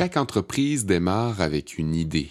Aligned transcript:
Chaque 0.00 0.16
entreprise 0.16 0.86
démarre 0.86 1.42
avec 1.42 1.76
une 1.76 1.94
idée, 1.94 2.30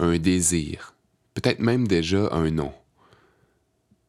un 0.00 0.18
désir, 0.18 0.96
peut-être 1.34 1.60
même 1.60 1.86
déjà 1.86 2.28
un 2.32 2.50
nom. 2.50 2.72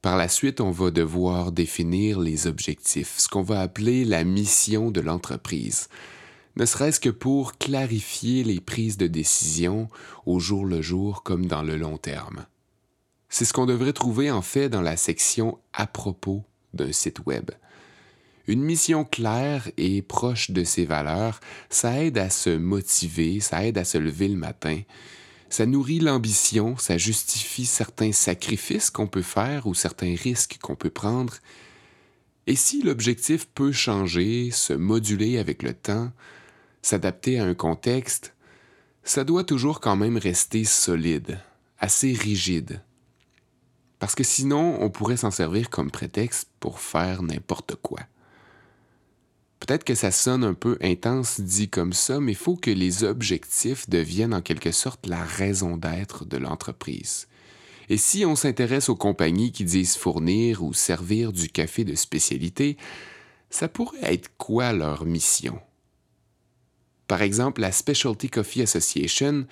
Par 0.02 0.18
la 0.18 0.28
suite, 0.28 0.60
on 0.60 0.72
va 0.72 0.90
devoir 0.90 1.52
définir 1.52 2.20
les 2.20 2.48
objectifs, 2.48 3.20
ce 3.20 3.28
qu'on 3.28 3.44
va 3.44 3.62
appeler 3.62 4.06
la 4.06 4.24
mission 4.24 4.90
de 4.90 5.02
l'entreprise, 5.02 5.88
ne 6.56 6.66
serait-ce 6.66 7.00
que 7.00 7.12
pour 7.12 7.60
clarifier 7.60 8.44
les 8.44 8.60
prises 8.60 8.98
de 8.98 9.06
décision 9.06 9.88
au 10.26 10.40
jour 10.40 10.66
le 10.66 10.82
jour 10.82 11.22
comme 11.22 11.46
dans 11.46 11.62
le 11.62 11.78
long 11.78 12.00
terme. 12.00 12.48
C'est 13.30 13.46
ce 13.46 13.54
qu'on 13.54 13.68
devrait 13.68 13.94
trouver 13.94 14.32
en 14.32 14.42
fait 14.42 14.68
dans 14.68 14.82
la 14.82 14.98
section 14.98 15.60
à 15.74 15.86
propos 15.86 16.44
d'un 16.74 16.92
site 16.92 17.24
web. 17.28 17.52
Une 18.50 18.64
mission 18.64 19.06
claire 19.06 19.70
et 19.78 20.02
proche 20.02 20.50
de 20.50 20.64
ses 20.64 20.84
valeurs, 20.84 21.40
ça 21.70 22.04
aide 22.04 22.18
à 22.18 22.32
se 22.32 22.50
motiver, 22.50 23.42
ça 23.42 23.64
aide 23.64 23.78
à 23.78 23.86
se 23.86 24.00
lever 24.00 24.28
le 24.28 24.38
matin, 24.38 24.82
ça 25.52 25.68
nourrit 25.68 26.00
l'ambition, 26.00 26.76
ça 26.76 26.98
justifie 26.98 27.68
certains 27.68 28.12
sacrifices 28.12 28.90
qu'on 28.90 29.06
peut 29.06 29.22
faire 29.22 29.68
ou 29.68 29.76
certains 29.76 30.16
risques 30.16 30.58
qu'on 30.64 30.76
peut 30.76 30.90
prendre. 30.90 31.36
Et 32.48 32.56
si 32.56 32.82
l'objectif 32.82 33.48
peut 33.54 33.72
changer, 33.72 34.50
se 34.50 34.74
moduler 34.74 35.38
avec 35.38 35.62
le 35.62 35.76
temps, 35.76 36.12
s'adapter 36.82 37.40
à 37.40 37.46
un 37.46 37.54
contexte, 37.54 38.34
ça 39.04 39.24
doit 39.24 39.44
toujours 39.44 39.80
quand 39.80 39.96
même 39.96 40.18
rester 40.18 40.64
solide, 40.64 41.40
assez 41.78 42.14
rigide. 42.14 42.82
Parce 44.00 44.16
que 44.16 44.24
sinon, 44.24 44.82
on 44.82 44.90
pourrait 44.90 45.18
s'en 45.18 45.30
servir 45.30 45.70
comme 45.70 45.92
prétexte 45.92 46.50
pour 46.60 46.80
faire 46.80 47.22
n'importe 47.22 47.76
quoi. 47.76 48.00
Peut-être 49.60 49.84
que 49.84 49.96
ça 49.96 50.12
sonne 50.12 50.44
un 50.44 50.54
peu 50.54 50.78
intense 50.82 51.42
dit 51.42 51.70
comme 51.70 51.94
ça, 51.94 52.20
mais 52.20 52.32
il 52.32 52.38
faut 52.38 52.56
que 52.56 52.72
les 52.72 53.04
objectifs 53.04 53.90
deviennent 53.90 54.34
en 54.34 54.42
quelque 54.42 54.72
sorte 54.72 55.06
la 55.06 55.24
raison 55.24 55.78
d'être 55.78 56.26
de 56.26 56.38
l'entreprise. 56.38 57.28
Et 57.90 57.98
si 57.98 58.26
on 58.26 58.36
s'intéresse 58.36 58.88
aux 58.88 58.96
compagnies 58.96 59.52
qui 59.52 59.66
disent 59.66 59.98
fournir 59.98 60.64
ou 60.64 60.74
servir 60.74 61.34
du 61.34 61.50
café 61.50 61.84
de 61.84 61.96
spécialité, 61.96 62.78
ça 63.50 63.68
pourrait 63.68 64.14
être 64.14 64.30
quoi 64.38 64.74
leur 64.74 65.06
mission? 65.06 65.60
Par 67.08 67.24
exemple, 67.24 67.62
la 67.62 67.72
Specialty 67.72 68.30
Coffee 68.30 68.62
Association 68.62 69.48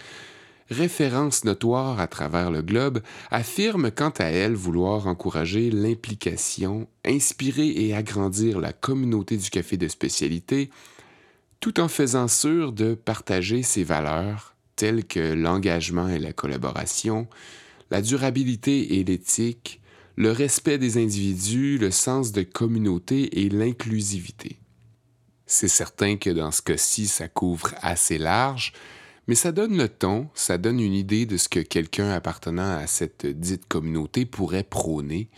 référence 0.69 1.43
notoire 1.43 1.99
à 1.99 2.07
travers 2.07 2.51
le 2.51 2.61
globe, 2.61 3.01
affirme 3.31 3.91
quant 3.91 4.13
à 4.17 4.25
elle 4.25 4.55
vouloir 4.55 5.07
encourager 5.07 5.71
l'implication, 5.71 6.87
inspirer 7.05 7.67
et 7.67 7.93
agrandir 7.93 8.59
la 8.59 8.73
communauté 8.73 9.37
du 9.37 9.49
café 9.49 9.77
de 9.77 9.87
spécialité, 9.87 10.69
tout 11.59 11.79
en 11.79 11.87
faisant 11.87 12.27
sûr 12.27 12.71
de 12.71 12.93
partager 12.93 13.63
ses 13.63 13.83
valeurs 13.83 14.55
telles 14.75 15.05
que 15.05 15.33
l'engagement 15.33 16.07
et 16.07 16.19
la 16.19 16.33
collaboration, 16.33 17.27
la 17.89 18.01
durabilité 18.01 18.99
et 18.99 19.03
l'éthique, 19.03 19.81
le 20.15 20.31
respect 20.31 20.77
des 20.77 20.97
individus, 20.97 21.77
le 21.77 21.91
sens 21.91 22.31
de 22.31 22.43
communauté 22.43 23.41
et 23.41 23.49
l'inclusivité. 23.49 24.57
C'est 25.45 25.67
certain 25.67 26.17
que 26.17 26.29
dans 26.29 26.51
ce 26.51 26.61
cas-ci, 26.61 27.07
ça 27.07 27.27
couvre 27.27 27.73
assez 27.81 28.17
large, 28.17 28.73
mais 29.27 29.35
ça 29.35 29.51
donne 29.51 29.77
le 29.77 29.89
ton, 29.89 30.29
ça 30.33 30.57
donne 30.57 30.79
une 30.79 30.93
idée 30.93 31.25
de 31.25 31.37
ce 31.37 31.49
que 31.49 31.59
quelqu'un 31.59 32.09
appartenant 32.11 32.77
à 32.77 32.87
cette 32.87 33.25
dite 33.25 33.67
communauté 33.67 34.25
pourrait 34.25 34.63
prôner. 34.63 35.29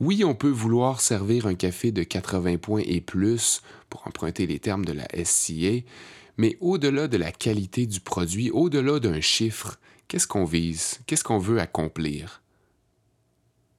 Oui, 0.00 0.24
on 0.24 0.34
peut 0.34 0.50
vouloir 0.50 1.00
servir 1.00 1.46
un 1.46 1.54
café 1.54 1.92
de 1.92 2.02
80 2.02 2.58
points 2.58 2.82
et 2.84 3.00
plus, 3.00 3.62
pour 3.88 4.06
emprunter 4.06 4.46
les 4.46 4.58
termes 4.58 4.84
de 4.84 4.92
la 4.92 5.06
SCA, 5.24 5.84
mais 6.36 6.58
au-delà 6.60 7.08
de 7.08 7.16
la 7.16 7.32
qualité 7.32 7.86
du 7.86 8.00
produit, 8.00 8.50
au-delà 8.50 8.98
d'un 8.98 9.20
chiffre, 9.20 9.78
qu'est-ce 10.08 10.26
qu'on 10.26 10.44
vise? 10.44 11.00
Qu'est-ce 11.06 11.24
qu'on 11.24 11.38
veut 11.38 11.60
accomplir? 11.60 12.42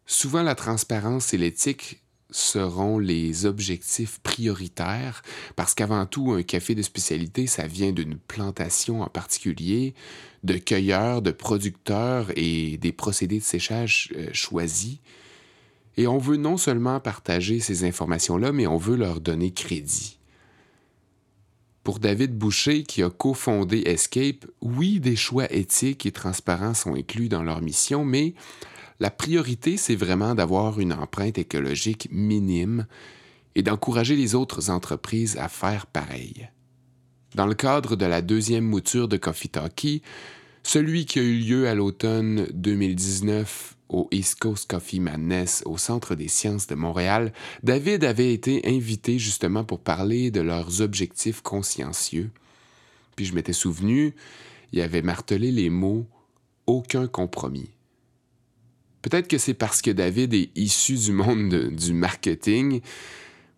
Souvent, 0.08 0.42
la 0.42 0.56
transparence 0.56 1.34
et 1.34 1.38
l'éthique 1.38 2.02
seront 2.30 3.00
les 3.00 3.46
objectifs 3.46 4.20
prioritaires 4.20 5.22
parce 5.56 5.74
qu'avant 5.74 6.06
tout, 6.06 6.32
un 6.32 6.44
café 6.44 6.76
de 6.76 6.82
spécialité, 6.82 7.48
ça 7.48 7.68
vient 7.68 7.92
d'une 7.92 8.18
plantation 8.18 9.02
en 9.02 9.08
particulier, 9.08 9.94
de 10.44 10.58
cueilleurs, 10.58 11.22
de 11.22 11.32
producteurs 11.32 12.28
et 12.36 12.78
des 12.78 12.92
procédés 12.92 13.40
de 13.40 13.44
séchage 13.44 14.10
euh, 14.16 14.28
choisis. 14.34 14.98
Et 15.96 16.06
on 16.06 16.18
veut 16.18 16.38
non 16.38 16.58
seulement 16.58 17.00
partager 17.00 17.60
ces 17.60 17.84
informations-là, 17.84 18.52
mais 18.52 18.68
on 18.68 18.78
veut 18.78 18.98
leur 18.98 19.20
donner 19.20 19.52
crédit. 19.52 20.18
Pour 21.84 22.00
David 22.00 22.38
Boucher, 22.38 22.84
qui 22.84 23.02
a 23.02 23.10
cofondé 23.10 23.84
Escape, 23.86 24.46
oui, 24.62 25.00
des 25.00 25.16
choix 25.16 25.52
éthiques 25.52 26.06
et 26.06 26.12
transparents 26.12 26.74
sont 26.74 26.96
inclus 26.96 27.30
dans 27.30 27.44
leur 27.44 27.62
mission, 27.62 28.04
mais 28.04 28.36
la 29.00 29.12
priorité, 29.12 29.78
c'est 29.78 29.96
vraiment 29.96 30.34
d'avoir 30.34 30.80
une 30.80 30.94
empreinte 30.94 31.38
écologique 31.38 32.08
minime 32.12 32.88
et 33.56 33.62
d'encourager 33.62 34.16
les 34.16 34.36
autres 34.36 34.70
entreprises 34.70 35.38
à 35.38 35.50
faire 35.50 35.86
pareil. 35.86 36.50
Dans 37.36 37.46
le 37.46 37.54
cadre 37.54 37.96
de 37.96 38.06
la 38.06 38.22
deuxième 38.22 38.66
mouture 38.66 39.08
de 39.08 39.18
Coffee 39.18 39.50
Talkie, 39.50 40.02
celui 40.64 41.06
qui 41.06 41.20
a 41.20 41.22
eu 41.22 41.38
lieu 41.38 41.68
à 41.68 41.76
l'automne 41.76 42.48
2019 42.54 43.76
au 43.90 44.08
East 44.12 44.40
Coast 44.40 44.70
Coffee 44.70 45.00
Madness 45.00 45.64
au 45.66 45.78
Centre 45.78 46.16
des 46.16 46.28
sciences 46.28 46.68
de 46.68 46.76
Montréal, 46.76 47.32
David 47.64 48.04
avait 48.04 48.34
été 48.34 48.62
invité 48.66 49.20
justement 49.20 49.64
pour 49.64 49.80
parler 49.80 50.32
de 50.32 50.42
leurs 50.42 50.82
objectifs 50.82 51.42
consciencieux. 51.42 52.32
Puis 53.16 53.26
je 53.26 53.36
m'étais 53.36 53.54
souvenu, 53.54 54.14
il 54.74 54.82
avait 54.82 55.02
martelé 55.02 55.52
les 55.52 55.70
mots 55.70 56.06
aucun 56.66 57.08
compromis. 57.08 57.70
Peut-être 59.02 59.28
que 59.28 59.38
c'est 59.38 59.54
parce 59.54 59.82
que 59.82 59.92
David 59.92 60.34
est 60.34 60.50
issu 60.56 60.96
du 60.96 61.12
monde 61.12 61.70
du 61.72 61.94
marketing. 61.94 62.82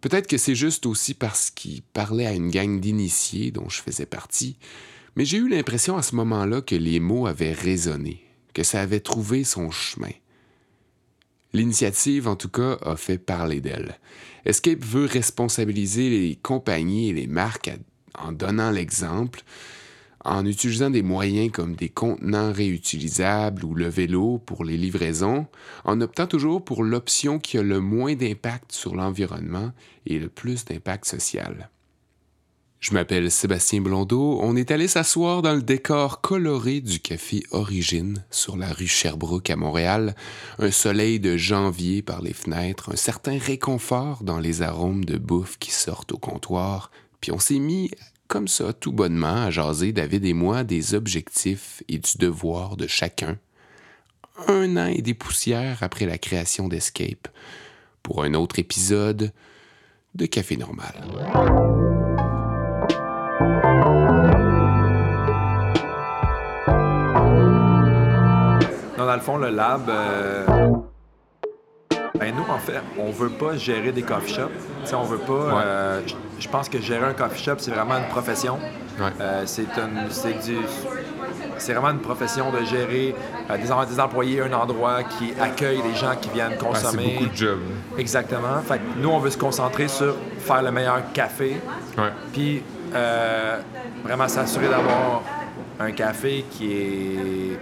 Peut-être 0.02 0.28
que 0.28 0.38
c'est 0.38 0.56
juste 0.56 0.86
aussi 0.86 1.14
parce 1.14 1.50
qu'il 1.50 1.82
parlait 1.82 2.26
à 2.26 2.34
une 2.34 2.52
gang 2.52 2.80
d'initiés 2.80 3.52
dont 3.52 3.70
je 3.70 3.82
faisais 3.82 4.06
partie. 4.06 4.58
Mais 5.16 5.26
j'ai 5.26 5.38
eu 5.38 5.50
l'impression 5.50 5.98
à 5.98 6.02
ce 6.02 6.16
moment-là 6.16 6.62
que 6.62 6.76
les 6.76 7.00
mots 7.00 7.28
avaient 7.28 7.54
résonné, 7.54 8.24
que 8.54 8.64
ça 8.64 8.82
avait 8.82 9.00
trouvé 9.00 9.44
son 9.44 9.72
chemin. 9.72 10.12
L'initiative, 11.52 12.28
en 12.28 12.36
tout 12.36 12.50
cas, 12.50 12.78
a 12.84 12.96
fait 12.96 13.18
parler 13.18 13.60
d'elle. 13.60 13.98
Escape 14.46 14.84
veut 14.84 15.06
responsabiliser 15.06 16.10
les 16.10 16.36
compagnies 16.36 17.10
et 17.10 17.14
les 17.14 17.28
marques 17.28 17.72
en 18.18 18.32
donnant 18.32 18.72
l'exemple, 18.72 19.42
en 20.26 20.46
utilisant 20.46 20.90
des 20.90 21.04
moyens 21.04 21.52
comme 21.52 21.76
des 21.76 21.90
contenants 21.90 22.52
réutilisables 22.52 23.64
ou 23.64 23.74
le 23.74 23.88
vélo 23.88 24.38
pour 24.46 24.66
les 24.66 24.78
livraisons, 24.78 25.48
en 25.86 26.02
optant 26.02 26.28
toujours 26.28 26.64
pour 26.64 26.84
l'option 26.84 27.40
qui 27.40 27.58
a 27.58 27.64
le 27.64 27.80
moins 27.80 28.16
d'impact 28.16 28.72
sur 28.72 28.96
l'environnement 28.96 29.72
et 30.06 30.20
le 30.20 30.30
plus 30.30 30.66
d'impact 30.66 31.06
social. 31.06 31.70
Je 32.80 32.94
m'appelle 32.94 33.30
Sébastien 33.30 33.82
Blondeau. 33.82 34.40
On 34.42 34.56
est 34.56 34.72
allé 34.72 34.88
s'asseoir 34.88 35.42
dans 35.42 35.54
le 35.54 35.62
décor 35.62 36.22
coloré 36.22 36.80
du 36.80 37.02
café 37.02 37.44
Origine 37.52 38.24
sur 38.32 38.56
la 38.56 38.72
rue 38.72 38.88
Sherbrooke 38.88 39.50
à 39.50 39.58
Montréal. 39.58 40.16
Un 40.60 40.72
soleil 40.72 41.20
de 41.20 41.36
janvier 41.36 42.02
par 42.02 42.22
les 42.22 42.32
fenêtres, 42.32 42.94
un 42.94 42.96
certain 42.96 43.38
réconfort 43.38 44.24
dans 44.24 44.40
les 44.40 44.62
arômes 44.62 45.04
de 45.04 45.18
bouffe 45.18 45.58
qui 45.60 45.72
sortent 45.72 46.14
au 46.14 46.18
comptoir. 46.18 46.90
Puis 47.20 47.34
on 47.34 47.40
s'est 47.40 47.60
mis 47.60 47.92
comme 48.30 48.48
ça, 48.48 48.72
tout 48.74 48.94
bonnement, 48.94 49.44
à 49.44 49.50
jaser, 49.50 49.92
David 49.92 50.24
et 50.24 50.34
moi, 50.34 50.64
des 50.64 50.94
objectifs 50.94 51.84
et 51.90 51.98
du 51.98 52.18
devoir 52.18 52.78
de 52.78 52.86
chacun, 52.86 53.38
un 54.48 54.78
an 54.78 54.86
et 54.86 55.02
des 55.02 55.16
poussières 55.16 55.80
après 55.82 56.06
la 56.06 56.20
création 56.20 56.70
d'Escape, 56.70 57.28
pour 58.04 58.24
un 58.24 58.36
autre 58.36 58.60
épisode 58.60 59.34
de 60.16 60.26
Café 60.28 60.56
Normal. 60.56 60.94
dans 68.98 69.16
le 69.16 69.22
fond, 69.22 69.38
le 69.38 69.50
lab, 69.50 69.90
euh, 69.90 70.46
ben 72.20 72.36
nous, 72.36 72.44
en 72.54 72.58
fait, 72.58 72.82
on 72.98 73.12
veut 73.12 73.30
pas 73.30 73.56
gérer 73.56 73.94
des 73.94 74.02
coffee 74.02 74.34
shops. 74.34 74.52
T'sais, 74.84 74.96
on 74.96 75.04
veut 75.04 75.20
pas. 75.20 75.34
Euh, 75.34 76.02
je 76.38 76.48
pense 76.50 76.68
que 76.68 76.80
gérer 76.80 77.06
un 77.06 77.14
coffee 77.14 77.42
shop, 77.42 77.56
c'est 77.60 77.72
vraiment 77.72 77.98
une 77.98 78.10
profession. 78.10 78.60
Euh, 79.22 79.44
c'est 79.46 79.66
c'est 81.58 81.74
vraiment 81.74 81.92
une 81.92 82.00
profession 82.00 82.52
de 82.52 82.66
gérer 82.66 83.16
euh, 83.50 83.58
des, 83.58 84.00
employés, 84.00 84.42
un 84.42 84.54
endroit 84.54 85.04
qui 85.04 85.34
accueille 85.40 85.82
les 85.82 85.96
gens 85.96 86.16
qui 86.20 86.30
viennent 86.30 86.58
consommer. 86.58 87.04
c'est 87.18 87.26
beaucoup 87.26 87.36
de. 87.36 87.58
Exactement. 87.98 88.60
Fait 88.66 88.82
nous, 88.98 89.10
on 89.10 89.20
veut 89.20 89.30
se 89.30 89.38
concentrer 89.38 89.88
sur 89.88 90.16
faire 90.40 90.62
le 90.62 90.72
meilleur 90.72 91.12
café. 91.14 91.62
Puis 92.34 92.62
vraiment 94.04 94.28
s'assurer 94.28 94.68
d'avoir 94.68 95.22
un 95.80 95.92
café 95.92 96.46
qui 96.52 96.72
est 96.74 97.60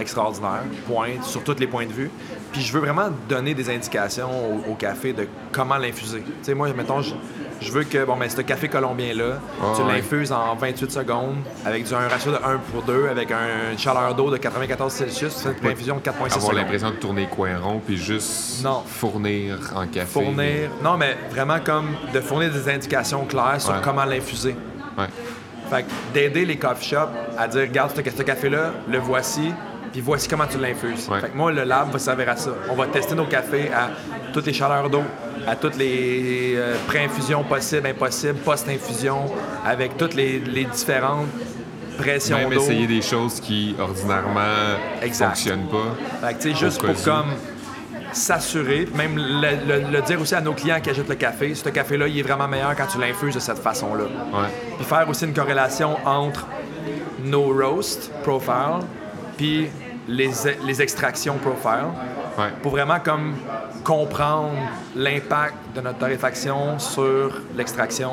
extraordinaire, 0.00 0.62
point, 0.86 1.22
sur 1.22 1.42
tous 1.42 1.58
les 1.58 1.66
points 1.66 1.86
de 1.86 1.92
vue. 1.92 2.10
Puis 2.52 2.62
je 2.62 2.72
veux 2.72 2.80
vraiment 2.80 3.08
donner 3.28 3.54
des 3.54 3.68
indications 3.70 4.28
au, 4.68 4.74
café 4.74 5.12
de 5.12 5.28
comment 5.52 5.76
l'infuser. 5.76 6.22
Tu 6.22 6.32
sais, 6.42 6.54
moi, 6.54 6.68
mettons, 6.76 7.02
je 7.02 7.72
veux 7.72 7.84
que, 7.84 8.04
bon, 8.04 8.16
mais 8.16 8.28
ce 8.28 8.40
café 8.40 8.68
colombien-là, 8.68 9.38
Ah, 9.60 9.72
tu 9.76 9.82
ouais. 9.82 9.92
l'infuses 9.96 10.32
en 10.32 10.54
28 10.54 10.90
secondes 10.90 11.36
avec 11.66 11.84
du, 11.84 11.94
un 11.94 12.08
ratio 12.08 12.30
de 12.32 12.36
1 12.36 12.58
pour 12.72 12.82
2, 12.82 13.08
avec 13.08 13.30
un- 13.32 13.72
une 13.72 13.78
chaleur 13.78 14.14
d'eau 14.14 14.30
de 14.30 14.36
94 14.38 14.92
Celsius, 14.92 15.34
tu 15.36 15.42
fais 15.42 15.48
une 15.50 15.54
préinfusion 15.56 15.96
de 15.96 16.00
4,6 16.00 16.32
Avoir 16.36 16.40
secondes. 16.50 16.56
l'impression 16.56 16.90
de 16.90 16.96
tourner 16.96 17.26
coin 17.26 17.58
rond 17.58 17.80
puis 17.84 17.96
juste 17.96 18.64
Non. 18.64 18.82
fournir 18.86 19.58
en 19.74 19.86
café. 19.86 20.06
Fournir, 20.06 20.70
non, 20.82 20.96
mais 20.96 21.16
vraiment 21.30 21.58
comme 21.60 21.88
de 22.14 22.20
fournir 22.20 22.50
des 22.52 22.68
indications 22.70 23.24
claires 23.26 23.60
sur 23.60 23.72
Ouais. 23.74 23.80
comment 23.82 24.04
l'infuser. 24.04 24.56
Ouais. 24.96 25.06
Fait 25.68 25.82
que 25.82 25.88
d'aider 26.14 26.44
les 26.46 26.56
coffee 26.56 26.88
shops 26.90 27.10
à 27.36 27.46
dire, 27.46 27.60
regarde, 27.62 27.90
ce, 27.94 28.00
ce 28.16 28.22
café-là, 28.22 28.72
le 28.88 28.98
voici, 28.98 29.52
puis 29.92 30.00
voici 30.00 30.28
comment 30.28 30.46
tu 30.46 30.58
l'infuses. 30.58 31.08
Ouais. 31.08 31.20
Fait 31.20 31.28
que 31.30 31.36
moi, 31.36 31.50
le 31.52 31.64
lab 31.64 31.90
va 31.90 31.98
servir 31.98 32.28
à 32.28 32.36
ça. 32.36 32.50
On 32.70 32.74
va 32.74 32.86
tester 32.86 33.14
nos 33.14 33.24
cafés 33.26 33.70
à 33.72 33.90
toutes 34.32 34.46
les 34.46 34.52
chaleurs 34.52 34.88
d'eau, 34.90 35.02
à 35.46 35.56
toutes 35.56 35.76
les 35.76 36.54
euh, 36.56 36.76
pré-infusions 36.86 37.42
possibles, 37.44 37.86
impossibles, 37.86 38.38
post-infusion, 38.40 39.26
avec 39.66 39.96
toutes 39.96 40.14
les, 40.14 40.38
les 40.40 40.64
différentes 40.64 41.26
pressions 41.98 42.36
Même 42.38 42.50
d'eau. 42.50 42.60
essayer 42.60 42.86
des 42.86 43.02
choses 43.02 43.40
qui 43.40 43.74
ordinairement 43.78 44.76
Exact. 45.02 45.28
fonctionnent 45.28 45.66
pas. 45.68 46.26
Fait 46.28 46.34
que, 46.34 46.42
tu 46.42 46.50
sais, 46.52 46.56
juste 46.56 46.80
pour 46.84 47.02
comme 47.02 47.32
s'assurer, 48.12 48.88
même 48.94 49.16
le, 49.16 49.50
le- 49.80 49.90
le 49.90 50.02
dire 50.02 50.20
aussi 50.20 50.34
à 50.34 50.40
nos 50.40 50.52
clients 50.54 50.80
qui 50.80 50.90
achètent 50.90 51.08
le 51.08 51.14
café, 51.14 51.54
ce 51.54 51.68
café-là, 51.68 52.08
il 52.08 52.18
est 52.18 52.22
vraiment 52.22 52.48
meilleur 52.48 52.74
quand 52.76 52.86
tu 52.86 52.98
l'infuses 52.98 53.34
de 53.34 53.40
cette 53.40 53.58
façon-là. 53.58 54.04
Ouais. 54.04 54.48
Puis 54.76 54.84
faire 54.86 55.06
aussi 55.08 55.24
une 55.24 55.34
corrélation 55.34 55.96
entre 56.06 56.46
nos 57.24 57.52
roast 57.52 58.10
profile 58.22 58.80
puis 59.38 59.70
les, 60.06 60.30
les 60.66 60.82
extractions 60.82 61.36
profile 61.38 61.86
Ouais. 62.38 62.52
pour 62.62 62.70
vraiment 62.70 63.00
comme 63.00 63.34
comprendre 63.82 64.52
l'impact 64.94 65.54
de 65.74 65.80
notre 65.80 65.98
torréfaction 65.98 66.78
sur 66.78 67.32
l'extraction. 67.56 68.12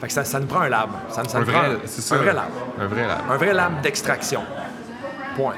Fait 0.00 0.06
que 0.06 0.12
ça, 0.14 0.24
ça 0.24 0.40
nous 0.40 0.46
prend 0.46 0.60
un 0.60 0.70
lab. 0.70 0.88
Ça, 1.10 1.22
ça 1.24 1.36
Un 1.36 1.40
nous 1.40 1.46
prend 1.46 1.58
vrai, 1.60 1.76
ça. 1.84 2.14
un 2.14 2.18
vrai 2.18 2.32
lab. 2.32 2.44
Un 2.80 2.86
vrai 2.86 3.06
lab. 3.06 3.18
Un 3.30 3.36
vrai 3.36 3.52
lab 3.52 3.80
d'extraction. 3.82 4.40
Point. 5.36 5.52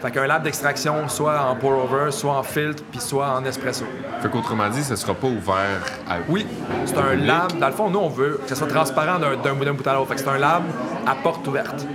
Fait 0.00 0.10
qu'un 0.10 0.26
lab 0.26 0.42
d'extraction, 0.42 1.06
soit 1.08 1.38
en 1.50 1.54
pour-over, 1.54 2.10
soit 2.10 2.32
en 2.32 2.42
filtre, 2.42 2.82
puis 2.90 2.98
soit 3.00 3.28
en 3.28 3.44
espresso. 3.44 3.84
Fait 4.22 4.30
qu'autrement 4.30 4.68
dit, 4.70 4.82
ça 4.82 4.96
sera 4.96 5.12
pas 5.14 5.26
ouvert 5.28 5.82
à. 6.08 6.14
Oui, 6.28 6.46
c'est 6.86 6.96
un 6.96 7.14
lab. 7.14 7.58
Dans 7.58 7.66
le 7.68 7.74
fond, 7.74 7.90
nous, 7.90 7.98
on 7.98 8.08
veut 8.08 8.40
que 8.42 8.48
ce 8.48 8.54
soit 8.54 8.68
transparent 8.68 9.18
d'un 9.18 9.36
d'un 9.36 9.52
bout 9.52 9.64
d'un 9.66 9.74
bout 9.74 9.86
à 9.86 9.92
l'autre. 9.94 10.08
Fait 10.08 10.14
que 10.14 10.20
c'est 10.20 10.28
un 10.30 10.38
lab 10.38 10.62
à 11.06 11.14
porte 11.14 11.46
ouverte. 11.46 11.86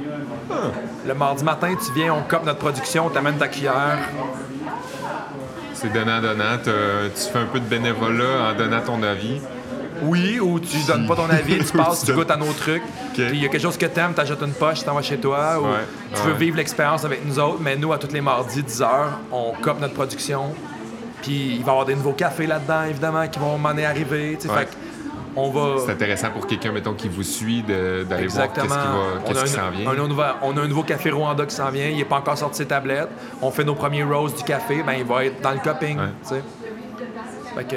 Le 1.08 1.14
mardi 1.14 1.44
matin, 1.44 1.76
tu 1.76 1.94
viens, 1.94 2.14
on 2.14 2.22
cope 2.24 2.46
notre 2.46 2.60
production, 2.60 3.10
tu 3.10 3.18
amènes 3.18 3.38
ta 3.38 3.48
cuillère. 3.48 4.00
C'est 5.74 5.92
donnant-donnant. 5.92 6.58
Tu 6.64 7.22
fais 7.32 7.40
un 7.40 7.46
peu 7.46 7.60
de 7.60 7.66
bénévolat 7.66 8.52
en 8.52 8.58
donnant 8.58 8.82
ton 8.82 9.04
avis. 9.04 9.42
Oui, 10.02 10.40
ou 10.40 10.60
tu 10.60 10.78
donnes 10.88 11.08
pas 11.08 11.16
ton 11.16 11.30
avis, 11.30 11.58
tu 11.64 11.72
passes, 11.78 12.04
tu 12.04 12.14
goûtes 12.14 12.32
à 12.32 12.38
nos 12.38 12.52
trucs. 12.54 12.84
Puis 13.14 13.24
il 13.32 13.44
y 13.44 13.46
a 13.46 13.50
quelque 13.50 13.62
chose 13.62 13.78
que 13.78 13.86
t'aimes, 13.86 14.14
t'achètes 14.14 14.42
une 14.42 14.54
poche, 14.54 14.80
tu 14.80 14.86
t'en 14.86 14.94
vas 14.94 15.02
chez 15.02 15.18
toi. 15.18 15.60
Ou 15.60 15.66
tu 16.14 16.22
ouais. 16.22 16.28
veux 16.28 16.34
vivre 16.34 16.58
l'expérience 16.58 17.06
avec 17.06 17.26
nous 17.26 17.40
autres, 17.40 17.60
mais 17.62 17.76
nous, 17.76 17.94
à 17.94 17.98
tous 17.98 18.12
les 18.12 18.22
mardis, 18.22 18.62
10 18.62 18.82
h, 18.82 18.88
on 19.32 19.54
cope 19.62 19.80
notre 19.80 19.94
production. 19.94 20.54
Puis 21.22 21.56
il 21.56 21.64
va 21.64 21.68
y 21.68 21.70
avoir 21.70 21.86
des 21.86 21.96
nouveaux 21.96 22.14
cafés 22.14 22.46
là-dedans, 22.46 22.84
évidemment, 22.84 23.28
qui 23.28 23.40
vont 23.40 23.58
m'en 23.58 23.70
arriver. 23.70 24.38
Ouais. 24.44 24.50
Fait 24.50 24.70
on 25.36 25.50
va. 25.50 25.82
C'est 25.86 25.92
intéressant 25.92 26.30
pour 26.32 26.48
quelqu'un, 26.48 26.72
mettons, 26.72 26.94
qui 26.94 27.08
vous 27.10 27.24
suit 27.24 27.62
d'aller 27.64 28.28
voir 28.28 28.52
qu'est-ce 28.54 28.68
qui, 28.68 28.74
On 28.74 29.30
a 29.32 29.44
qui 29.44 29.48
s'en 29.50 29.70
vient. 29.72 29.86
On 29.88 30.00
a, 30.00 30.04
un 30.04 30.08
nouveau, 30.08 30.24
on 30.42 30.58
a 30.58 30.62
un 30.62 30.68
nouveau 30.68 30.84
café 30.84 31.12
Rwanda 31.12 31.46
qui 31.46 31.56
s'en 31.56 31.70
vient. 31.70 31.88
Il 31.88 31.98
n'est 31.98 32.06
pas 32.06 32.18
encore 32.18 32.38
sorti 32.38 32.58
ses 32.58 32.66
tablettes. 32.68 33.10
On 33.42 33.52
fait 33.52 33.64
nos 33.64 33.76
premiers 33.76 34.04
roasts 34.04 34.38
du 34.38 34.44
café. 34.44 34.82
Ben, 34.84 34.94
il 34.98 35.04
va 35.06 35.26
être 35.26 35.42
dans 35.42 35.52
le 35.52 35.60
cupping. 35.60 35.98
Ouais. 35.98 36.06
tu 36.24 36.30
sais. 36.30 36.42
Fait 37.56 37.64
que, 37.64 37.76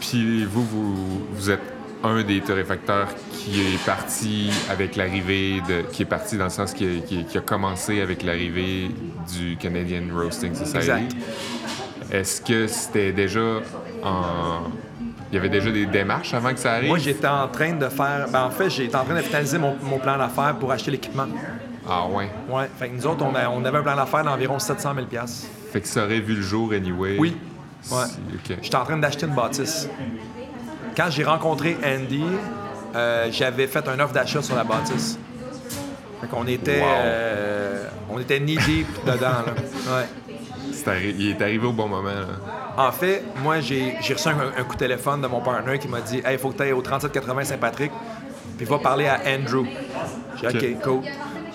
Puis 0.00 0.44
vous, 0.44 0.64
vous, 0.64 1.26
vous 1.32 1.50
êtes 1.50 1.62
un 2.02 2.22
des 2.22 2.40
torréfacteurs 2.40 3.08
qui 3.32 3.60
est 3.60 3.84
parti 3.86 4.50
avec 4.70 4.94
l'arrivée 4.96 5.62
de. 5.68 5.82
qui 5.90 6.02
est 6.02 6.06
parti 6.06 6.36
dans 6.36 6.44
le 6.44 6.50
sens 6.50 6.74
qui 6.74 6.84
a, 6.84 7.00
qui- 7.06 7.24
qui 7.24 7.38
a 7.38 7.40
commencé 7.40 8.00
avec 8.02 8.22
l'arrivée 8.22 8.90
du 9.34 9.56
Canadian 9.56 10.02
Roasting 10.14 10.54
Society. 10.54 10.78
Exact. 10.78 11.16
Est-ce 12.12 12.40
que 12.42 12.66
c'était 12.66 13.12
déjà 13.12 13.60
en. 14.02 14.64
Il 15.34 15.38
y 15.38 15.40
avait 15.40 15.48
déjà 15.48 15.72
des 15.72 15.86
démarches 15.86 16.32
avant 16.32 16.52
que 16.52 16.60
ça 16.60 16.74
arrive? 16.74 16.90
moi, 16.90 16.98
j'étais 16.98 17.26
en 17.26 17.48
train 17.48 17.72
de 17.72 17.88
faire. 17.88 18.28
Ben, 18.30 18.44
en 18.44 18.50
fait, 18.50 18.70
j'étais 18.70 18.94
en 18.94 19.02
train 19.04 19.16
de 19.16 19.20
finaliser 19.20 19.58
mon, 19.58 19.74
mon 19.82 19.98
plan 19.98 20.16
d'affaires 20.16 20.54
pour 20.60 20.70
acheter 20.70 20.92
l'équipement. 20.92 21.26
Ah 21.90 22.06
ouais. 22.06 22.30
Ouais. 22.48 22.70
Fait 22.78 22.88
que 22.88 22.94
nous 22.94 23.04
autres, 23.04 23.24
on, 23.24 23.34
a- 23.34 23.48
on 23.48 23.64
avait 23.64 23.78
un 23.78 23.82
plan 23.82 23.96
d'affaires 23.96 24.22
d'environ 24.22 24.60
700 24.60 24.94
000 24.94 25.06
Fait 25.72 25.80
que 25.80 25.88
ça 25.88 26.04
aurait 26.04 26.20
vu 26.20 26.36
le 26.36 26.40
jour 26.42 26.70
anyway. 26.72 27.16
Oui. 27.18 27.36
Ouais. 27.90 28.04
OK. 28.32 28.58
J'étais 28.62 28.76
en 28.76 28.84
train 28.84 28.96
d'acheter 28.96 29.26
une 29.26 29.34
bâtisse. 29.34 29.88
Quand 30.96 31.10
j'ai 31.10 31.24
rencontré 31.24 31.76
Andy, 31.84 32.22
euh, 32.94 33.26
j'avais 33.32 33.66
fait 33.66 33.88
un 33.88 33.98
offre 33.98 34.12
d'achat 34.14 34.40
sur 34.40 34.54
la 34.54 34.62
bâtisse. 34.62 35.18
Fait 36.20 36.28
qu'on 36.28 36.46
était, 36.46 36.78
Wow. 36.80 36.86
euh, 36.86 37.88
on 38.08 38.20
était 38.20 38.38
knee 38.38 38.56
deep 38.58 38.86
dedans. 39.04 39.18
Là. 39.44 39.52
Ouais. 39.96 40.06
Il 41.18 41.30
est 41.30 41.42
arrivé 41.42 41.66
au 41.66 41.72
bon 41.72 41.88
moment. 41.88 42.08
Là. 42.08 42.26
En 42.76 42.92
fait, 42.92 43.22
moi, 43.42 43.60
j'ai 43.60 43.96
reçu 44.12 44.28
un, 44.28 44.32
un 44.58 44.64
coup 44.64 44.74
de 44.74 44.78
téléphone 44.80 45.20
de 45.20 45.26
mon 45.26 45.40
partenaire 45.40 45.78
qui 45.78 45.88
m'a 45.88 46.00
dit 46.00 46.18
Hey, 46.24 46.34
il 46.34 46.38
faut 46.38 46.50
que 46.50 46.56
tu 46.56 46.62
ailles 46.62 46.72
au 46.72 46.82
3780 46.82 47.44
Saint-Patrick, 47.44 47.92
puis 48.56 48.66
va 48.66 48.78
parler 48.78 49.06
à 49.06 49.20
Andrew. 49.26 49.66
J'ai 50.40 50.48
dit 50.48 50.56
Ok. 50.56 50.64
OK, 50.76 50.82
cool. 50.82 51.00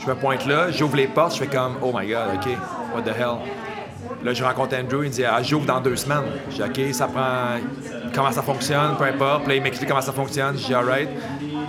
Je 0.01 0.07
me 0.09 0.15
pointe 0.15 0.45
là, 0.45 0.71
j'ouvre 0.71 0.95
les 0.95 1.07
portes, 1.07 1.33
je 1.35 1.39
fais 1.39 1.47
comme 1.47 1.75
Oh 1.81 1.91
my 1.93 2.07
God, 2.07 2.35
OK, 2.35 2.49
what 2.95 3.01
the 3.01 3.15
hell. 3.17 3.37
Là, 4.23 4.33
je 4.33 4.43
rencontre 4.43 4.75
Andrew, 4.77 5.03
il 5.03 5.11
dit 5.11 5.23
Ah, 5.25 5.41
j'ouvre 5.43 5.65
dans 5.65 5.81
deux 5.81 5.95
semaines. 5.95 6.23
J'ai 6.49 6.63
dit 6.67 6.87
OK, 6.87 6.93
ça 6.93 7.07
prend. 7.07 7.57
Comment 8.13 8.31
ça 8.31 8.41
fonctionne, 8.41 8.95
peu 8.97 9.03
importe. 9.05 9.43
Puis 9.43 9.49
là, 9.49 9.55
il 9.55 9.61
m'explique 9.61 9.89
comment 9.89 10.01
ça 10.01 10.11
fonctionne. 10.13 10.57
J'ai 10.57 10.67
dit 10.67 10.73
Alright. 10.73 11.09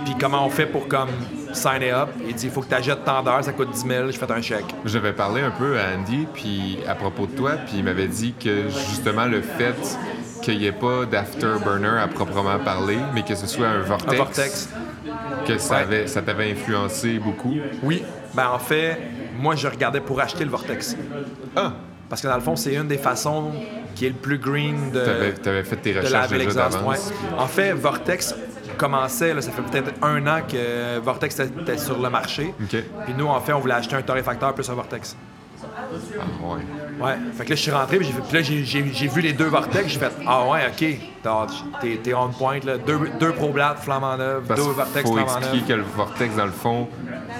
Puis 0.05 0.15
comment 0.19 0.45
on 0.45 0.49
fait 0.49 0.65
pour 0.65 0.87
comme 0.87 1.09
sign 1.53 1.83
up. 1.83 2.09
Il 2.27 2.33
dit 2.35 2.45
Il 2.45 2.51
faut 2.51 2.61
que 2.61 2.67
tu 2.69 2.75
achètes 2.75 3.03
tant 3.03 3.21
d'heures, 3.23 3.43
ça 3.43 3.53
coûte 3.53 3.71
10 3.71 3.85
000. 3.87 4.07
Je 4.11 4.17
fais 4.17 4.31
un 4.31 4.41
chèque. 4.41 4.65
J'avais 4.85 5.13
parlé 5.13 5.41
un 5.41 5.51
peu 5.51 5.77
à 5.79 5.97
Andy 5.97 6.27
puis 6.33 6.79
à 6.87 6.95
propos 6.95 7.25
de 7.27 7.31
toi, 7.35 7.51
puis 7.65 7.77
il 7.77 7.83
m'avait 7.83 8.07
dit 8.07 8.33
que 8.39 8.67
justement 8.69 9.25
le 9.25 9.41
fait 9.41 9.75
qu'il 10.41 10.57
n'y 10.57 10.65
ait 10.65 10.71
pas 10.71 11.05
d'afterburner 11.05 11.99
à 12.01 12.07
proprement 12.07 12.57
parler, 12.59 12.97
mais 13.13 13.23
que 13.23 13.35
ce 13.35 13.45
soit 13.47 13.67
un 13.67 13.81
vortex, 13.81 14.13
Un 14.13 14.17
vortex. 14.17 14.69
que 15.47 15.57
ça, 15.59 15.75
Ouais. 15.75 15.81
avait, 15.81 16.07
ça 16.07 16.21
t'avait 16.21 16.51
influencé 16.51 17.19
beaucoup. 17.19 17.55
Oui. 17.83 18.03
Ben, 18.33 18.47
en 18.49 18.57
fait, 18.59 18.97
moi, 19.37 19.55
je 19.55 19.67
regardais 19.67 19.99
pour 20.01 20.19
acheter 20.19 20.43
le 20.43 20.49
vortex. 20.49 20.95
Ah! 21.55 21.73
Parce 22.09 22.21
que 22.21 22.27
dans 22.27 22.35
le 22.35 22.41
fond, 22.41 22.55
c'est 22.55 22.73
une 22.73 22.87
des 22.87 22.97
façons 22.97 23.51
qui 23.95 24.05
est 24.05 24.09
le 24.09 24.15
plus 24.15 24.37
green 24.37 24.91
de, 24.91 24.99
T'avais, 25.05 25.33
t'avais 25.33 25.63
fait 25.63 25.75
tes 25.77 25.93
de 25.93 25.99
recherches 25.99 26.31
l'exhaust. 26.31 26.57
d'avance. 26.57 26.83
ouais. 26.87 27.37
En 27.37 27.47
fait, 27.47 27.71
Vortex 27.73 28.35
commençait, 28.81 29.33
là, 29.35 29.41
ça 29.41 29.51
fait 29.51 29.61
peut-être 29.61 29.93
un 30.01 30.25
an 30.25 30.41
que 30.41 30.97
Vortex 30.99 31.39
était 31.39 31.77
sur 31.77 32.01
le 32.01 32.09
marché. 32.09 32.53
Puis 32.67 33.13
nous, 33.15 33.27
en 33.27 33.39
fait, 33.39 33.53
on 33.53 33.59
voulait 33.59 33.75
acheter 33.75 33.95
un 33.95 34.01
torréfacteur 34.01 34.55
plus 34.55 34.67
un 34.69 34.73
Vortex. 34.73 35.15
Ah, 35.63 36.53
ouais. 36.53 37.05
Ouais. 37.05 37.13
Fait 37.37 37.45
que 37.45 37.49
là, 37.49 37.55
je 37.55 37.61
suis 37.61 37.71
rentré, 37.71 37.97
puis 37.97 38.07
j'ai 38.07 38.13
fait- 38.13 38.21
puis 38.21 38.37
là, 38.37 38.41
j'ai- 38.43 38.63
j'ai 38.63 38.91
j'ai 38.93 39.07
vu 39.07 39.21
les 39.21 39.33
deux 39.33 39.45
Vortex, 39.45 39.87
j'ai 39.91 39.99
fait 39.99 40.11
Ah 40.27 40.47
ouais, 40.47 40.61
ok, 40.67 40.99
t'es 41.81 41.97
t'es 42.03 42.13
on 42.13 42.29
point, 42.29 42.59
là. 42.63 42.77
Deux, 42.77 42.99
deux 43.19 43.31
ProBlad 43.31 43.77
flamant 43.77 44.17
neuf, 44.17 44.47
deux 44.47 44.61
Vortex 44.61 45.07
faut 45.07 45.15
flamant 45.15 45.37
expliquer 45.37 45.57
neuf. 45.59 45.67
que 45.67 45.73
le 45.73 45.83
vortex, 45.95 46.35
dans 46.35 46.45
le 46.45 46.51
fond, 46.51 46.87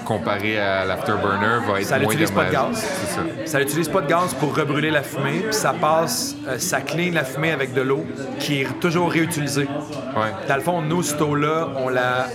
comparé 0.04 0.58
à 0.58 0.84
l'afterburner, 0.84 1.64
va 1.66 1.80
être 1.80 1.86
Ça 1.86 1.96
moins 1.98 2.06
n'utilise 2.08 2.30
pas 2.30 2.44
de 2.46 2.52
gaz. 2.52 2.66
C'est 2.76 3.14
ça. 3.14 3.20
Ça 3.46 3.58
n'utilise 3.60 3.88
pas 3.88 4.00
de 4.00 4.08
gaz 4.08 4.34
pour 4.34 4.56
rebrûler 4.56 4.90
la 4.90 5.02
fumée, 5.02 5.40
puis 5.40 5.54
ça 5.54 5.72
passe, 5.72 6.34
euh, 6.48 6.58
ça 6.58 6.80
clean 6.80 7.12
la 7.12 7.24
fumée 7.24 7.52
avec 7.52 7.72
de 7.74 7.82
l'eau 7.82 8.04
qui 8.40 8.62
est 8.62 8.80
toujours 8.80 9.10
réutilisée. 9.10 9.68
Ouais. 10.16 10.32
Dans 10.48 10.56
le 10.56 10.62
fond, 10.62 10.82
nous, 10.82 11.02
cette 11.02 11.20
eau-là, 11.20 11.68
on 11.76 11.88
la, 11.88 12.26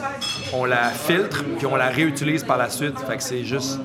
on 0.54 0.66
la 0.66 0.90
filtre, 0.90 1.44
puis 1.58 1.66
on 1.66 1.76
la 1.76 1.88
réutilise 1.88 2.44
par 2.44 2.58
la 2.58 2.70
suite. 2.70 2.98
Fait 3.08 3.18
que 3.18 3.24
c'est 3.24 3.44
juste. 3.44 3.80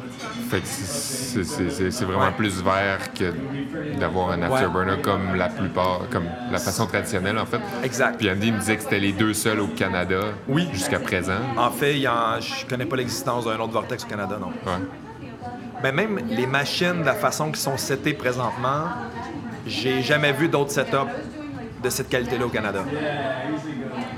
Fait 0.52 0.60
que 0.60 0.66
c'est- 0.66 2.04
vraiment 2.04 2.24
Ouais. 2.26 2.30
plus 2.36 2.62
vert 2.62 3.14
que 3.14 3.32
d'avoir 3.98 4.32
un 4.32 4.42
afterburner 4.42 5.00
comme 5.00 5.34
la 5.34 5.48
plupart, 5.48 6.02
comme 6.10 6.24
la 6.50 6.58
façon 6.58 6.86
traditionnelle 6.86 7.38
en 7.38 7.46
fait. 7.46 7.58
Exact. 7.82 8.18
Puis 8.18 8.30
Andy 8.30 8.52
me 8.52 8.58
disait 8.58 8.76
que 8.76 8.82
c'était 8.82 9.00
les 9.00 9.12
deux 9.12 9.32
seuls 9.32 9.60
au 9.60 9.68
Canada 9.68 10.20
Oui. 10.48 10.68
jusqu'à 10.74 10.98
présent. 10.98 11.38
En 11.56 11.70
fait, 11.70 11.98
y 11.98 12.06
en- 12.06 12.38
je 12.38 12.66
connais 12.66 12.84
pas 12.84 12.96
l'existence 12.96 13.46
d'un 13.46 13.58
autre 13.60 13.72
vortex 13.72 14.04
au 14.04 14.08
Canada, 14.08 14.36
non. 14.38 14.48
Ouais. 14.48 14.78
Mais 15.82 15.90
même 15.90 16.20
les 16.28 16.46
machines, 16.46 17.00
de 17.00 17.06
la 17.06 17.14
façon 17.14 17.46
qu'ils 17.46 17.56
sont 17.56 17.78
setées 17.78 18.12
présentement, 18.12 18.88
j'ai 19.66 20.02
jamais 20.02 20.32
vu 20.32 20.48
d'autres 20.48 20.72
setups 20.72 21.10
de 21.82 21.88
cette 21.88 22.10
qualité-là 22.10 22.44
au 22.44 22.50
Canada. 22.50 22.80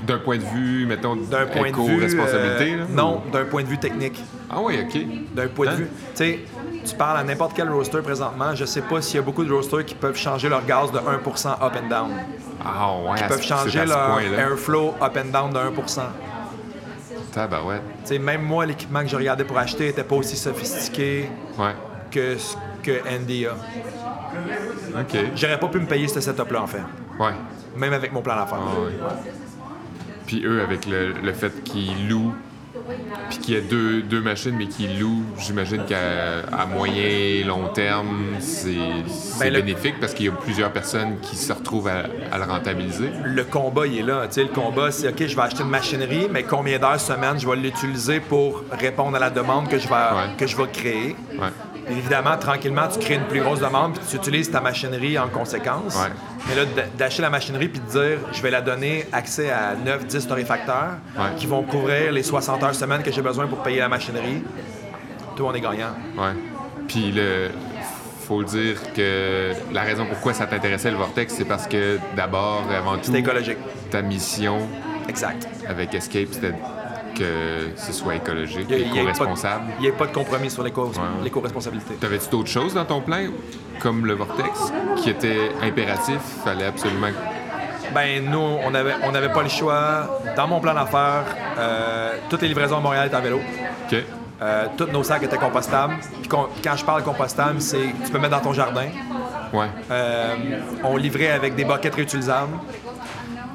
D'un 0.05 0.17
point 0.19 0.37
de 0.37 0.43
vue, 0.43 0.85
mettons, 0.85 1.15
D'un 1.15 1.45
point 1.45 1.71
de 1.71 1.75
vue. 1.75 1.93
éco-responsabilité, 1.95 2.73
euh, 2.75 2.85
non, 2.89 3.23
ou- 3.27 3.31
d'un 3.31 3.45
point 3.45 3.63
de 3.63 3.67
vue 3.67 3.77
technique. 3.77 4.21
Ah 4.49 4.57
oui, 4.61 4.77
OK. 4.85 5.33
D'un 5.35 5.47
point 5.47 5.67
Hein? 5.67 5.71
de 5.71 5.75
vue. 5.77 5.87
Tu 5.87 6.15
sais, 6.15 6.39
tu 6.85 6.95
parles 6.95 7.17
à 7.17 7.23
n'importe 7.23 7.53
quel 7.55 7.69
roaster 7.69 7.99
présentement, 8.03 8.53
je 8.53 8.65
sais 8.65 8.81
pas 8.81 9.01
s'il 9.01 9.15
y 9.15 9.19
a 9.19 9.21
beaucoup 9.21 9.43
de 9.43 9.51
roasters 9.51 9.83
qui 9.85 9.95
peuvent 9.95 10.17
changer 10.17 10.47
leur 10.49 10.65
gaz 10.65 10.91
de 10.91 10.99
1% 10.99 11.49
up 11.61 11.73
and 11.83 11.89
down. 11.89 12.11
Ah 12.63 12.91
ouais, 13.07 13.17
Qui 13.17 13.23
peuvent 13.25 13.41
changer 13.43 13.85
leur 13.85 14.19
airflow 14.19 14.93
up 15.01 15.17
and 15.17 15.31
down 15.31 15.51
de 15.51 15.57
1% 15.59 16.01
Tabarouette. 17.31 17.81
Tu 18.03 18.09
sais, 18.13 18.19
même 18.19 18.43
moi, 18.43 18.65
l'équipement 18.65 19.01
que 19.01 19.07
je 19.07 19.15
regardais 19.15 19.43
pour 19.43 19.57
acheter 19.57 19.87
n'était 19.87 20.03
pas 20.03 20.15
aussi 20.15 20.37
sophistiqué 20.37 21.29
Ouais. 21.57 21.73
que 22.11 22.37
ce 22.37 22.55
que 22.81 23.01
Andy 23.09 23.45
a. 23.47 23.53
OK. 24.99 25.17
J'aurais 25.35 25.59
pas 25.59 25.67
pu 25.67 25.79
me 25.79 25.85
payer 25.85 26.07
ce 26.07 26.21
setup-là, 26.21 26.61
en 26.61 26.67
fait. 26.67 26.81
Ouais. 27.19 27.31
Même 27.75 27.91
avec 27.93 28.13
mon 28.13 28.21
plan 28.21 28.35
d'affaires. 28.37 28.59
Ah. 28.61 29.13
Puis 30.25 30.43
eux, 30.45 30.61
avec 30.61 30.85
le, 30.87 31.13
le 31.13 31.33
fait 31.33 31.63
qu'ils 31.63 32.07
louent 32.09 32.33
puis 33.29 33.37
qu'il 33.39 33.53
y 33.55 33.57
a 33.57 33.61
deux, 33.61 34.01
deux 34.03 34.21
machines, 34.21 34.53
mais 34.55 34.67
qui 34.67 34.87
louent, 34.87 35.23
j'imagine 35.39 35.83
qu'à 35.85 36.65
moyen 36.67 37.43
long 37.47 37.69
terme, 37.69 38.35
c'est 38.39 38.75
Ben, 39.39 39.51
le- 39.51 39.61
bénéfique 39.61 39.95
parce 39.99 40.13
qu'il 40.13 40.27
y 40.27 40.29
a 40.29 40.33
plusieurs 40.33 40.71
personnes 40.71 41.17
qui 41.21 41.35
se 41.35 41.51
retrouvent 41.51 41.87
à, 41.87 42.03
à 42.31 42.37
le 42.37 42.43
rentabiliser. 42.43 43.09
Le 43.23 43.43
combat, 43.43 43.87
il 43.87 43.99
est 43.99 44.03
là. 44.03 44.27
Tu 44.27 44.33
sais, 44.33 44.43
le 44.43 44.49
combat, 44.49 44.91
c'est 44.91 45.07
OK, 45.07 45.25
je 45.25 45.35
vais 45.35 45.41
acheter 45.41 45.63
une 45.63 45.69
machinerie, 45.69 46.27
mais 46.31 46.43
combien 46.43 46.77
d'heures 46.77 46.99
semaine 46.99 47.39
je 47.39 47.47
vais 47.49 47.55
l'utiliser 47.55 48.19
pour 48.19 48.63
répondre 48.71 49.15
à 49.15 49.19
la 49.19 49.29
demande 49.31 49.67
que 49.67 49.79
je 49.79 49.87
vais, 49.87 49.93
Ouais. 49.95 50.35
que 50.37 50.45
je 50.45 50.55
vais 50.55 50.67
créer? 50.71 51.15
Ouais. 51.39 51.47
Évidemment, 51.89 52.37
tranquillement, 52.37 52.87
tu 52.87 52.99
crées 52.99 53.15
une 53.15 53.25
plus 53.25 53.41
grosse 53.41 53.59
demande, 53.59 53.93
puis 53.93 54.01
tu 54.09 54.15
utilises 54.15 54.49
ta 54.49 54.59
machinerie 54.61 55.19
en 55.19 55.27
conséquence. 55.27 55.95
Ouais. 55.95 56.09
Mais 56.49 56.55
là, 56.55 56.61
d'acheter 56.97 57.21
la 57.21 57.29
machinerie 57.29 57.67
puis 57.67 57.79
de 57.79 57.85
dire, 57.91 58.17
je 58.33 58.41
vais 58.41 58.49
la 58.51 58.61
donner 58.61 59.05
accès 59.11 59.51
à 59.51 59.75
9-10 59.75 60.27
torréfacteurs 60.27 60.95
Ouais. 61.17 61.25
qui 61.37 61.45
vont 61.45 61.63
couvrir 61.63 62.11
les 62.11 62.23
60 62.23 62.63
heures 62.63 62.75
semaine 62.75 63.03
que 63.03 63.11
j'ai 63.11 63.21
besoin 63.21 63.45
pour 63.47 63.59
payer 63.59 63.79
la 63.79 63.89
machinerie. 63.89 64.43
Tout 65.35 65.43
monde 65.43 65.55
est 65.55 65.61
gagnant. 65.61 65.93
Ouais. 66.17 66.33
Puis 66.87 67.11
le 67.11 67.49
faut 68.27 68.39
le 68.39 68.45
dire 68.47 68.77
que 68.95 69.51
la 69.71 69.81
raison 69.83 70.07
pourquoi 70.07 70.33
ça 70.33 70.47
t'intéressait 70.47 70.89
le 70.89 70.97
Vortex, 70.97 71.31
c'est 71.35 71.45
parce 71.45 71.67
que 71.67 71.99
d'abord, 72.15 72.63
avant 72.75 72.95
tout, 72.97 73.11
C'est 73.11 73.19
écologique. 73.19 73.57
ta 73.91 74.01
mission 74.01 74.57
Exact. 75.07 75.47
avec 75.69 75.93
Escape, 75.93 76.29
c'était 76.31 76.53
que 77.15 77.69
ce 77.75 77.91
soit 77.93 78.15
écologique, 78.15 78.67
de- 78.67 78.75
éco-responsable. 78.75 79.63
Il 79.79 79.83
n'y 79.83 79.89
a 79.89 79.93
pas 79.93 80.05
de 80.07 80.11
compromis 80.13 80.49
sur 80.49 80.63
l'éco- 80.63 80.85
ouais. 80.87 80.91
l'éco-responsabilité. 81.23 81.95
T'avais-tu 81.95 82.29
d'autres 82.29 82.49
choses 82.49 82.73
dans 82.73 82.85
ton 82.85 83.01
plan, 83.01 83.19
comme 83.81 84.05
le 84.05 84.13
Vortex, 84.13 84.71
qui 84.97 85.09
était 85.09 85.51
impératif, 85.61 86.19
fallait 86.43 86.65
absolument... 86.65 87.07
Ben 87.93 88.25
nous, 88.29 88.39
on 88.39 88.71
n'avait 88.71 88.95
on 89.03 89.13
avait 89.15 89.31
pas 89.31 89.43
le 89.43 89.47
choix. 89.49 90.19
Dans 90.35 90.47
mon 90.47 90.59
plan 90.59 90.73
d'affaires, 90.73 91.23
euh, 91.57 92.15
toutes 92.29 92.41
les 92.41 92.47
livraisons 92.49 92.77
à 92.77 92.81
Montréal 92.81 93.07
étaient 93.07 93.15
en 93.15 93.21
vélo. 93.21 93.39
OK. 93.91 93.97
Euh, 94.41 94.65
tous 94.75 94.87
nos 94.91 95.03
sacs 95.03 95.23
étaient 95.23 95.37
compostables. 95.37 95.93
Puis 96.19 96.27
quand 96.27 96.75
je 96.75 96.83
parle 96.83 97.03
compostable, 97.03 97.61
c'est 97.61 97.77
que 97.77 98.05
tu 98.05 98.11
peux 98.11 98.19
mettre 98.19 98.35
dans 98.35 98.41
ton 98.43 98.53
jardin. 98.53 98.87
Ouais. 99.53 99.67
Euh, 99.91 100.35
on 100.83 100.97
livrait 100.97 101.31
avec 101.31 101.55
des 101.55 101.63
buckets 101.63 101.95
réutilisables. 101.95 102.51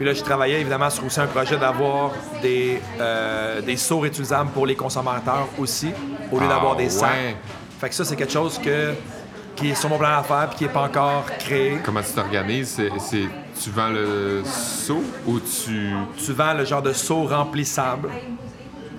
Puis 0.01 0.07
là, 0.09 0.15
je 0.15 0.23
travaillais 0.23 0.63
évidemment 0.63 0.89
sur 0.89 1.05
aussi 1.05 1.21
un 1.21 1.27
projet 1.27 1.59
d'avoir 1.59 2.13
des, 2.41 2.81
euh, 2.99 3.61
des 3.61 3.77
seaux 3.77 3.99
réutilisables 3.99 4.49
pour 4.49 4.65
les 4.65 4.75
consommateurs 4.75 5.47
aussi, 5.59 5.91
au 6.33 6.39
lieu 6.39 6.47
Ah, 6.47 6.55
d'avoir 6.55 6.75
des 6.75 6.89
sacs. 6.89 7.11
ouais. 7.11 7.37
Fait 7.79 7.91
que 7.91 7.95
ça, 7.95 8.07
c'est 8.07 8.17
quelque 8.17 8.33
chose 8.33 8.59
que, 8.59 8.95
qui 9.55 9.69
est 9.69 9.75
sur 9.75 9.91
mon 9.91 9.99
plan 9.99 10.17
d'affaires 10.17 10.49
puis 10.49 10.57
qui 10.57 10.65
n'est 10.65 10.71
pas 10.71 10.85
encore 10.85 11.27
créé. 11.39 11.81
Comment 11.85 12.01
tu 12.01 12.13
t'organises? 12.15 12.81
C'est, 12.99 13.25
tu 13.63 13.69
vends 13.69 13.91
le 13.91 14.41
seau 14.47 15.03
ou 15.27 15.39
tu... 15.39 15.91
Tu 16.17 16.33
vends 16.33 16.55
le 16.55 16.65
genre 16.65 16.81
de 16.81 16.95
seau 16.95 17.25
remplissable 17.25 18.09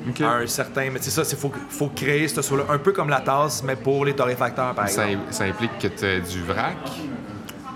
OK. 0.08 0.22
à 0.22 0.30
un 0.34 0.46
certain. 0.46 0.92
Mais 0.92 1.00
c'est 1.02 1.10
ça, 1.10 1.24
il 1.28 1.36
faut, 1.36 1.52
faut 1.72 1.88
créer 1.88 2.28
ce 2.28 2.44
seau-là, 2.44 2.66
un 2.70 2.78
peu 2.78 2.92
comme 2.92 3.10
la 3.10 3.22
tasse, 3.22 3.64
mais 3.64 3.76
pour 3.76 4.06
les 4.06 4.14
torréfacteurs, 4.14 4.76
par 4.76 4.88
Ça, 4.88 5.08
exemple. 5.10 5.34
ça 5.34 5.46
implique 5.46 5.80
que 5.80 5.88
tu 5.88 6.06
as 6.06 6.20
du 6.20 6.44
vrac? 6.44 6.78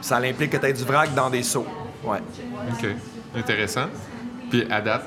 Ça 0.02 0.18
implique 0.18 0.52
que 0.52 0.58
tu 0.58 0.66
aies 0.68 0.74
du 0.74 0.84
vrac 0.84 1.12
dans 1.16 1.32
des 1.32 1.42
seaux. 1.42 1.66
Ouais. 2.04 2.20
OK. 2.72 2.86
Intéressant. 3.38 3.88
Puis 4.50 4.66
à 4.72 4.82
date, 4.82 5.06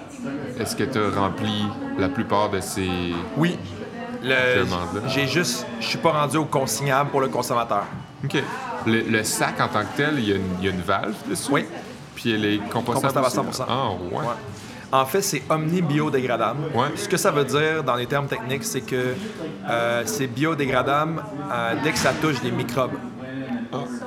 est-ce 0.59 0.75
que 0.77 0.85
tu 0.85 0.99
as 0.99 1.11
rempli 1.21 1.65
la 1.99 2.09
plupart 2.09 2.51
de 2.51 2.61
ces... 2.61 2.89
Oui. 3.37 3.57
Le- 4.23 4.65
demande-là. 4.65 5.03
J'ai 5.09 5.27
juste. 5.29 5.65
Je 5.81 5.87
suis 5.87 5.99
pas 5.99 6.11
rendu 6.11 6.37
au 6.39 6.45
consignable 6.45 7.11
pour 7.11 7.21
le 7.21 7.29
consommateur. 7.29 7.85
OK. 8.25 8.43
Le, 8.87 9.03
le 9.03 9.23
sac 9.23 9.61
en 9.61 9.69
tant 9.69 9.83
que 9.83 9.97
tel, 9.97 10.15
il 10.19 10.29
y 10.29 10.33
a 10.33 10.37
une, 10.37 10.43
il 10.59 10.65
y 10.65 10.69
a 10.69 10.73
une 10.73 10.81
valve 10.81 11.15
dessus? 11.29 11.51
Oui. 11.53 11.65
Puis 12.17 12.33
elle 12.33 12.45
est 12.45 12.59
compostable 12.69 13.15
Compostable 13.15 13.47
à 13.47 13.49
aussi? 13.51 13.61
100%. 13.63 13.65
Ah, 13.69 13.91
ouais. 13.93 14.19
Ouais. 14.19 14.35
En 14.91 15.05
fait, 15.05 15.23
c'est 15.23 15.43
omni-biodégradable. 15.49 16.65
Ouais. 16.75 16.89
Ce 16.97 17.09
que 17.09 17.17
ça 17.17 17.31
veut 17.31 17.45
dire 17.45 17.85
dans 17.85 17.95
les 17.95 18.07
termes 18.07 18.27
techniques, 18.27 18.65
c'est 18.65 18.81
que 18.81 19.15
euh, 19.69 20.03
c'est 20.07 20.27
biodégradable 20.27 21.23
euh, 21.53 21.75
dès 21.85 21.93
que 21.93 21.99
ça 21.99 22.13
touche 22.21 22.41
des 22.41 22.51
microbes. 22.51 22.93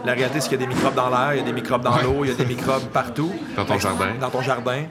La 0.06 0.14
réalité, 0.14 0.42
c'est 0.42 0.50
qu'il 0.50 0.60
y 0.60 0.64
a 0.64 0.66
des 0.66 0.74
microbes 0.74 0.96
dans 0.96 1.10
l'air, 1.10 1.34
il 1.34 1.38
y 1.38 1.42
a 1.42 1.46
des 1.46 1.54
microbes 1.54 1.84
dans 1.84 1.98
l'eau, 1.98 2.24
il 2.24 2.30
y 2.30 2.32
a 2.32 2.36
des 2.36 2.46
microbes 2.46 2.88
partout. 2.94 3.32
Dans 3.56 3.66
ton 3.66 3.78
jardin. 3.78 4.08
Dans 4.20 4.30
ton 4.30 4.42
jardin. 4.42 4.84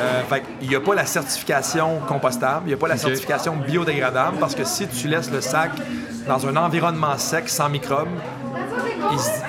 Euh, 0.00 0.22
fait 0.24 0.42
il 0.62 0.68
n'y 0.68 0.74
a 0.74 0.80
pas 0.80 0.94
la 0.96 1.06
certification 1.06 2.00
compostable, 2.08 2.62
il 2.64 2.68
n'y 2.68 2.74
a 2.74 2.76
pas 2.76 2.88
la 2.88 2.96
certification 2.96 3.56
biodégradable 3.56 4.38
parce 4.38 4.56
que 4.56 4.64
si 4.64 4.88
tu 4.88 5.06
laisses 5.06 5.30
le 5.30 5.40
sac 5.40 5.70
dans 6.26 6.44
un 6.44 6.56
environnement 6.56 7.16
sec 7.18 7.48
sans 7.48 7.68
microbes, 7.68 8.08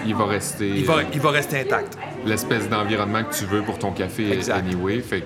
il, 0.06 0.14
va 0.14 0.26
rester 0.26 0.70
il 0.70 0.86
va, 0.86 0.98
il 1.12 1.20
va 1.20 1.32
rester 1.32 1.62
intact. 1.62 1.98
l'espèce 2.24 2.70
d'environnement 2.70 3.24
que 3.24 3.34
tu 3.34 3.46
veux 3.46 3.64
pour 3.64 3.80
ton 3.80 3.92
café 3.92 4.32
Exact. 4.32 4.58
anyway. 4.58 5.00
Fait 5.00 5.24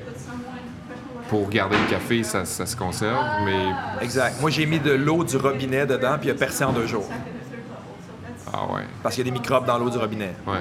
pour 1.32 1.48
garder 1.48 1.78
le 1.78 1.90
café, 1.90 2.24
ça, 2.24 2.44
ça 2.44 2.66
se 2.66 2.76
conserve, 2.76 3.24
mais... 3.46 4.04
Exact. 4.04 4.42
Moi, 4.42 4.50
j'ai 4.50 4.66
mis 4.66 4.82
de 4.82 4.92
l'eau 4.92 5.24
du 5.24 5.38
robinet 5.38 5.86
dedans, 5.86 6.18
puis 6.20 6.28
il 6.28 6.32
a 6.32 6.36
percé 6.36 6.66
en 6.66 6.74
deux 6.74 6.88
jours. 6.88 7.08
Ah 8.54 8.66
ouais. 8.74 8.82
Parce 9.04 9.16
qu'il 9.16 9.26
y 9.26 9.30
a 9.30 9.32
des 9.32 9.38
microbes 9.40 9.66
dans 9.66 9.78
l'eau 9.78 9.90
du 9.90 9.98
robinet. 9.98 10.34
Ouais. 10.48 10.60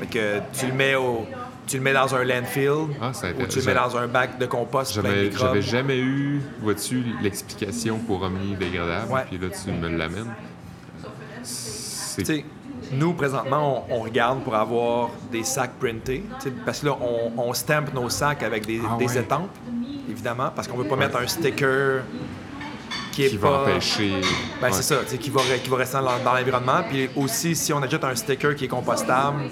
Fait 0.00 0.06
que 0.06 0.40
tu 0.58 0.66
le 0.66 0.72
mets 0.74 0.94
au. 0.94 1.26
Tu 1.66 1.76
le 1.76 1.82
mets 1.82 1.92
dans 1.92 2.14
un 2.14 2.24
landfill 2.24 2.96
Ah, 3.00 3.12
ça 3.12 3.26
a 3.26 3.30
été- 3.30 3.42
ou 3.42 3.46
tu 3.46 3.58
le 3.58 3.64
mets 3.66 3.74
dans 3.74 3.94
un 3.96 4.06
bac 4.06 4.38
de 4.38 4.46
compost 4.46 4.92
plein 4.94 5.02
de 5.02 5.08
J'avais, 5.14 5.22
microbes. 5.28 5.46
j'avais 5.48 5.62
jamais 5.62 5.98
eu, 5.98 6.40
vois-tu, 6.62 7.04
l'explication 7.20 7.98
pour 7.98 8.22
omnidégradable. 8.22 9.12
Ouais. 9.12 9.24
Puis 9.28 9.36
là, 9.38 9.48
tu 9.50 9.70
me 9.70 9.88
l'amènes. 9.88 10.32
C'est... 11.42 12.44
Nous, 12.92 13.12
présentement, 13.12 13.84
on, 13.90 13.96
on 13.96 14.00
regarde 14.00 14.42
pour 14.44 14.54
avoir 14.54 15.10
des 15.30 15.42
sacs 15.44 15.74
printés. 15.78 16.24
Parce 16.64 16.80
que 16.80 16.86
là, 16.86 16.96
on, 17.00 17.32
on 17.36 17.52
stampe 17.52 17.92
nos 17.92 18.08
sacs 18.08 18.42
avec 18.42 18.64
des, 18.66 18.80
Ah 18.88 18.96
des 18.98 19.06
ouais. 19.06 19.18
étampes, 19.18 19.50
évidemment, 20.08 20.50
parce 20.54 20.66
qu'on 20.68 20.78
veut 20.78 20.88
pas 20.88 20.96
mettre 20.96 21.18
un 21.18 21.26
sticker 21.26 22.02
qui 23.18 23.26
est 23.26 23.30
qui 23.30 23.36
pas... 23.38 23.50
va 23.50 23.58
empêcher... 23.62 24.10
Ben, 24.60 24.68
Ouais. 24.68 24.72
c'est 24.72 24.82
ça, 24.82 24.96
qui 25.18 25.30
va, 25.30 25.40
qui 25.62 25.68
va 25.70 25.76
rester 25.76 25.98
dans, 25.98 26.18
dans 26.24 26.34
l'environnement. 26.34 26.82
Puis 26.88 27.08
aussi, 27.16 27.54
si 27.56 27.72
on 27.72 27.82
ajoute 27.82 28.04
un 28.04 28.14
sticker 28.14 28.54
qui 28.54 28.64
est 28.66 28.68
compostable, 28.68 29.42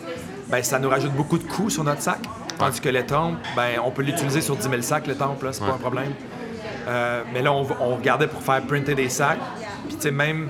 ben, 0.48 0.62
ça 0.62 0.78
nous 0.78 0.88
rajoute 0.88 1.12
beaucoup 1.12 1.38
de 1.38 1.44
coûts 1.44 1.70
sur 1.70 1.82
notre 1.84 2.02
sac. 2.02 2.18
Tandis 2.58 2.80
que 2.80 2.88
l'étampe, 2.88 3.34
ben, 3.54 3.80
on 3.84 3.90
peut 3.90 4.02
l'utiliser 4.02 4.40
sur 4.40 4.56
10 4.56 4.68
000 4.68 4.82
sacs, 4.82 5.06
l'étampe, 5.06 5.42
là, 5.42 5.52
c'est 5.52 5.62
Ouais. 5.62 5.68
pas 5.68 5.74
un 5.74 5.78
problème. 5.78 6.12
Euh, 6.88 7.22
mais 7.32 7.42
là, 7.42 7.52
on, 7.52 7.66
on 7.80 7.96
regardait 7.96 8.28
pour 8.28 8.40
faire 8.42 8.62
printer 8.62 8.94
des 8.94 9.08
sacs. 9.08 9.38
Puis, 9.88 9.96
tu 9.96 10.02
sais, 10.02 10.10
même, 10.10 10.48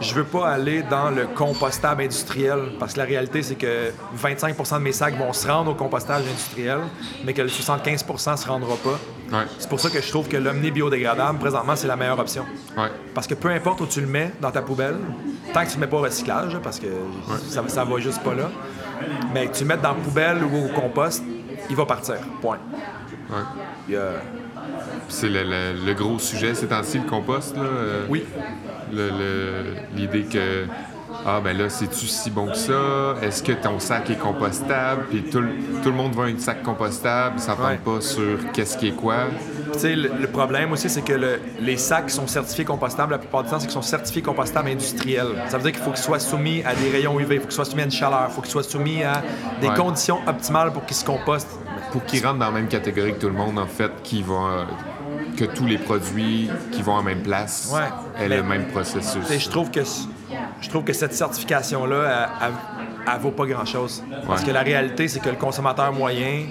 je 0.00 0.14
veux 0.14 0.24
pas 0.24 0.48
aller 0.48 0.82
dans 0.82 1.10
le 1.10 1.26
compostable 1.26 2.02
industriel 2.02 2.72
parce 2.78 2.94
que 2.94 2.98
la 2.98 3.04
réalité, 3.04 3.42
c'est 3.42 3.54
que 3.54 3.90
25% 4.18 4.74
de 4.74 4.78
mes 4.82 4.92
sacs 4.92 5.16
vont 5.16 5.32
se 5.32 5.46
rendre 5.46 5.72
au 5.72 5.74
compostage 5.74 6.22
industriel, 6.22 6.78
mais 7.24 7.32
que 7.34 7.42
le 7.42 7.48
75% 7.48 8.36
se 8.36 8.48
rendra 8.48 8.76
pas. 8.76 8.98
Ouais. 9.36 9.44
C'est 9.58 9.68
pour 9.68 9.78
ça 9.78 9.90
que 9.90 10.00
je 10.00 10.08
trouve 10.08 10.28
que 10.28 10.36
l'omni 10.36 10.70
biodégradable, 10.70 11.38
présentement, 11.38 11.76
c'est 11.76 11.86
la 11.86 11.96
meilleure 11.96 12.18
option. 12.18 12.44
Ouais. 12.76 12.88
Parce 13.14 13.26
que 13.26 13.34
peu 13.34 13.48
importe 13.50 13.80
où 13.82 13.86
tu 13.86 14.00
le 14.00 14.06
mets 14.06 14.32
dans 14.40 14.50
ta 14.50 14.62
poubelle, 14.62 14.96
tant 15.52 15.64
que 15.64 15.70
tu 15.70 15.76
ne 15.76 15.80
le 15.80 15.86
mets 15.86 15.90
pas 15.90 15.96
au 15.98 16.02
recyclage, 16.02 16.58
parce 16.62 16.80
que 16.80 16.88
ça, 17.48 17.62
ça 17.68 17.84
va 17.84 17.98
juste 17.98 18.22
pas 18.22 18.34
là, 18.34 18.50
mais 19.32 19.46
que 19.46 19.54
tu 19.54 19.64
le 19.64 19.68
mettes 19.68 19.82
dans 19.82 19.94
la 19.94 20.02
poubelle 20.02 20.42
ou 20.42 20.66
au 20.66 20.68
compost, 20.68 21.22
il 21.68 21.76
va 21.76 21.86
partir. 21.86 22.16
Point. 22.40 22.58
C'est 25.08 25.28
le, 25.28 25.42
le- 25.42 25.86
le 25.86 25.94
gros 25.94 26.18
sujet 26.18 26.54
ces 26.54 26.66
temps-ci, 26.68 26.98
le 26.98 27.04
compost, 27.08 27.56
là. 27.56 27.62
euh, 27.62 28.06
Oui. 28.08 28.24
le- 28.92 29.08
le- 29.10 29.64
L'idée 29.96 30.24
que... 30.24 30.64
Ah, 31.32 31.40
ben 31.40 31.56
là, 31.56 31.68
c'est-tu 31.68 32.06
si 32.08 32.28
bon 32.28 32.46
que 32.48 32.56
ça? 32.56 33.14
Est-ce 33.22 33.40
que 33.42 33.52
ton 33.52 33.78
sac 33.78 34.10
est 34.10 34.18
compostable? 34.18 35.04
Puis 35.10 35.22
tout, 35.30 35.38
le- 35.40 35.52
tout 35.80 35.90
le 35.90 35.94
monde 35.94 36.12
veut 36.16 36.24
un 36.26 36.38
sac 36.38 36.62
compostable, 36.64 37.36
ils 37.38 37.42
s'entendent 37.42 37.66
Ouais. 37.66 37.76
pas 37.84 38.00
sur 38.00 38.50
qu'est-ce 38.52 38.76
qui 38.76 38.88
est 38.88 38.96
quoi. 38.96 39.14
Tu 39.72 39.78
sais, 39.78 39.94
le, 39.94 40.10
le 40.20 40.26
problème 40.26 40.72
aussi, 40.72 40.90
c'est 40.90 41.02
que 41.02 41.12
le- 41.12 41.40
les 41.60 41.76
sacs 41.76 42.06
qui 42.06 42.14
sont 42.14 42.26
certifiés 42.26 42.64
compostables, 42.64 43.12
la 43.12 43.18
plupart 43.18 43.44
du 43.44 43.50
temps, 43.50 43.60
c'est 43.60 43.66
qu'ils 43.66 43.74
sont 43.74 43.80
certifiés 43.82 44.22
compostables 44.22 44.68
industriels. 44.70 45.28
Ça 45.48 45.56
veut 45.56 45.62
dire 45.62 45.72
qu'il 45.72 45.82
faut 45.82 45.92
qu'ils 45.92 46.02
soient 46.02 46.18
soumis 46.18 46.64
à 46.64 46.74
des 46.74 46.90
rayons 46.90 47.20
UV, 47.20 47.36
il 47.36 47.40
faut 47.40 47.46
qu'ils 47.46 47.54
soient 47.54 47.64
soumis 47.64 47.82
à 47.82 47.84
une 47.84 47.90
chaleur, 47.92 48.26
il 48.28 48.32
faut 48.34 48.40
qu'ils 48.40 48.50
soient 48.50 48.62
soumis 48.64 49.04
à 49.04 49.22
des 49.60 49.68
Ouais. 49.68 49.74
conditions 49.76 50.18
optimales 50.26 50.72
pour 50.72 50.84
qu'ils 50.84 50.96
se 50.96 51.04
compostent. 51.04 51.60
Pour 51.92 52.04
qu'ils 52.06 52.26
rentrent 52.26 52.40
dans 52.40 52.46
la 52.46 52.50
même 52.52 52.68
catégorie 52.68 53.14
que 53.14 53.20
tout 53.20 53.28
le 53.28 53.34
monde, 53.34 53.56
en 53.58 53.66
fait, 53.66 53.92
qui 54.02 54.24
euh, 54.28 54.64
que 55.36 55.44
tous 55.44 55.66
les 55.66 55.78
produits 55.78 56.50
qui 56.72 56.82
vont 56.82 56.94
en 56.94 57.02
même 57.04 57.22
place 57.22 57.72
Ouais. 57.72 57.88
aient 58.24 58.28
le 58.28 58.42
même 58.42 58.66
processus. 58.66 59.22
Je 59.30 59.48
trouve 59.48 59.70
que 59.70 59.80
je 60.60 60.68
trouve 60.68 60.84
que 60.84 60.92
cette 60.92 61.14
certification-là, 61.14 62.28
elle, 62.42 62.48
elle 63.12 63.20
vaut 63.20 63.30
pas 63.30 63.46
grand-chose. 63.46 64.02
Parce 64.26 64.44
que 64.44 64.50
la 64.50 64.60
réalité, 64.62 65.08
c'est 65.08 65.20
que 65.20 65.30
le 65.30 65.36
consommateur 65.36 65.92
moyen, 65.92 66.44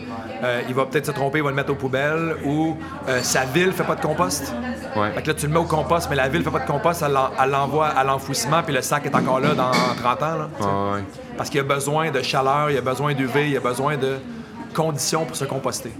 euh, 0.44 0.62
il 0.68 0.74
va 0.74 0.86
peut-être 0.86 1.06
se 1.06 1.12
tromper, 1.12 1.40
il 1.40 1.44
va 1.44 1.50
le 1.50 1.56
mettre 1.56 1.72
aux 1.72 1.76
poubelles, 1.76 2.38
ou 2.46 2.76
euh, 3.08 3.22
sa 3.22 3.46
ville 3.46 3.72
fait 3.72 3.84
pas 3.84 3.96
de 3.96 4.02
compost. 4.02 4.54
Ouais. 4.96 5.12
Fait 5.12 5.22
que 5.22 5.28
là, 5.28 5.34
tu 5.36 5.46
le 5.48 5.54
mets 5.54 5.60
au 5.60 5.66
compost, 5.66 6.08
mais 6.10 6.16
la 6.16 6.28
ville 6.30 6.44
fait 6.44 6.50
pas 6.50 6.60
de 6.60 6.66
compost, 6.68 7.04
elle 7.06 7.12
l'en- 7.12 7.30
elle 7.42 7.50
l'envoie 7.52 7.88
à 7.88 8.04
l'enfouissement, 8.04 8.64
puis 8.64 8.74
le 8.74 8.82
sac 8.82 9.06
est 9.06 9.16
encore 9.16 9.40
là 9.40 9.54
dans 9.54 9.72
30 9.72 10.24
ans. 10.24 10.38
là, 10.38 10.50
ouais. 10.96 11.04
Parce 11.38 11.50
qu'il 11.50 11.58
y 11.58 11.62
a 11.62 11.64
besoin 11.64 12.10
de 12.12 12.22
chaleur, 12.22 12.70
il 12.72 12.76
y 12.76 12.78
a 12.78 12.82
besoin 12.82 13.14
d'UV, 13.14 13.46
il 13.48 13.52
y 13.54 13.58
a 13.58 13.62
besoin 13.62 13.96
de 13.98 14.16
conditions 14.74 15.26
pour 15.26 15.36
se 15.36 15.46
composter. 15.46 15.92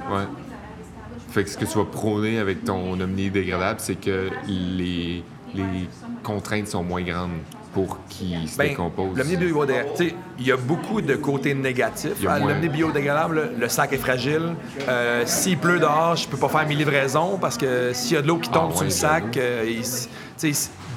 Fait 1.32 1.44
que 1.44 1.50
ce 1.50 1.58
que 1.58 1.66
tu 1.66 1.78
vas 1.78 1.86
prôner 1.86 2.40
avec 2.40 2.64
ton 2.66 3.00
omnidégradable, 3.00 3.80
c'est 3.80 3.96
que 4.00 4.30
les, 4.48 5.24
les 5.54 5.88
contraintes 6.24 6.68
sont 6.68 6.84
moins 6.84 7.04
grandes 7.04 7.32
pour 7.74 8.00
qu'ils 8.10 8.48
se 8.50 8.58
Ben, 8.58 8.70
décomposent. 8.70 9.18
L'omni 9.18 9.38
biodégradable, 9.38 10.14
il 10.40 10.48
y 10.48 10.52
a 10.52 10.58
beaucoup 10.58 11.02
de 11.02 11.16
côtés 11.16 11.54
négatifs 11.54 12.26
à 12.28 12.40
moins. 12.40 12.54
l'omni 12.54 12.70
biodégradable. 12.70 13.52
Le 13.58 13.70
sac 13.70 13.94
est 13.94 13.98
fragile. 13.98 14.56
Euh, 14.88 15.24
S'il 15.26 15.58
pleut 15.58 15.80
dehors, 15.80 16.16
je 16.16 16.28
peux 16.28 16.38
pas 16.38 16.50
faire 16.50 16.68
mes 16.68 16.76
livraisons 16.76 17.38
parce 17.40 17.58
que 17.58 17.92
s'il 17.94 18.14
y 18.14 18.18
a 18.18 18.22
de 18.22 18.28
l'eau 18.28 18.38
qui 18.38 18.50
tombe 18.50 18.72
Ah 18.74 18.76
sur 18.76 18.84
le 18.86 18.90
sac, 18.90 19.38
euh, 19.38 19.66
il 19.68 19.84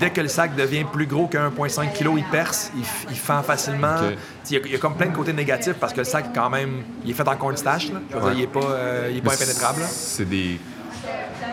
dès 0.01 0.11
que 0.11 0.21
le 0.21 0.29
sac 0.29 0.55
devient 0.57 0.85
plus 0.85 1.07
gros 1.07 1.27
que 1.27 1.37
1,5 1.37 1.93
kg, 1.93 2.11
il 2.17 2.25
perce, 2.25 2.71
il, 3.11 3.17
fend 3.17 3.43
facilement. 3.43 3.95
Ok. 3.97 4.11
Tu 4.11 4.15
sais, 4.15 4.19
Il 4.51 4.53
y, 4.55 4.57
a- 4.57 4.67
il 4.67 4.73
y 4.73 4.75
a 4.75 4.79
comme 4.79 4.95
plein 4.95 5.07
de 5.09 5.15
côtés 5.17 5.33
négatifs 5.33 5.75
parce 5.75 5.93
que 5.93 5.99
le 5.99 6.05
sac, 6.05 6.27
quand 6.35 6.51
même, 6.51 6.83
il 7.05 7.11
est 7.11 7.15
fait 7.15 7.29
en 7.29 7.37
cornstarch. 7.37 7.89
Ouais. 7.89 8.33
il 8.35 8.41
est 8.43 8.47
pas, 8.47 8.61
euh, 8.61 9.09
il 9.11 9.19
est 9.19 9.21
pas 9.21 9.35
impénétrable. 9.35 9.83
C'est 9.87 10.29
des 10.29 10.59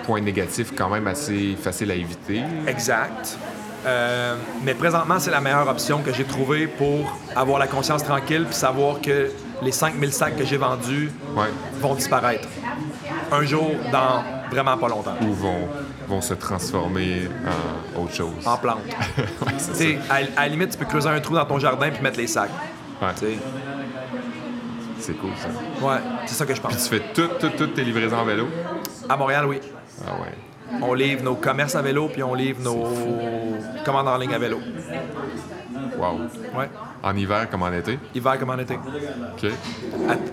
points 0.03 0.21
négatifs 0.21 0.71
quand 0.75 0.89
même 0.89 1.07
assez 1.07 1.55
faciles 1.61 1.91
à 1.91 1.95
éviter. 1.95 2.41
Exact. 2.67 3.37
Euh, 3.85 4.35
mais 4.63 4.73
présentement, 4.73 5.19
c'est 5.19 5.31
la 5.31 5.39
meilleure 5.41 5.67
option 5.67 5.99
que 6.01 6.11
j'ai 6.13 6.25
trouvée 6.25 6.67
pour 6.67 7.17
avoir 7.35 7.59
la 7.59 7.67
conscience 7.67 8.03
tranquille 8.03 8.45
puis 8.45 8.53
savoir 8.55 8.99
que 9.01 9.31
les 9.61 9.71
5000 9.71 10.11
sacs 10.13 10.35
que 10.37 10.45
j'ai 10.45 10.57
vendus 10.57 11.11
Ouais. 11.35 11.47
vont 11.79 11.95
disparaître. 11.95 12.47
Un 13.31 13.43
jour, 13.43 13.71
dans 13.91 14.23
vraiment 14.51 14.77
pas 14.77 14.87
longtemps. 14.89 15.15
Ou 15.21 15.33
vont, 15.33 15.67
vont 16.07 16.21
se 16.21 16.33
transformer 16.33 17.29
en 17.95 18.01
autre 18.03 18.13
chose. 18.15 18.45
En 18.45 18.57
plante. 18.57 18.79
Ouais, 19.45 19.99
à, 20.09 20.15
à 20.39 20.43
la 20.43 20.47
limite, 20.47 20.71
tu 20.71 20.77
peux 20.77 20.85
creuser 20.85 21.09
un 21.09 21.19
trou 21.19 21.35
dans 21.35 21.45
ton 21.45 21.59
jardin 21.59 21.89
puis 21.91 22.01
mettre 22.01 22.17
les 22.17 22.27
sacs. 22.27 22.49
Ouais, 23.01 23.07
c'est 24.99 25.13
cool 25.13 25.31
ça. 25.37 25.47
Ouais, 25.85 25.97
c'est 26.25 26.35
ça 26.35 26.45
que 26.45 26.53
je 26.53 26.59
Puis 26.61 26.73
pense. 26.73 26.83
tu 26.89 26.89
fais 26.97 27.03
toutes, 27.13 27.39
toutes, 27.39 27.55
toutes 27.55 27.73
tes 27.73 27.83
livraisons 27.83 28.17
en 28.17 28.25
vélo? 28.25 28.47
À 29.07 29.15
Montréal, 29.15 29.45
oui. 29.45 29.59
Ah 30.05 30.11
ouais. 30.21 30.33
On 30.81 30.93
livre 30.93 31.23
nos 31.23 31.35
commerces 31.35 31.75
à 31.75 31.81
vélo 31.81 32.09
puis 32.11 32.23
on 32.23 32.33
livre 32.33 32.61
nos 32.61 32.87
commandes 33.85 34.07
en 34.07 34.17
ligne 34.17 34.33
à 34.33 34.39
vélo. 34.39 34.59
Wow. 35.97 36.19
Ouais. 36.57 36.69
En 37.03 37.15
hiver 37.15 37.49
comme 37.49 37.63
en 37.63 37.71
été? 37.73 37.97
Hiver 38.15 38.39
comme 38.39 38.49
en 38.51 38.57
été. 38.57 38.75
OK. 38.75 39.51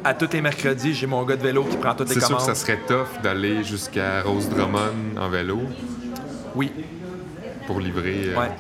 À, 0.05 0.11
à 0.11 0.15
tous 0.15 0.29
les 0.33 0.41
mercredis, 0.41 0.95
j'ai 0.95 1.07
mon 1.07 1.25
gars 1.25 1.37
de 1.37 1.43
vélo 1.43 1.65
qui 1.65 1.77
prend 1.77 1.95
toutes 1.95 2.09
les 2.09 2.15
C'est 2.15 2.21
sûr 2.21 2.29
commandes. 2.37 2.43
que 2.49 2.55
ça 2.55 2.61
serait 2.61 2.79
tough 2.87 3.21
d'aller 3.23 3.65
jusqu'à 3.65 4.23
Rose 4.23 4.49
Drummond 4.49 5.19
en 5.21 5.29
vélo 5.29 5.61
Oui. 6.55 6.73
pour 7.67 7.81
livrer. 7.81 8.29
euh, 8.29 8.39
Ouais. 8.39 8.51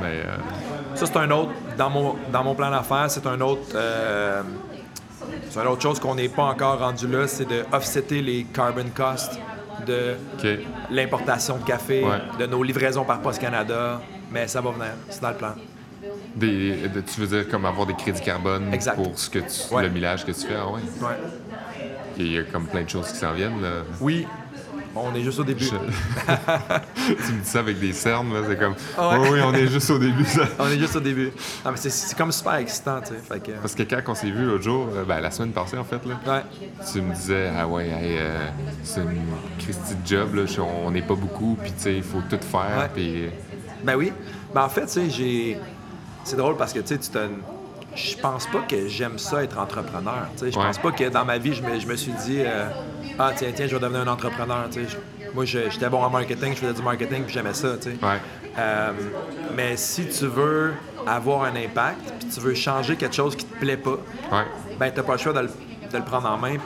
Mais 0.00 0.22
euh, 0.26 0.36
Ça, 0.94 1.06
c'est 1.06 1.16
un 1.18 1.30
autre, 1.30 1.50
dans 1.76 1.90
mon, 1.90 2.14
dans 2.32 2.42
mon 2.44 2.54
plan 2.54 2.70
d'affaires, 2.70 3.10
c'est 3.10 3.26
un 3.26 3.40
autre, 3.42 3.72
euh, 3.74 4.42
c'est 5.50 5.60
une 5.60 5.66
autre 5.66 5.82
chose 5.82 6.00
qu'on 6.00 6.14
n'est 6.14 6.28
pas 6.30 6.44
encore 6.44 6.78
rendu 6.80 7.06
là, 7.06 7.26
c'est 7.28 7.44
de 7.46 7.64
offsetter 7.72 8.22
les 8.22 8.44
carbon 8.44 8.86
costs 8.94 9.38
de 9.86 10.14
l'importation 10.90 11.58
de 11.58 11.64
café, 11.64 12.02
Ouais. 12.04 12.18
de 12.38 12.46
nos 12.46 12.62
livraisons 12.62 13.04
par 13.04 13.20
Post 13.20 13.40
Canada, 13.40 14.00
mais 14.30 14.46
ça 14.48 14.60
va 14.60 14.70
venir, 14.70 14.86
c'est 15.08 15.20
dans 15.22 15.30
le 15.30 15.36
plan. 15.36 15.54
Des, 16.34 16.88
de- 16.88 17.00
tu 17.00 17.20
veux 17.20 17.26
dire 17.26 17.48
comme 17.48 17.64
avoir 17.64 17.86
des 17.86 17.94
crédits 17.94 18.22
carbone 18.22 18.72
Exact. 18.72 18.96
pour 18.96 19.16
ce 19.18 19.28
que 19.30 19.38
tu, 19.40 19.74
Ouais. 19.74 19.82
le 19.82 19.90
millage 19.90 20.24
que 20.24 20.32
tu 20.32 20.46
fais? 20.46 20.56
Ah 20.58 20.66
ouais. 20.68 20.80
Ouais. 21.00 21.16
Il 22.18 22.32
y 22.32 22.38
a 22.38 22.42
comme 22.44 22.66
plein 22.66 22.82
de 22.82 22.88
choses 22.90 23.08
qui 23.12 23.16
s'en 23.18 23.32
viennent. 23.32 23.60
Là. 23.62 23.82
Oui, 24.00 24.26
on 24.94 25.14
est 25.14 25.22
juste 25.22 25.38
au 25.38 25.44
début. 25.44 25.64
Je- 25.64 25.70
tu 27.26 27.32
me 27.32 27.40
dis 27.40 27.48
ça 27.48 27.60
avec 27.60 27.78
des 27.80 27.92
cernes, 27.92 28.32
là, 28.32 28.40
c'est 28.48 28.58
comme. 28.58 28.72
Ouais. 28.72 28.76
Oh 28.98 29.26
oui, 29.32 29.40
on 29.44 29.52
est 29.54 29.66
juste 29.66 29.90
au 29.90 29.98
début. 29.98 30.24
ça. 30.24 30.42
On 30.58 30.66
est 30.68 30.78
juste 30.78 30.96
au 30.96 31.00
début. 31.00 31.32
Non, 31.64 31.70
mais 31.72 31.76
c'est, 31.76 31.90
c'est 31.90 32.16
comme 32.16 32.32
super 32.32 32.54
excitant, 32.56 33.00
tu 33.00 33.08
sais. 33.08 33.20
Fait 33.20 33.40
que, 33.40 33.52
Parce 33.52 33.74
que 33.74 33.82
quand 33.82 34.00
on 34.08 34.14
s'est 34.14 34.30
vu 34.30 34.44
l'autre 34.46 34.62
jour, 34.64 34.88
euh, 34.94 35.04
ben, 35.04 35.20
la 35.20 35.30
semaine 35.30 35.52
passée 35.52 35.76
en 35.78 35.84
fait, 35.84 36.00
là, 36.06 36.18
ouais. 36.26 36.42
tu 36.92 37.00
me 37.00 37.14
disais, 37.14 37.50
ah 37.58 37.66
ouais, 37.66 37.86
hey, 37.88 38.16
euh, 38.18 38.48
c'est 38.82 39.00
une 39.00 39.22
Christie 39.58 39.94
de 39.94 40.06
job, 40.06 40.34
là, 40.34 40.42
on 40.84 40.90
n'est 40.90 41.02
pas 41.02 41.14
beaucoup, 41.14 41.56
puis 41.60 41.72
tu 41.72 41.82
sais, 41.82 41.94
il 41.96 42.02
faut 42.02 42.20
tout 42.28 42.38
faire, 42.40 42.78
Ouais. 42.82 42.90
puis. 42.94 43.24
Ben 43.84 43.96
oui. 43.96 44.12
Ben 44.54 44.62
en 44.64 44.68
fait, 44.68 44.82
tu 44.86 44.88
sais, 44.92 45.10
j'ai. 45.10 45.58
C'est 46.24 46.36
drôle 46.36 46.56
parce 46.56 46.72
que 46.72 46.78
tu 46.80 46.88
sais, 46.88 46.98
tu 46.98 47.08
te. 47.08 47.18
Je 47.94 48.16
pense 48.16 48.46
pas 48.46 48.60
que 48.66 48.88
j'aime 48.88 49.18
ça 49.18 49.42
être 49.44 49.58
entrepreneur. 49.58 50.26
Je 50.40 50.46
Ouais. 50.46 50.52
pense 50.52 50.78
pas 50.78 50.92
que 50.92 51.08
dans 51.10 51.24
ma 51.26 51.36
vie, 51.36 51.52
je 51.54 51.62
me, 51.62 51.78
je 51.78 51.86
me 51.86 51.94
suis 51.96 52.12
dit 52.26 52.38
euh, 52.40 52.68
Ah 53.24 53.32
tiens, 53.36 53.48
tiens, 53.54 53.66
je 53.68 53.74
vais 53.76 53.80
devenir 53.80 54.00
un 54.00 54.08
entrepreneur. 54.12 54.64
Tu 54.70 54.84
sais, 54.84 54.88
Je- 54.90 55.30
moi, 55.34 55.44
j'étais 55.44 55.88
bon 55.88 56.02
en 56.02 56.10
marketing, 56.10 56.54
je 56.54 56.58
faisais 56.60 56.72
du 56.74 56.82
marketing, 56.82 57.22
puis 57.24 57.32
j'aimais 57.32 57.54
ça. 57.54 57.76
Tu 57.76 57.90
sais. 57.92 57.96
Ouais. 58.02 58.18
Euh, 58.58 58.90
mais 59.56 59.76
si 59.76 60.06
tu 60.08 60.26
veux 60.26 60.72
avoir 61.06 61.44
un 61.44 61.54
impact, 61.56 62.00
puis 62.18 62.28
tu 62.28 62.40
veux 62.40 62.54
changer 62.54 62.96
quelque 62.96 63.14
chose 63.14 63.36
qui 63.36 63.44
te 63.44 63.58
plaît 63.58 63.76
pas, 63.76 63.90
Ouais. 64.32 64.44
ben 64.78 64.90
t'as 64.94 65.02
pas 65.04 65.12
le 65.12 65.18
choix 65.18 65.32
de 65.32 65.40
le, 65.40 65.46
de 65.90 65.96
le 65.96 66.04
prendre 66.04 66.28
en 66.28 66.36
main. 66.36 66.56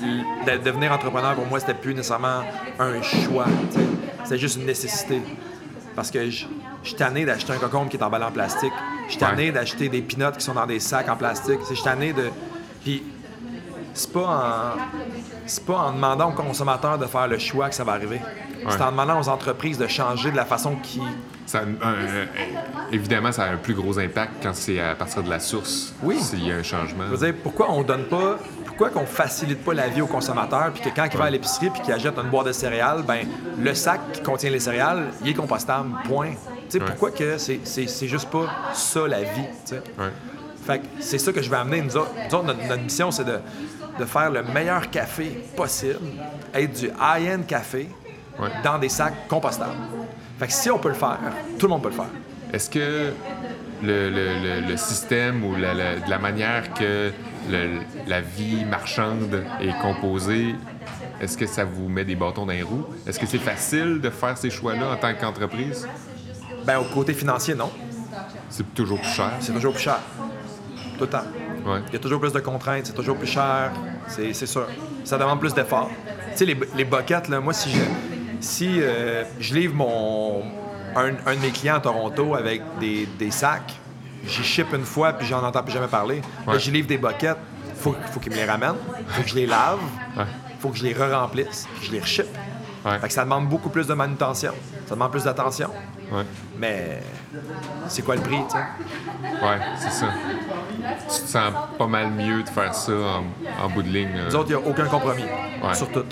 Puis 0.00 0.22
de 0.46 0.58
devenir 0.62 0.92
entrepreneur, 0.92 1.34
pour 1.34 1.46
moi, 1.46 1.58
c'était 1.58 1.74
plus 1.74 1.94
nécessairement 1.94 2.42
un 2.78 3.02
choix. 3.02 3.46
tu 3.72 3.78
sais. 3.78 3.86
C'était 4.24 4.38
juste 4.38 4.56
une 4.56 4.66
nécessité. 4.66 5.20
Parce 5.96 6.10
que 6.10 6.28
je 6.30 6.44
je 6.84 6.90
suis 6.90 6.96
tanné 6.96 7.24
d'acheter 7.24 7.52
un 7.52 7.56
cocombe 7.58 7.88
qui 7.88 7.96
est 7.96 8.02
emballé 8.02 8.24
en 8.24 8.30
plastique. 8.30 8.72
Je 9.06 9.10
suis 9.12 9.18
tanné 9.18 9.46
Ouais. 9.46 9.50
d'acheter 9.52 9.88
des 9.88 10.00
pinottes 10.00 10.36
qui 10.36 10.44
sont 10.44 10.54
dans 10.54 10.64
des 10.66 10.78
sacs 10.78 11.08
en 11.08 11.16
plastique. 11.16 11.58
Je 11.68 11.74
suis 11.74 11.82
tanné 11.82 12.12
de. 12.12 12.30
Puis 12.84 13.02
c'est 13.94 14.12
pas 14.12 14.20
en. 14.76 15.37
C'est 15.48 15.64
pas 15.64 15.78
en 15.78 15.92
demandant 15.92 16.28
aux 16.30 16.34
consommateurs 16.34 16.98
de 16.98 17.06
faire 17.06 17.26
le 17.26 17.38
choix 17.38 17.68
que 17.68 17.74
ça 17.74 17.84
va 17.84 17.92
arriver. 17.92 18.20
C'est 18.68 18.82
en 18.82 18.90
demandant 18.90 19.18
aux 19.20 19.28
entreprises 19.28 19.78
de 19.78 19.86
changer 19.86 20.30
de 20.30 20.36
la 20.36 20.44
façon 20.44 20.76
qui. 20.76 21.00
Ça, 21.46 21.60
euh, 21.60 21.64
euh, 21.82 22.26
évidemment, 22.92 23.32
ça 23.32 23.44
a 23.44 23.50
un 23.52 23.56
plus 23.56 23.72
gros 23.72 23.98
impact 23.98 24.32
quand 24.42 24.54
c'est 24.54 24.78
à 24.78 24.94
partir 24.94 25.22
de 25.22 25.30
la 25.30 25.40
source. 25.40 25.94
Oui. 26.02 26.18
S'il 26.20 26.46
y 26.46 26.52
a 26.52 26.56
un 26.56 26.62
changement. 26.62 27.04
Je 27.10 27.16
veux 27.16 27.26
dire, 27.32 27.34
pourquoi 27.42 27.70
on 27.70 27.82
donne 27.82 28.04
pas. 28.04 28.36
Pourquoi 28.66 28.90
qu'on 28.90 29.06
facilite 29.06 29.64
pas 29.64 29.72
la 29.74 29.88
vie 29.88 30.02
au 30.02 30.06
consommateur, 30.06 30.70
puis 30.72 30.82
que 30.88 30.94
quand 30.94 31.06
il 31.10 31.16
va 31.18 31.24
à 31.24 31.30
l'épicerie 31.30 31.70
puis 31.70 31.80
qu'il 31.82 31.92
achète 31.92 32.16
une 32.16 32.28
boîte 32.30 32.46
de 32.46 32.52
céréales, 32.52 33.02
ben 33.02 33.26
le 33.58 33.74
sac 33.74 34.00
qui 34.12 34.22
contient 34.22 34.50
les 34.50 34.60
céréales, 34.60 35.06
il 35.22 35.30
est 35.30 35.34
compostable, 35.34 35.88
point. 36.04 36.30
Tu 36.30 36.36
sais, 36.68 36.78
Ouais. 36.80 36.86
pourquoi 36.86 37.10
que 37.10 37.38
c'est, 37.38 37.60
c'est, 37.64 37.88
c'est 37.88 38.06
juste 38.06 38.28
pas 38.30 38.46
ça 38.74 39.08
la 39.08 39.22
vie, 39.22 39.46
tu 39.66 39.74
sais? 39.74 39.82
Fait 40.68 40.80
que 40.80 40.84
c'est 41.00 41.16
ça 41.18 41.32
que 41.32 41.40
je 41.40 41.48
vais 41.48 41.56
amener. 41.56 41.80
Nous 41.80 41.96
autres, 41.96 42.10
nous 42.14 42.34
autres, 42.36 42.44
notre, 42.44 42.62
notre 42.68 42.82
mission, 42.82 43.10
c'est 43.10 43.24
de, 43.24 43.38
de 43.98 44.04
faire 44.04 44.30
le 44.30 44.42
meilleur 44.42 44.90
café 44.90 45.42
possible, 45.56 45.98
être 46.54 46.78
du 46.78 46.88
high-end 46.88 47.40
café 47.48 47.88
Ouais. 48.38 48.50
dans 48.62 48.78
des 48.78 48.88
sacs 48.90 49.26
compostables. 49.28 49.74
Fait 50.38 50.46
que 50.46 50.52
si 50.52 50.70
on 50.70 50.78
peut 50.78 50.90
le 50.90 50.94
faire, 50.94 51.18
tout 51.58 51.66
le 51.66 51.70
monde 51.70 51.82
peut 51.82 51.88
le 51.88 51.94
faire. 51.96 52.04
Est-ce 52.52 52.68
que 52.70 53.12
le, 53.82 54.10
le- 54.10 54.60
le- 54.60 54.60
le 54.68 54.76
système 54.76 55.42
ou 55.44 55.56
la, 55.56 55.74
la- 55.74 55.96
de 55.96 56.08
la 56.08 56.18
manière 56.18 56.72
que 56.74 57.10
la 58.06 58.20
vie 58.20 58.64
marchande 58.64 59.42
est 59.60 59.76
composée, 59.82 60.54
est-ce 61.20 61.36
que 61.36 61.46
ça 61.46 61.64
vous 61.64 61.88
met 61.88 62.04
des 62.04 62.14
bâtons 62.14 62.46
dans 62.46 62.52
les 62.52 62.62
roues? 62.62 62.84
Est-ce 63.08 63.18
que 63.18 63.26
c'est 63.26 63.38
facile 63.38 64.00
de 64.00 64.10
faire 64.10 64.36
ces 64.38 64.50
choix-là 64.50 64.92
en 64.92 64.96
tant 64.96 65.12
qu'entreprise? 65.14 65.88
Ben, 66.64 66.78
au 66.78 66.84
côté 66.94 67.14
financier, 67.14 67.54
non. 67.56 67.70
C'est 68.50 68.72
toujours 68.74 69.00
plus 69.00 69.10
cher. 69.10 69.32
C'est 69.40 69.52
toujours 69.52 69.72
plus 69.72 69.82
cher. 69.82 69.98
Tout 70.98 71.04
le 71.04 71.10
temps. 71.10 71.24
Ouais. 71.64 71.80
Il 71.88 71.92
y 71.92 71.96
a 71.96 71.98
toujours 72.00 72.20
plus 72.20 72.32
de 72.32 72.40
contraintes, 72.40 72.86
c'est 72.86 72.92
toujours 72.92 73.16
plus 73.16 73.26
cher, 73.28 73.70
c'est 74.08 74.32
c'est 74.32 74.46
sûr. 74.46 74.66
Ça 75.04 75.16
demande 75.16 75.38
plus 75.40 75.54
d'efforts. 75.54 75.90
Tu 76.32 76.38
sais, 76.38 76.44
les, 76.44 76.58
les 76.76 76.84
boquettes, 76.84 77.28
là, 77.28 77.40
moi, 77.40 77.52
si 77.52 77.70
je, 77.70 77.80
si, 78.40 78.80
euh, 78.80 79.24
je 79.38 79.54
livre 79.54 79.74
mon, 79.74 80.42
un, 80.96 81.10
un 81.26 81.34
de 81.36 81.40
mes 81.40 81.50
clients 81.50 81.76
à 81.76 81.80
Toronto 81.80 82.34
avec 82.34 82.62
des, 82.80 83.06
des 83.18 83.30
sacs, 83.30 83.74
j'y 84.26 84.42
ship 84.42 84.66
une 84.74 84.84
fois, 84.84 85.12
puis 85.12 85.26
j'en 85.26 85.42
entends 85.44 85.62
plus 85.62 85.72
jamais 85.72 85.86
parler. 85.88 86.20
Là, 86.46 86.52
Ouais. 86.54 86.58
j'y 86.58 86.70
livre 86.70 86.88
des 86.88 86.98
boquettes, 86.98 87.38
faut, 87.76 87.94
faut 88.12 88.18
qu'ils 88.20 88.32
me 88.32 88.36
les 88.36 88.44
ramènent, 88.44 88.74
faut 89.08 89.22
que 89.22 89.28
je 89.28 89.34
les 89.36 89.46
lave, 89.46 89.78
Ouais. 90.16 90.24
faut 90.60 90.70
que 90.70 90.76
je 90.78 90.82
les 90.84 90.92
re-remplisse, 90.94 91.66
je 91.82 91.92
les 91.92 92.00
reship. 92.00 92.26
Ouais. 92.84 92.98
Fait 92.98 93.08
que 93.08 93.12
ça 93.14 93.22
demande 93.24 93.48
beaucoup 93.48 93.68
plus 93.70 93.86
de 93.86 93.94
manutention, 93.94 94.52
ça 94.86 94.94
demande 94.94 95.10
plus 95.12 95.24
d'attention. 95.24 95.70
Ouais. 96.12 96.22
Mais 96.58 97.02
c'est 97.88 98.02
quoi 98.02 98.16
le 98.16 98.22
prix, 98.22 98.38
tu 98.48 98.56
sais? 98.56 99.44
Ouais, 99.44 99.58
c'est 99.78 99.90
ça. 99.90 100.06
Tu 101.02 101.06
te 101.22 101.28
sens 101.28 101.52
pas 101.78 101.86
mal 101.86 102.10
mieux 102.10 102.42
de 102.42 102.48
faire 102.48 102.74
ça 102.74 102.92
en, 102.92 103.64
en 103.64 103.68
bout 103.68 103.82
de 103.82 103.88
ligne. 103.88 104.14
là. 104.16 104.24
Nous 104.28 104.36
autres, 104.36 104.50
il 104.50 104.56
n'y 104.56 104.62
a 104.64 104.66
aucun 104.68 104.86
compromis 104.86 105.22
Ouais. 105.62 105.74
sur 105.74 105.90
tout. 105.90 106.04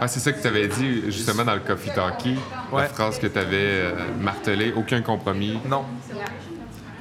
Ah, 0.00 0.08
c'est 0.08 0.20
ça 0.20 0.32
que 0.32 0.40
tu 0.40 0.46
avais 0.48 0.68
dit 0.68 1.02
justement 1.06 1.44
dans 1.44 1.54
le 1.54 1.60
Coffee 1.60 1.90
Talkie, 1.94 2.36
Ouais. 2.72 2.82
la 2.82 2.88
phrase 2.88 3.18
que 3.18 3.26
tu 3.26 3.38
avais 3.38 3.92
martelée, 4.20 4.72
aucun 4.76 5.00
compromis. 5.02 5.58
Non. 5.68 5.84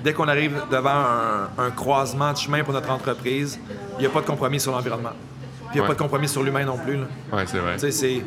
Dès 0.03 0.13
qu'on 0.13 0.27
arrive 0.27 0.61
devant 0.71 0.89
un, 0.89 1.49
un 1.63 1.71
croisement 1.71 2.31
de 2.33 2.37
chemin 2.37 2.63
pour 2.63 2.73
notre 2.73 2.89
entreprise, 2.89 3.59
il 3.97 4.01
n'y 4.01 4.05
a 4.07 4.09
pas 4.09 4.21
de 4.21 4.25
compromis 4.25 4.59
sur 4.59 4.71
l'environnement. 4.71 5.11
Puis 5.11 5.69
il 5.69 5.73
n'y 5.75 5.79
a 5.79 5.81
Ouais. 5.83 5.87
pas 5.89 5.93
de 5.93 5.99
compromis 5.99 6.27
sur 6.27 6.43
l'humain 6.43 6.65
non 6.65 6.77
plus. 6.77 6.97
Ouais, 7.31 7.43
c'est 7.45 7.59
vrai. 7.59 7.73
Tu 7.75 7.79
sais, 7.81 7.91
c'est. 7.91 8.23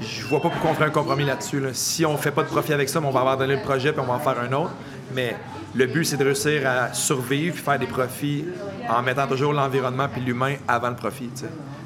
Je 0.00 0.24
vois 0.26 0.40
pas 0.40 0.48
pourquoi 0.50 0.70
on 0.70 0.74
ferait 0.74 0.86
un 0.86 0.90
compromis 0.90 1.24
là-dessus. 1.24 1.60
là. 1.60 1.70
Si 1.72 2.04
on 2.06 2.16
fait 2.16 2.30
pas 2.30 2.42
de 2.42 2.48
profit 2.48 2.72
avec 2.72 2.88
ça, 2.88 3.00
on 3.02 3.10
va 3.10 3.20
abandonner 3.20 3.56
le 3.56 3.62
projet 3.62 3.92
puis 3.92 4.00
on 4.00 4.06
va 4.06 4.14
en 4.14 4.18
faire 4.18 4.38
un 4.40 4.52
autre. 4.52 4.72
Mais 5.14 5.36
le 5.74 5.86
but, 5.86 6.04
c'est 6.04 6.16
de 6.16 6.24
réussir 6.24 6.66
à 6.68 6.92
survivre 6.94 7.54
puis 7.54 7.62
faire 7.62 7.78
des 7.78 7.86
profits 7.86 8.44
en 8.88 9.02
mettant 9.02 9.26
toujours 9.26 9.52
l'environnement 9.52 10.08
puis 10.10 10.20
l'humain 10.22 10.54
avant 10.66 10.88
le 10.90 10.96
profit. 10.96 11.30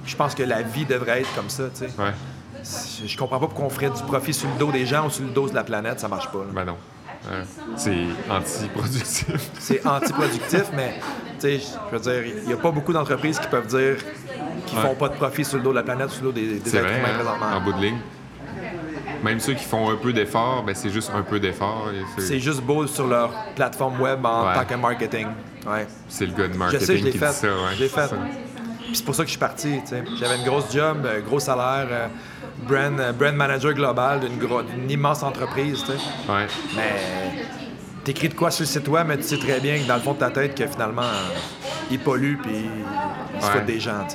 Je 0.07 0.17
pense 0.17 0.35
que 0.35 0.43
la 0.43 0.63
vie 0.63 0.85
devrait 0.85 1.21
être 1.23 1.35
comme 1.35 1.49
ça. 1.51 1.65
tu 1.75 1.87
sais. 1.87 1.91
Ouais, 1.99 3.07
Je 3.07 3.17
comprends 3.17 3.41
pas 3.41 3.47
pourquoi 3.47 3.67
on 3.67 3.71
ferait 3.71 3.91
du 3.91 4.03
profit 4.03 4.33
sur 4.35 4.49
le 4.49 4.59
dos 4.59 4.71
des 4.71 4.87
gens 4.87 5.07
ou 5.07 5.11
sur 5.11 5.25
le 5.25 5.31
dos 5.31 5.49
de 5.49 5.55
la 5.55 5.65
planète. 5.65 6.01
Ça 6.01 6.09
marche 6.09 6.31
pas. 6.31 6.39
là. 6.39 6.45
ben 6.53 6.65
non. 6.65 6.77
C'est 7.77 8.05
anti-productif. 8.31 9.51
c'est 9.59 9.87
antiproductif, 9.87 10.65
mais 10.77 11.01
je 11.43 11.59
veux 11.93 11.99
dire, 12.01 12.27
il 12.43 12.47
n'y 12.47 12.53
a 12.53 12.57
pas 12.57 12.71
beaucoup 12.71 12.93
d'entreprises 12.93 13.39
qui 13.39 13.49
peuvent 13.49 13.67
dire 13.67 13.97
qu'ils 14.67 14.79
Ouais. 14.79 14.85
font 14.85 14.95
pas 14.95 15.09
de 15.09 15.15
profit 15.15 15.45
sur 15.45 15.57
le 15.59 15.63
dos 15.65 15.71
de 15.71 15.77
la 15.77 15.83
planète, 15.83 16.11
sur 16.11 16.25
le 16.25 16.33
dos 16.33 16.41
des, 16.41 16.59
des 16.59 16.77
êtres 16.77 16.87
vrai, 16.87 16.99
humains 16.99 17.09
hein, 17.11 17.15
présentement. 17.19 17.57
en 17.57 17.61
bout 17.61 17.73
de 17.75 17.81
ligne. 17.83 17.99
Même 19.23 19.41
ceux 19.41 19.55
qui 19.55 19.65
font 19.65 19.89
un 19.91 19.97
peu 19.97 20.13
d'effort, 20.13 20.63
ben 20.67 20.75
c'est 20.75 20.91
juste 20.91 21.11
un 21.15 21.23
peu 21.23 21.41
d'effort. 21.41 21.89
C'est 22.19 22.39
juste 22.41 22.61
beau 22.61 22.87
sur 22.87 23.07
leur 23.07 23.31
plateforme 23.55 24.01
web 24.01 24.25
en 24.25 24.53
tant 24.53 24.65
que 24.65 24.75
marketing. 24.75 25.29
Ouais. 25.67 25.87
C'est 26.09 26.27
le 26.27 26.33
gars 26.33 26.49
de 26.49 26.57
marketing 26.57 26.81
je 26.81 26.87
sais, 26.87 26.99
je 26.99 27.05
qui 27.11 27.19
fait. 27.19 27.27
dit 27.29 27.33
ça. 27.35 27.47
Ouais, 27.49 27.75
j'ai 27.79 27.89
fait. 27.89 28.09
Puis 28.87 28.97
c'est 28.97 29.05
pour 29.05 29.15
ça 29.15 29.23
que 29.23 29.29
je 29.29 29.31
suis 29.33 29.39
parti. 29.41 29.81
J'avais 30.21 30.37
une 30.37 30.45
grosse 30.45 30.71
job, 30.73 31.07
un 31.07 31.21
gros 31.21 31.41
salaire, 31.41 31.87
euh, 31.91 32.07
brand, 32.69 33.01
euh, 33.01 33.13
brand 33.13 33.35
manager 33.35 33.73
global 33.73 34.21
d'une 34.21 34.91
immense 34.91 35.23
entreprise. 35.23 35.83
Ouais. 36.29 36.47
Mais 36.77 36.93
t'écris 38.05 38.29
de 38.29 38.35
quoi 38.35 38.51
sur 38.51 38.63
le 38.65 38.69
site 38.69 38.87
web, 38.89 39.07
mais 39.09 39.17
tu 39.17 39.23
sais 39.23 39.39
très 39.39 39.59
bien 39.59 39.79
que 39.79 39.89
dans 39.89 39.95
le 39.97 40.03
fond 40.03 40.13
de 40.13 40.19
ta 40.19 40.31
tête 40.31 40.55
que 40.55 40.67
finalement, 40.67 41.01
euh, 41.03 41.39
il 41.91 41.99
pollue 41.99 42.37
puis 42.43 42.67
il 43.37 43.43
se 43.43 43.51
fait 43.51 43.63
des 43.65 43.81
gens. 43.81 44.07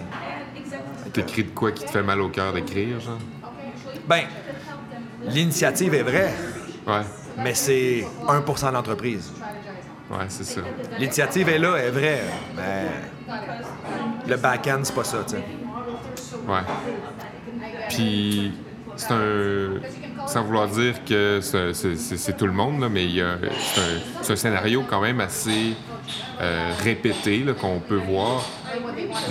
T'écris 1.14 1.44
de 1.44 1.50
quoi 1.50 1.72
qui 1.72 1.86
te 1.86 1.90
fait 1.90 2.04
mal 2.04 2.22
au 2.22 2.30
cœur 2.30 2.54
d'écrire, 2.54 3.00
genre? 3.00 3.18
Ben, 4.08 4.24
l'initiative 5.28 5.94
est 5.94 6.04
vraie. 6.04 6.34
Ouais. 6.88 7.02
Mais 7.38 7.54
c'est 7.54 8.06
1 8.28 8.40
de 8.40 8.74
l'entreprise. 8.74 9.32
Ouais, 10.10 10.26
c'est 10.28 10.44
ça. 10.44 10.62
L'initiative 10.98 11.50
est 11.50 11.60
là, 11.60 11.76
est 11.78 11.92
vraie. 11.92 12.24
Mais 12.56 12.88
le 14.28 14.38
back-end, 14.38 14.80
c'est 14.84 14.96
pas 14.96 15.04
ça, 15.04 15.24
tu 15.28 15.36
sais. 15.36 15.44
Ouais. 16.48 16.62
Puis, 17.90 18.54
c'est 18.96 19.12
un. 19.12 20.28
Sans 20.28 20.44
vouloir 20.44 20.68
dire 20.68 21.04
que 21.06 21.40
c'est 21.42 22.38
tout 22.38 22.46
le 22.46 22.52
monde, 22.52 22.82
là, 22.82 22.90
mais 22.90 23.08
c'est 23.10 23.82
un, 23.82 24.34
un, 24.34 24.36
scénario 24.36 24.84
quand 24.88 25.02
même 25.02 25.22
assez 25.22 25.76
euh, 26.42 26.72
répété 26.84 27.44
qu'on 27.60 27.80
peut 27.80 27.98
voir. 27.98 28.46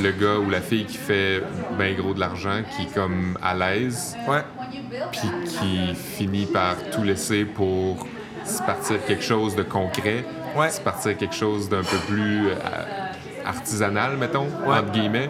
Le 0.01 0.11
gars 0.13 0.39
ou 0.39 0.51
la 0.51 0.61
fille 0.61 0.85
qui 0.85 0.97
fait 0.97 1.43
bien 1.79 1.95
gros 1.95 2.15
de 2.15 2.21
l'argent, 2.21 2.63
qui 2.77 2.83
est 2.83 2.95
comme 2.95 3.39
à 3.43 3.55
l'aise. 3.55 4.17
Ouais. 4.29 4.43
Puis 5.13 5.29
qui 5.47 5.95
finit 5.95 6.47
par 6.47 6.77
tout 6.93 7.03
laisser 7.03 7.45
pour 7.45 8.07
se 8.45 8.63
partir 8.63 9.05
quelque 9.07 9.25
chose 9.25 9.57
de 9.57 9.63
concret. 9.63 10.25
Ouais. 10.57 10.71
Se 10.71 10.81
partir 10.81 11.17
quelque 11.17 11.35
chose 11.35 11.69
d'un 11.69 11.83
peu 11.83 11.97
plus 12.09 12.49
euh, 12.49 12.55
artisanal, 13.45 14.17
mettons, 14.17 14.49
entre 14.67 14.91
guillemets. 14.93 15.29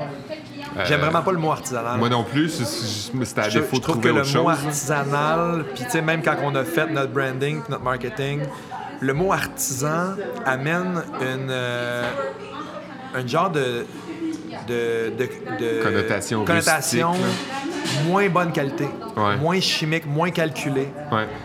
J'aime 0.84 1.00
vraiment 1.00 1.22
pas 1.22 1.32
le 1.32 1.38
mot 1.38 1.50
artisanal. 1.50 1.98
Moi 1.98 2.08
non 2.08 2.24
plus, 2.24 2.48
c'était 3.24 3.40
à 3.40 3.48
défaut 3.48 3.66
je, 3.72 3.76
je 3.76 3.80
trouve 3.80 4.00
que 4.00 4.08
le 4.08 4.22
mot 4.22 4.48
artisanal, 4.48 5.64
puis 5.74 5.84
tu 5.84 5.90
sais, 5.90 6.02
même 6.02 6.22
quand 6.22 6.36
on 6.42 6.54
a 6.54 6.64
fait 6.64 6.86
notre 6.86 7.12
branding, 7.12 7.60
notre 7.68 7.82
marketing, 7.82 8.42
le 9.00 9.14
mot 9.14 9.32
artisan 9.32 10.14
amène 10.44 11.02
une, 11.20 11.48
euh, 11.50 12.10
un 13.14 13.26
genre 13.26 13.50
de, 13.50 13.86
de, 14.66 15.12
de, 15.18 15.82
connotation, 15.82 16.44
connotation 16.44 17.12
moins 18.06 18.28
bonne 18.28 18.52
qualité, 18.52 18.88
moins 19.40 19.60
chimique, 19.60 20.06
moins 20.06 20.30
calculé, 20.30 20.88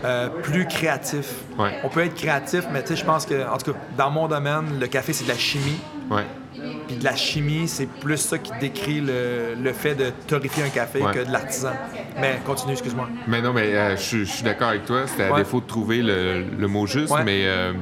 euh, 0.04 0.30
plus 0.42 0.68
créatif. 0.68 1.36
On 1.84 1.90
peut 1.90 2.02
être 2.02 2.16
créatif, 2.16 2.66
mais 2.72 2.82
tu 2.82 2.90
sais, 2.90 2.96
je 2.96 3.06
pense 3.06 3.26
que, 3.26 3.48
en 3.48 3.58
tout 3.58 3.72
cas, 3.74 3.80
dans 3.98 4.12
mon 4.12 4.28
domaine, 4.28 4.80
le 4.80 4.88
café, 4.88 5.14
c'est 5.14 5.24
de 5.24 5.30
la 5.30 5.38
chimie. 5.38 5.80
Puis 6.88 6.98
de 6.98 7.04
la 7.04 7.16
chimie, 7.16 7.68
c'est 7.68 7.86
plus 7.86 8.18
ça 8.18 8.38
qui 8.38 8.52
décrit 8.60 9.02
le, 9.02 9.74
fait 9.74 9.96
de 9.96 10.12
torréfier 10.28 10.64
un 10.64 10.70
café 10.70 11.00
que 11.00 11.26
de 11.26 11.32
l'artisan. 11.32 11.72
Mais 12.20 12.40
continue, 12.46 12.74
excuse-moi. 12.74 13.10
Mais 13.28 13.42
non, 13.42 13.54
mais 13.54 13.76
euh, 13.76 13.96
je, 13.98 14.24
suis 14.24 14.44
d'accord 14.44 14.70
avec 14.70 14.86
toi. 14.86 15.04
C'était 15.08 15.24
à 15.24 15.36
défaut 15.36 15.62
de 15.62 15.66
trouver 15.66 16.02
le, 16.02 16.68
mot 16.68 16.86
juste, 16.86 17.14
mais 17.26 17.44
euh, 17.46 17.74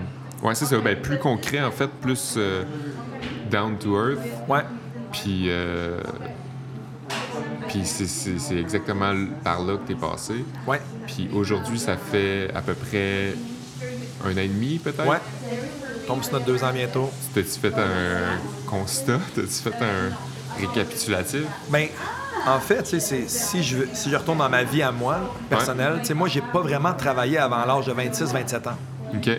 ouais, 0.43 0.55
c'est 0.55 0.65
ça. 0.65 0.77
Ben, 0.79 0.99
plus 0.99 1.17
concret, 1.17 1.61
en 1.61 1.71
fait, 1.71 1.89
plus 2.01 2.35
euh, 2.37 2.63
down 3.49 3.77
to 3.77 3.95
earth. 3.95 4.19
Ouais. 4.47 4.61
Puis, 5.11 5.49
puis 7.67 7.81
c'est 7.85 8.57
exactement 8.57 9.13
par 9.43 9.61
là 9.63 9.77
que 9.77 9.87
tu 9.87 9.93
es 9.93 9.95
passé. 9.95 10.45
Ouais. 10.67 10.79
Puis 11.07 11.29
aujourd'hui, 11.33 11.79
ça 11.79 11.97
fait 11.97 12.49
à 12.55 12.61
peu 12.61 12.73
près 12.73 13.33
un 14.25 14.33
an 14.33 14.37
et 14.37 14.47
demi, 14.47 14.79
peut-être? 14.79 15.07
Ouais 15.07 15.17
tombe 16.11 16.23
sur 16.23 16.33
notre 16.33 16.45
deux 16.45 16.63
ans 16.63 16.73
bientôt. 16.73 17.09
T'as-tu 17.33 17.59
fait 17.59 17.73
un 17.73 18.69
constat? 18.69 19.19
T'as-tu 19.33 19.47
fait 19.47 19.75
un 19.81 20.59
récapitulatif? 20.59 21.43
Ben, 21.69 21.87
en 22.45 22.59
fait, 22.59 22.85
si 22.99 23.63
je, 23.63 23.77
si 23.93 24.09
je 24.09 24.15
retourne 24.15 24.39
dans 24.39 24.49
ma 24.49 24.63
vie 24.63 24.81
à 24.81 24.91
moi, 24.91 25.19
personnelle, 25.49 25.99
sais, 26.03 26.13
moi, 26.13 26.27
j'ai 26.27 26.41
pas 26.41 26.59
vraiment 26.59 26.93
travaillé 26.93 27.37
avant 27.37 27.63
l'âge 27.65 27.85
de 27.85 27.93
26-27 27.93 28.69
ans. 28.69 28.77
OK. 29.13 29.29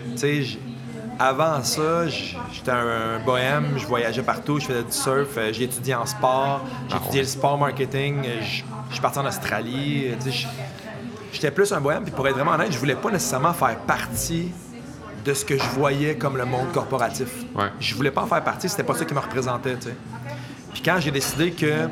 avant 1.19 1.63
ça, 1.63 2.07
j'étais 2.07 2.71
un, 2.71 3.19
bohème, 3.23 3.73
je 3.77 3.85
voyageais 3.85 4.23
partout, 4.23 4.59
je 4.59 4.65
faisais 4.65 4.83
du 4.83 4.91
surf, 4.91 5.37
euh, 5.37 5.53
j'ai 5.53 5.63
étudié 5.65 5.93
en 5.95 6.05
sport, 6.05 6.61
j'ai 6.89 6.95
ah 6.95 7.01
étudié 7.01 7.21
le 7.21 7.27
sport 7.27 7.57
marketing, 7.57 8.23
euh, 8.25 8.41
je 8.41 8.93
suis 8.93 9.01
parti 9.01 9.19
en 9.19 9.25
Australie. 9.27 10.07
J'étais 11.31 11.51
plus 11.51 11.71
un 11.71 11.81
bohème, 11.81 12.03
puis 12.03 12.11
pour 12.11 12.27
être 12.27 12.35
vraiment 12.35 12.51
honnête, 12.51 12.71
je 12.71 12.79
voulais 12.79 12.95
pas 12.95 13.11
nécessairement 13.11 13.53
faire 13.53 13.77
partie 13.79 14.51
de 15.23 15.33
ce 15.33 15.45
que 15.45 15.57
je 15.57 15.69
voyais 15.69 16.15
comme 16.15 16.37
le 16.37 16.45
monde 16.45 16.71
corporatif. 16.71 17.29
Ouais. 17.55 17.69
Je 17.79 17.95
voulais 17.95 18.11
pas 18.11 18.23
en 18.23 18.27
faire 18.27 18.43
partie, 18.43 18.69
c'était 18.69 18.83
pas 18.83 18.95
ça 18.95 19.05
qui 19.05 19.13
me 19.13 19.19
représentait. 19.19 19.77
Puis 20.73 20.81
quand 20.83 20.97
j'ai 20.99 21.11
décidé 21.11 21.51
que 21.51 21.87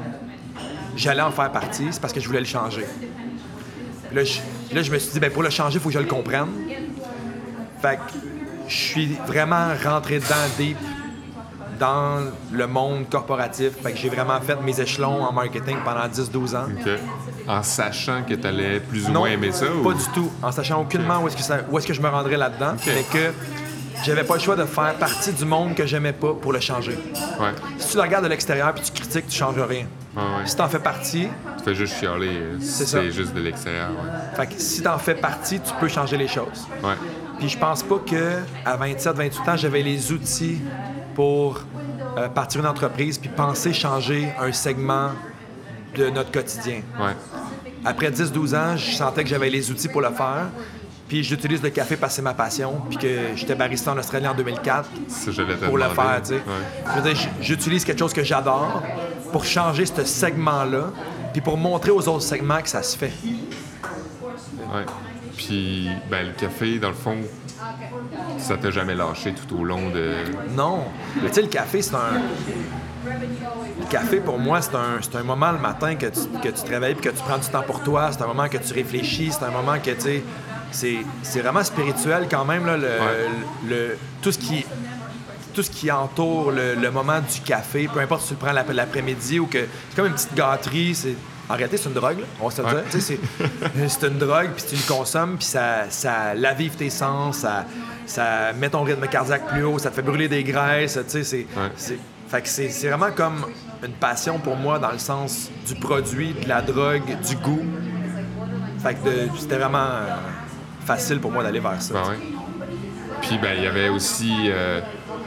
j'allais 0.96 1.22
en 1.22 1.32
faire 1.32 1.52
partie, 1.52 1.88
c'est 1.92 2.02
parce 2.02 2.14
que 2.14 2.20
je 2.20 2.28
voulais 2.28 2.40
le 2.40 2.46
changer. 2.46 2.86
là, 4.14 4.24
je, 4.24 4.92
me 4.92 5.00
suis 5.00 5.14
dit, 5.14 5.20
ben 5.20 5.32
pour 5.32 5.44
le 5.44 5.50
changer, 5.50 5.78
il 5.78 5.82
faut 5.82 5.90
que 5.90 5.96
je 5.96 6.00
le 6.00 6.06
comprenne. 6.06 6.50
Fait 7.82 7.96
que 7.96 8.02
je 8.68 8.76
suis 8.76 9.18
vraiment 9.26 9.70
rentré 9.84 10.20
dedans 10.20 10.36
deep 10.58 10.78
dans 11.80 12.32
le 12.52 12.68
monde 12.68 13.10
corporatif. 13.10 13.72
Fait 13.82 13.92
que 13.92 13.98
j'ai 13.98 14.10
vraiment 14.10 14.40
fait 14.42 14.62
mes 14.62 14.80
échelons 14.80 15.24
en 15.24 15.32
marketing 15.32 15.78
pendant 15.84 16.08
10-12 16.08 16.56
ans. 16.56 16.68
En 17.52 17.64
sachant 17.64 18.24
que 18.24 18.34
tu 18.34 18.48
allais 18.48 18.80
plus 18.80 19.10
ou 19.10 19.12
moins 19.12 19.28
aimer 19.28 19.52
ça? 19.52 19.66
Pas 19.84 19.94
du 19.94 20.06
tout. 20.14 20.32
En 20.42 20.54
sachant 20.54 20.80
aucunement 20.80 21.22
où 21.22 21.28
est-ce 21.28 21.36
que, 21.36 21.78
est 21.78 21.88
que 21.88 21.94
je 21.94 22.02
me 22.02 22.08
rendrais 22.08 22.38
là-dedans. 22.38 22.76
Mais 22.88 23.04
que 23.04 23.34
j'avais 24.06 24.24
pas 24.24 24.36
le 24.36 24.40
choix 24.40 24.56
de 24.56 24.64
faire 24.64 24.96
partie 24.96 25.34
du 25.34 25.44
monde 25.44 25.76
que 25.76 25.86
j'aimais 25.86 26.14
pas 26.14 26.34
pour 26.34 26.54
le 26.54 26.62
changer. 26.62 26.98
Si 27.78 27.90
tu 27.90 27.98
le 27.98 28.04
regardes 28.04 28.24
de 28.24 28.30
l'extérieur 28.30 28.74
puis 28.74 28.86
tu 28.86 28.94
critiques, 28.94 29.28
tu 29.28 29.38
changes 29.38 29.60
rien. 29.60 29.86
Si 30.46 30.56
tu 30.56 30.62
en 30.62 30.70
fais 30.70 30.80
partie. 30.80 31.28
Tu 31.58 31.64
fais 31.66 31.76
juste 31.76 32.00
chialer. 32.00 32.30
Euh, 32.30 32.58
c'est 32.62 33.12
juste 33.12 33.34
de 33.34 33.42
l'extérieur. 33.42 33.90
Fait 34.36 34.48
que 34.48 34.54
si 34.58 34.82
tu 34.82 34.88
en 34.88 34.98
fais 34.98 35.16
partie, 35.16 35.60
tu 35.60 35.74
peux 35.78 35.90
changer 35.90 36.16
les 36.16 36.30
choses. 36.30 36.68
Puis 37.38 37.50
je 37.50 37.58
pense 37.58 37.84
pas 37.84 38.00
que 38.00 38.38
à 38.66 38.78
27, 38.78 39.14
28 39.14 39.50
ans, 39.50 39.58
j'avais 39.58 39.82
les 39.82 40.12
outils 40.14 40.62
pour 41.16 41.60
euh, 42.18 42.30
partir 42.30 42.62
une 42.62 42.68
entreprise 42.68 43.18
puis 43.18 43.30
penser 43.30 43.74
changer 43.74 44.32
un 44.40 44.54
segment 44.54 45.12
de 45.98 46.10
notre 46.10 46.32
quotidien. 46.32 46.82
Après 47.84 48.12
10-12 48.12 48.56
ans, 48.56 48.78
je 48.78 48.92
sentais 48.92 49.24
que 49.24 49.30
j'avais 49.30 49.50
les 49.50 49.72
outils 49.72 49.88
pour 49.88 50.02
le 50.02 50.10
faire. 50.10 50.50
Puis 51.08 51.24
j'utilise 51.24 51.62
le 51.62 51.72
café 51.72 51.98
parce 51.98 52.14
que 52.14 52.16
c'est 52.18 52.22
ma 52.22 52.34
passion. 52.34 52.82
Puis 52.90 52.98
que 52.98 53.36
j'étais 53.36 53.56
barista 53.56 53.92
en 53.92 53.98
Australie 53.98 54.28
en 54.28 54.34
2004 54.34 54.90
pour 55.66 55.78
le 55.78 55.86
faire. 55.90 56.22
j'utilise 57.42 57.84
quelque 57.84 58.00
chose 58.00 58.14
que 58.14 58.24
j'adore 58.24 58.82
pour 59.32 59.44
changer 59.46 59.86
ce 59.86 60.04
segment-là, 60.04 60.92
puis 61.34 61.42
pour 61.42 61.58
montrer 61.58 61.92
aux 61.92 62.08
autres 62.08 62.24
segments 62.24 62.62
que 62.62 62.70
ça 62.70 62.84
se 62.84 62.98
fait. 62.98 63.14
Ouais. 64.74 64.86
Puis 65.36 65.90
ben, 66.10 66.28
le 66.28 66.34
café, 66.34 66.80
dans 66.80 66.90
le 66.90 66.94
fond, 66.94 67.18
ça 68.38 68.58
t'a 68.58 68.72
jamais 68.72 68.96
lâché 68.96 69.34
tout 69.34 69.58
au 69.58 69.64
long 69.64 69.90
de. 69.90 70.14
Non. 70.56 70.86
Mais 71.22 71.30
tu 71.30 71.36
sais, 71.36 71.42
le 71.42 71.48
café, 71.48 71.82
c'est 71.82 71.96
un. 71.96 72.22
Le 73.04 73.86
café, 73.90 74.18
pour 74.20 74.38
moi, 74.38 74.62
c'est 74.62 74.76
un, 74.76 75.20
un, 75.20 75.24
moment 75.24 75.52
le 75.52 75.58
matin 75.58 75.96
que 75.96 76.06
tu, 76.06 76.20
que 76.42 76.50
tu 76.50 76.64
te 76.64 76.70
réveilles 76.70 76.94
et 76.94 76.96
que 76.96 77.10
tu 77.10 77.24
prends 77.28 77.38
du 77.38 77.48
temps 77.48 77.64
pour 77.64 77.82
toi. 77.82 78.12
C'est 78.12 78.22
un 78.22 78.28
moment 78.28 78.48
que 78.48 78.58
tu 78.58 78.74
réfléchis. 78.74 79.32
C'est 79.32 79.46
un 79.46 79.52
moment 79.52 79.78
que, 79.80 79.92
tu 79.92 80.22
sais, 80.72 81.04
c'est 81.24 81.40
vraiment 81.40 81.64
spirituel 81.64 82.28
quand 82.30 82.46
même, 82.46 82.66
là, 82.66 82.78
le, 82.78 83.98
tout 84.22 84.32
ce 84.32 84.38
qui 84.38 84.66
tout 85.54 85.64
ce 85.64 85.70
qui 85.70 85.92
entoure 85.92 86.52
le, 86.52 86.92
moment 86.92 87.20
du 87.20 87.42
café, 87.42 87.90
peu 87.94 88.00
importe 88.00 88.22
si 88.22 88.30
tu 88.30 88.34
le 88.36 88.40
prends 88.40 88.54
l'après-midi 88.54 89.38
ou 89.38 89.48
que 89.48 89.60
c'est 89.90 89.96
comme 89.98 90.06
une 90.06 90.14
petite 90.14 90.34
gâterie, 90.34 90.96
c'est 90.96 91.16
en 91.50 91.56
réalité, 91.56 91.76
c'est 91.76 91.90
une 91.90 91.96
drogue, 91.96 92.20
on 92.40 92.48
va 92.48 92.56
se 92.56 92.62
dire. 92.62 92.84
C'est 93.90 94.08
une 94.08 94.18
drogue, 94.18 94.52
puis 94.56 94.64
tu 94.70 94.76
le 94.76 94.88
consommes, 94.88 95.36
puis 95.36 95.48
ça, 95.48 95.90
ça 95.90 96.34
lavive 96.34 96.76
tes 96.76 96.90
sens, 96.90 97.40
ça, 97.40 97.66
ça 98.06 98.54
met 98.54 98.70
ton 98.70 98.84
rythme 98.84 99.06
cardiaque 99.08 99.48
plus 99.48 99.64
haut, 99.64 99.78
ça 99.78 99.90
te 99.90 99.96
fait 99.96 100.02
brûler 100.02 100.30
des 100.30 100.46
graisses, 100.46 100.98
tu 101.10 101.26
sais. 101.26 101.46
C'est, 102.32 102.38
fait 102.38 102.42
que 102.44 102.72
c'est, 102.72 102.88
vraiment 102.88 103.12
comme 103.12 103.46
une 103.84 103.92
passion 103.92 104.40
pour 104.40 104.56
moi 104.56 104.80
dans 104.80 104.92
le 104.92 105.00
sens 105.00 105.50
du 105.68 105.76
produit, 105.76 106.34
de 106.34 106.48
la 106.48 106.62
drogue, 106.62 107.04
du 107.28 107.36
goût. 107.36 107.66
Fait 108.80 108.96
que 108.96 109.00
c'était 109.38 109.58
vraiment 109.58 109.80
euh, 109.80 110.16
facile 110.86 111.20
pour 111.20 111.32
moi 111.32 111.44
d'aller 111.44 111.60
vers 111.60 111.82
ça. 111.82 111.94
Ben 111.94 112.16
puis 113.22 113.38
ben 113.38 113.54
il 113.58 113.64
y 113.64 113.68
avait 113.68 113.90
aussi 113.90 114.32
euh, 114.48 114.80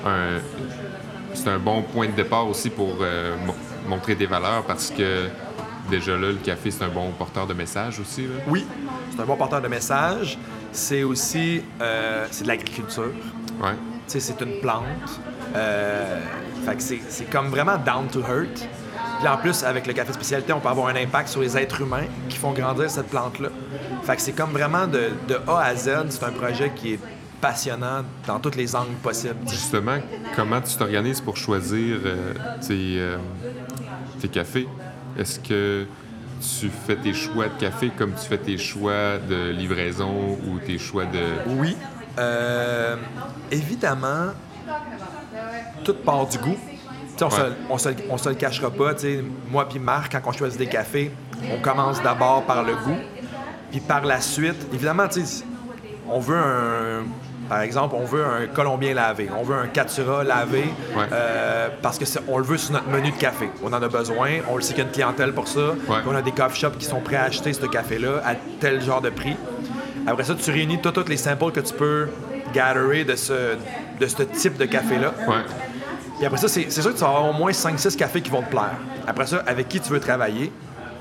un... 0.07 0.40
C'est 1.35 1.49
un 1.49 1.59
bon 1.59 1.83
point 1.83 2.07
de 2.07 2.12
départ 2.12 2.49
aussi 2.49 2.71
pour 2.71 2.97
euh, 3.01 3.37
montrer 3.87 4.14
des 4.14 4.27
valeurs 4.27 4.62
parce 4.64 4.90
que 4.90 5.29
déjà 5.90 6.12
là, 6.12 6.29
le 6.29 6.35
café, 6.35 6.71
c'est 6.71 6.85
un 6.85 6.88
bon 6.88 7.11
porteur 7.11 7.47
de 7.47 7.55
message 7.55 8.01
aussi. 8.01 8.23
Là. 8.23 8.35
Oui, 8.49 8.64
c'est 9.11 9.21
un 9.21 9.27
bon 9.27 9.37
porteur 9.37 9.61
de 9.61 9.69
message. 9.69 10.38
C'est 10.73 11.03
aussi 11.03 11.62
euh, 11.81 12.27
c'est 12.31 12.45
de 12.45 12.49
l'agriculture. 12.49 13.12
Ouais. 13.61 13.75
C'est 14.07 14.40
une 14.40 14.61
plante. 14.61 14.85
Euh, 15.57 16.21
fait 16.64 16.77
que 16.77 16.83
c'est 16.83 17.31
comme 17.31 17.49
vraiment 17.49 17.77
down 17.79 18.07
to 18.09 18.21
hurt. 18.21 18.69
Puis 19.19 19.29
en 19.29 19.37
plus, 19.37 19.62
avec 19.62 19.87
le 19.87 19.93
café 19.93 20.12
spécialité, 20.12 20.53
on 20.53 20.61
peut 20.61 20.69
avoir 20.69 20.88
un 20.88 20.97
impact 20.97 21.29
sur 21.29 21.40
les 21.40 21.57
êtres 21.57 21.81
humains 21.81 22.07
qui 22.29 22.37
font 22.37 22.53
grandir 22.53 22.90
cette 22.90 23.09
plante-là. 23.09 23.49
Fait 24.03 24.17
que 24.17 24.23
c'est 24.23 24.33
comme 24.33 24.51
vraiment 24.51 24.87
de, 24.87 25.11
de 25.29 25.38
A 25.47 25.61
à 25.61 25.75
Z, 25.75 25.90
c'est 26.11 26.25
un 26.25 26.33
projet 26.33 26.73
qui 26.75 26.95
est 26.95 26.99
passionnant 27.40 28.03
dans 28.27 28.38
tous 28.38 28.57
les 28.57 28.75
angles 28.75 28.95
possibles. 29.03 29.37
Justement, 29.49 29.99
comment 30.35 30.61
tu 30.61 30.77
t'organises 30.77 31.21
pour 31.21 31.37
choisir 31.37 31.99
euh, 32.05 32.33
tes, 32.67 32.99
euh, 32.99 33.17
tes 34.21 34.29
cafés? 34.29 34.69
Est-ce 35.19 35.38
que 35.40 35.87
tu 36.40 36.69
fais 36.87 36.97
tes 36.97 37.14
choix 37.14 37.49
de 37.49 37.59
café 37.59 37.90
comme 37.97 38.12
tu 38.12 38.27
fais 38.27 38.38
tes 38.38 38.59
choix 38.59 39.19
de 39.19 39.51
livraison 39.51 40.38
ou 40.47 40.59
tes 40.59 40.79
choix 40.79 41.05
de... 41.05 41.21
Oui. 41.59 41.77
Euh, 42.18 42.96
évidemment, 43.50 44.33
tout 45.85 45.94
part 45.94 46.27
du 46.27 46.38
goût. 46.38 46.57
On, 47.20 47.31
se, 47.31 47.40
on, 47.70 47.79
se, 47.79 47.88
on, 48.11 48.18
se, 48.18 48.29
le 48.29 48.35
cachera 48.35 48.70
pas. 48.70 48.92
Moi 49.48 49.68
puis 49.68 49.79
Marc, 49.79 50.12
quand 50.12 50.31
on 50.31 50.33
choisit 50.33 50.59
des 50.59 50.66
cafés, 50.66 51.12
on 51.53 51.61
commence 51.61 52.03
d'abord 52.03 52.42
par 52.44 52.62
le 52.64 52.74
goût. 52.74 52.98
Puis 53.70 53.81
par 53.81 54.05
la 54.05 54.20
suite, 54.20 54.66
évidemment, 54.72 55.07
on 56.09 56.18
veut 56.18 56.37
un, 56.37 57.05
par 57.48 57.61
exemple, 57.61 57.94
on 57.98 58.05
veut 58.05 58.24
un 58.24 58.46
Colombien 58.46 58.94
lavé, 58.94 59.29
on 59.38 59.42
veut 59.42 59.57
un 59.57 59.66
Catura 59.66 60.24
lavé 60.24 60.64
euh, 60.96 61.68
parce 61.83 61.98
que 61.98 62.05
on 62.29 62.38
le 62.38 62.44
veut 62.44 62.57
sur 62.57 62.72
notre 62.72 62.88
menu 62.88 63.11
de 63.11 63.16
café. 63.16 63.50
On 63.62 63.72
en 63.72 63.83
a 63.83 63.88
besoin, 63.88 64.40
on 64.48 64.57
le 64.57 64.62
sait 64.62 64.74
qu'il 64.74 64.83
y 64.83 64.87
a 64.87 64.88
une 64.88 64.92
clientèle 64.92 65.33
pour 65.33 65.48
ça. 65.48 65.74
On 66.07 66.14
a 66.14 66.22
des 66.22 66.33
coffee 66.33 66.61
shops 66.61 66.79
qui 66.79 66.87
sont 66.87 67.00
prêts 67.00 67.16
à 67.16 67.24
acheter 67.24 67.53
ce 67.53 67.66
café-là 67.66 68.22
à 68.24 68.35
tel 68.61 68.83
genre 68.83 69.00
de 69.00 69.11
prix. 69.11 69.37
Après 70.07 70.25
ça, 70.25 70.35
tu 70.35 70.51
réunis 70.51 70.81
tous 70.81 71.09
les 71.09 71.17
samples 71.17 71.51
que 71.51 71.61
tu 71.61 71.73
peux 71.75 72.09
gatherer 72.53 73.05
de 73.05 73.17
ce, 73.17 73.57
de 74.01 74.07
ce 74.07 74.23
type 74.23 74.57
de 74.57 74.64
café-là. 74.67 75.14
Puis 76.17 76.27
après 76.27 76.38
ça, 76.38 76.49
c'est 76.49 76.71
sûr 76.71 76.85
que 76.93 76.99
tu 76.99 77.01
vas 77.01 77.09
avoir 77.09 77.31
au 77.31 77.33
moins 77.33 77.51
5-6 77.51 77.97
cafés 77.97 78.21
qui 78.21 78.31
vont 78.31 78.43
te 78.43 78.51
plaire. 78.51 78.77
Après 79.07 79.27
ça, 79.27 79.43
avec 79.47 79.69
qui 79.69 79.81
tu 79.81 79.90
veux 79.90 80.01
travailler, 80.01 80.53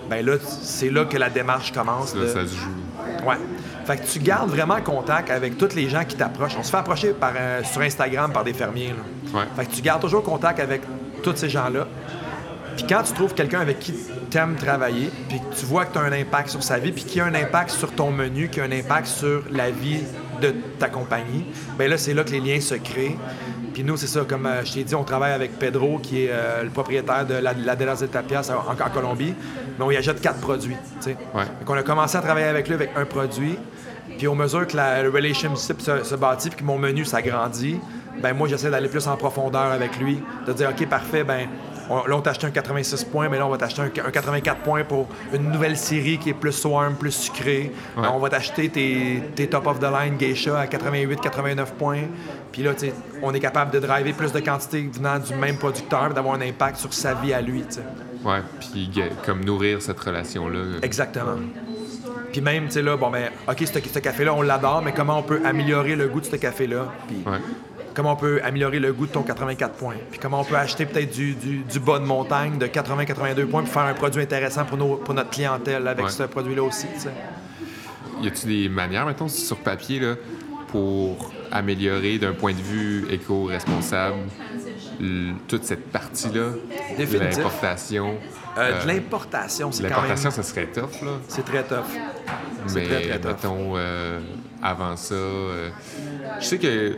ben 0.10 0.26
là, 0.26 0.34
c'est 0.42 0.90
là 0.90 1.06
que 1.06 1.18
la 1.18 1.30
démarche 1.30 1.72
commence. 1.72 2.16
Là, 2.16 2.28
ça 2.28 2.42
se 2.46 2.56
joue. 2.56 3.28
Ouais. 3.28 3.38
Fait 3.86 3.98
que 3.98 4.06
tu 4.08 4.20
gardes 4.20 4.50
vraiment 4.50 4.82
contact 4.82 5.30
avec 5.30 5.58
tous 5.58 5.76
les 5.76 5.90
gens 5.90 6.04
qui 6.06 6.16
t'approchent. 6.16 6.56
On 6.58 6.64
se 6.64 6.72
fait 6.72 6.78
approcher 6.78 7.12
par, 7.12 7.34
euh, 7.38 7.62
sur 7.64 7.82
Instagram 7.82 8.32
par 8.32 8.44
des 8.44 8.54
fermiers. 8.54 8.94
Fait 9.56 9.66
que 9.66 9.72
tu 9.74 9.82
gardes 9.82 10.02
toujours 10.02 10.24
contact 10.24 10.60
avec 10.60 10.82
tous 11.22 11.36
ces 11.36 11.50
gens-là. 11.50 11.88
Puis 12.76 12.86
quand 12.88 13.04
tu 13.04 13.14
trouves 13.14 13.34
quelqu'un 13.34 13.60
avec 13.60 13.80
qui 13.80 13.94
tu 14.30 14.38
aimes 14.38 14.56
travailler, 14.56 15.10
puis 15.30 15.40
que 15.40 15.56
tu 15.56 15.66
vois 15.66 15.86
que 15.86 15.94
tu 15.94 16.00
as 16.00 16.02
un 16.02 16.12
impact 16.12 16.50
sur 16.50 16.64
sa 16.64 16.80
vie, 16.80 16.92
puis 16.92 17.04
qui 17.04 17.20
a 17.20 17.26
un 17.26 17.36
impact 17.36 17.72
sur 17.72 17.92
ton 17.92 18.12
menu, 18.12 18.50
qui 18.50 18.60
a 18.60 18.64
un 18.64 18.72
impact 18.72 19.08
sur 19.08 19.44
la 19.52 19.70
vie 19.70 20.02
de 20.42 20.54
ta 20.80 20.90
compagnie, 20.90 21.46
bien 21.78 21.88
là, 21.88 21.98
c'est 21.98 22.14
là 22.14 22.24
que 22.24 22.32
les 22.32 22.40
liens 22.40 22.60
se 22.60 22.76
créent. 22.76 23.18
Puis 23.74 23.84
nous, 23.84 23.98
c'est 23.98 24.08
ça, 24.08 24.22
comme 24.28 24.46
euh, 24.46 24.64
je 24.64 24.74
t'ai 24.74 24.84
dit, 24.84 24.94
on 24.94 25.04
travaille 25.04 25.34
avec 25.34 25.58
Pedro, 25.58 25.98
qui 25.98 26.26
est 26.26 26.30
euh, 26.32 26.64
le 26.64 26.70
propriétaire 26.70 27.26
de 27.26 27.36
la, 27.36 27.54
la 27.54 27.76
de 27.76 27.86
la 27.86 27.96
Tapias 27.96 28.52
en, 28.52 28.72
en, 28.72 28.90
Colombie, 28.90 29.34
mais 29.78 29.86
on 29.86 29.90
y 29.90 29.98
achète 29.98 30.22
quatre 30.22 30.40
produits. 30.40 30.76
Ouais. 31.06 31.44
Donc 31.60 31.70
on 31.70 31.74
a 31.74 31.84
commencé 31.84 32.18
à 32.18 32.22
travailler 32.22 32.48
avec 32.48 32.68
lui 32.68 32.76
avec 32.76 32.92
un 32.96 33.06
produit, 33.06 33.58
puis 34.18 34.28
au 34.28 34.36
mesure 34.36 34.68
que 34.68 34.78
la, 34.78 35.02
le 35.02 35.10
relationship 35.10 35.82
se, 35.82 36.04
se 36.04 36.16
bâtit, 36.16 36.50
puis 36.50 36.60
que 36.60 36.64
mon 36.64 36.78
menu 36.78 37.04
s'agrandit, 37.04 37.80
ben 38.22 38.34
moi, 38.34 38.48
j'essaie 38.48 38.70
d'aller 38.70 38.90
plus 38.90 39.08
en 39.08 39.18
profondeur 39.18 39.72
avec 39.72 39.98
lui, 39.98 40.22
de 40.46 40.54
dire, 40.54 40.70
OK, 40.70 40.88
parfait, 40.88 41.24
ben 41.24 41.48
on, 41.90 42.06
là, 42.06 42.16
on 42.16 42.22
t'a 42.22 42.32
acheté 42.32 42.48
un 42.48 42.52
86 42.52 43.04
points, 43.06 43.30
mais 43.30 43.38
là, 43.38 43.48
on 43.48 43.50
va 43.50 43.58
t'acheter 43.58 43.82
un, 43.82 43.90
84 43.90 44.62
points 44.62 44.84
pour 44.84 45.08
une 45.34 45.52
nouvelle 45.52 45.78
série 45.78 46.18
qui 46.18 46.30
est 46.30 46.34
plus 46.34 46.52
swarm, 46.52 46.96
plus 46.96 47.12
sucrée. 47.12 47.72
On 47.98 48.20
va 48.20 48.30
t'acheter 48.30 48.70
tes, 48.70 49.48
top 49.48 49.68
of 49.68 49.80
the 49.80 49.84
line 49.84 50.18
geisha 50.18 50.60
à 50.60 50.68
88, 50.68 51.20
89 51.22 51.74
points. 51.74 52.04
Puis 52.52 52.64
là, 52.64 52.72
on 53.22 53.34
est 53.34 53.40
capable 53.40 53.72
de 53.72 53.80
driver 53.80 54.14
plus 54.14 54.32
de 54.32 54.40
quantité 54.40 54.88
venant 54.92 55.20
du 55.20 55.34
même 55.34 55.58
producteur, 55.58 56.14
d'avoir 56.14 56.36
un 56.36 56.42
impact 56.42 56.78
sur 56.78 56.94
sa 56.94 57.14
vie 57.16 57.34
à 57.34 57.42
lui. 57.42 57.64
T'sais. 57.64 57.82
Ouais, 58.24 58.40
puis 58.60 58.90
comme 59.26 59.44
nourrir 59.44 59.82
cette 59.82 60.00
relation-là. 60.00 60.80
Exactement. 60.82 61.38
Puis 62.32 62.42
même, 62.42 62.66
tu 62.66 62.72
sais, 62.72 62.82
là, 62.82 62.98
bon, 62.98 63.12
ben, 63.12 63.30
OK, 63.48 63.64
ce, 63.66 64.00
café-là, 64.00 64.34
on 64.34 64.42
l'adore, 64.42 64.82
mais 64.82 64.92
comment 64.92 65.20
on 65.20 65.24
peut 65.24 65.42
améliorer 65.46 65.96
le 65.96 66.08
goût 66.08 66.20
de 66.20 66.26
ce 66.26 66.36
café-là? 66.36 66.92
Puis 67.08 67.24
comment 67.94 68.14
on 68.14 68.16
peut 68.16 68.42
améliorer 68.44 68.80
le 68.80 68.94
goût 68.94 69.08
de 69.08 69.12
ton 69.12 69.24
84 69.24 69.74
points? 69.76 69.96
Puis 70.12 70.20
comment 70.20 70.42
on 70.42 70.44
peut 70.44 70.56
acheter 70.56 70.86
peut-être 70.86 71.12
du, 71.12 71.34
du, 71.36 71.80
bas 71.80 72.00
de 72.00 72.06
montagne 72.06 72.58
de 72.58 72.68
80-82 72.68 73.46
points 73.46 73.64
pour 73.64 73.74
faire 73.74 73.84
un 73.84 73.94
produit 73.94 74.22
intéressant 74.22 74.66
pour, 74.66 74.78
nos, 74.78 74.96
pour 74.96 75.14
notre 75.14 75.30
clientèle 75.30 75.88
avec 75.88 76.10
ce 76.10 76.24
produit-là 76.24 76.64
aussi. 76.64 76.88
Y 78.22 78.28
a-t-il 78.28 78.64
des 78.64 78.70
manières, 78.70 79.06
mettons, 79.06 79.28
sur 79.28 79.58
papier, 79.58 80.00
là, 80.00 80.16
pour 80.68 81.32
améliorer 81.52 82.18
d'un 82.18 82.34
point 82.34 82.54
de 82.54 82.62
vue 82.62 83.06
éco-responsable 83.12 84.16
toute 85.48 85.66
cette 85.66 85.92
partie-là? 85.92 86.52
De 86.98 87.18
l'importation? 87.18 88.16
Euh, 88.58 88.84
de 88.84 88.88
l'importation, 88.88 89.72
c'est 89.72 89.84
quand 89.84 89.90
même... 89.90 89.96
L'importation, 89.96 90.32
ça 90.32 90.44
serait 90.44 90.68
tough, 90.68 91.02
là. 91.02 91.12
C'est 91.28 91.44
très 91.44 91.64
tough. 91.64 91.86
Mais, 92.74 92.86
très, 92.86 93.02
très 93.02 93.20
tough. 93.20 93.32
mettons, 93.32 93.74
euh, 93.76 94.20
avant 94.62 94.96
ça, 94.96 95.16
euh, 95.16 95.70
je 96.40 96.46
sais 96.46 96.58
que 96.60 96.96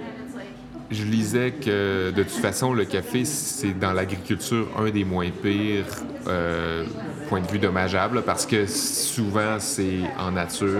je 0.91 1.03
lisais 1.03 1.51
que, 1.51 2.11
de 2.11 2.23
toute 2.23 2.41
façon, 2.41 2.73
le 2.73 2.85
café, 2.85 3.25
c'est 3.25 3.77
dans 3.77 3.93
l'agriculture 3.93 4.67
un 4.77 4.89
des 4.89 5.03
moins 5.03 5.29
pires 5.29 5.85
point 7.27 7.41
de 7.41 7.47
vue 7.47 7.57
dommageable, 7.59 8.21
parce 8.23 8.45
que 8.45 8.67
souvent, 8.67 9.57
c'est 9.59 10.01
en 10.19 10.31
nature. 10.31 10.79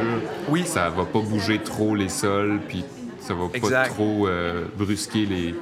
Oui. 0.50 0.64
Ça 0.66 0.90
va 0.90 1.06
pas 1.06 1.20
bouger 1.20 1.60
trop 1.60 1.96
les 1.96 2.10
sols, 2.10 2.60
puis 2.68 2.84
ça 3.20 3.34
va 3.34 3.48
pas 3.50 3.88
trop 3.88 4.28
brusquer 4.78 5.26
les 5.26 5.56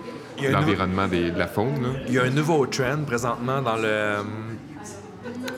l'environnement 0.52 1.08
de 1.08 1.38
la 1.38 1.48
faune. 1.48 1.82
Là. 1.82 1.90
Il 2.08 2.14
y 2.14 2.20
a 2.20 2.24
un 2.24 2.30
nouveau 2.30 2.66
trend 2.66 3.04
présentement 3.06 3.62
dans 3.62 3.78
le 3.78 4.18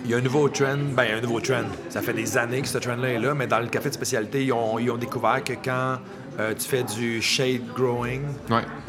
il 0.04 0.12
y 0.12 0.14
a 0.14 0.18
un 0.18 0.22
nouveau 0.22 0.48
trend, 0.50 0.78
ben 0.96 1.18
un 1.18 1.22
nouveau 1.22 1.40
trend. 1.40 1.64
Ça 1.90 2.02
fait 2.02 2.14
des 2.14 2.38
années 2.38 2.62
que 2.62 2.68
ce 2.68 2.78
trend-là 2.78 3.10
est 3.10 3.20
là, 3.20 3.34
mais 3.34 3.48
dans 3.48 3.60
le 3.60 3.68
café 3.68 3.90
de 3.90 3.96
spécialité, 3.96 4.46
ils 4.46 4.54
ont, 4.54 4.78
ils 4.78 4.92
ont 4.92 4.98
découvert 4.98 5.44
que 5.44 5.54
quand 5.54 5.98
euh, 6.40 6.54
tu 6.54 6.68
fais 6.68 6.84
du 6.84 7.22
shade 7.22 7.62
growing, 7.76 8.24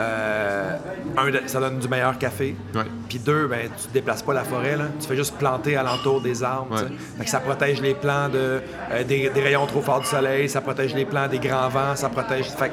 euh, 0.00 0.76
un, 1.16 1.48
ça 1.48 1.61
donne 1.61 1.78
du 1.78 1.88
meilleur 1.88 2.18
café. 2.18 2.56
Puis 3.09 3.18
deux, 3.18 3.46
ben, 3.46 3.68
tu 3.80 3.88
ne 3.88 3.92
déplaces 3.92 4.22
pas 4.22 4.35
la 4.35 4.44
forêt, 4.44 4.76
là. 4.76 4.87
tu 5.00 5.06
fais 5.06 5.16
juste 5.16 5.37
planter 5.37 5.76
alentour 5.76 6.20
des 6.20 6.42
arbres. 6.42 6.76
ça 7.24 7.40
protège 7.40 7.80
les 7.80 7.94
plants 7.94 8.28
de, 8.28 8.61
euh, 8.90 9.04
des, 9.04 9.28
rayons 9.35 9.66
trop 9.66 9.82
forts 9.82 10.00
du 10.00 10.06
soleil, 10.06 10.48
ça 10.48 10.61
protège 10.61 10.94
les 10.94 11.04
plants 11.04 11.28
des 11.28 11.38
grands 11.38 11.68
vents, 11.68 11.94
ça 11.96 12.09
protège. 12.09 12.46
Fait 12.46 12.72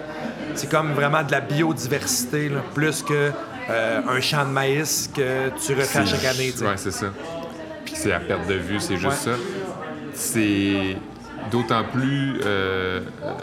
c'est 0.55 0.69
comme 0.69 0.93
vraiment 0.93 1.23
de 1.23 1.31
la 1.31 1.41
biodiversité, 1.41 2.51
plus 2.75 3.01
que 3.01 3.31
un 3.69 4.19
champ 4.19 4.45
de 4.45 4.51
maïs 4.51 5.09
que 5.15 5.49
tu 5.65 5.73
refais 5.73 6.05
chaque 6.05 6.25
année. 6.25 6.53
Oui, 6.61 6.67
c'est 6.75 6.91
ça 6.91 7.07
c'est 8.03 8.11
à 8.11 8.19
perte 8.19 8.47
de 8.47 8.55
vue, 8.55 8.79
c'est 8.79 8.97
juste 8.97 9.13
ça. 9.17 9.31
C'est 10.13 10.97
d'autant 11.51 11.83
plus, 11.83 12.39
euh, 12.45 13.01
euh, 13.23 13.33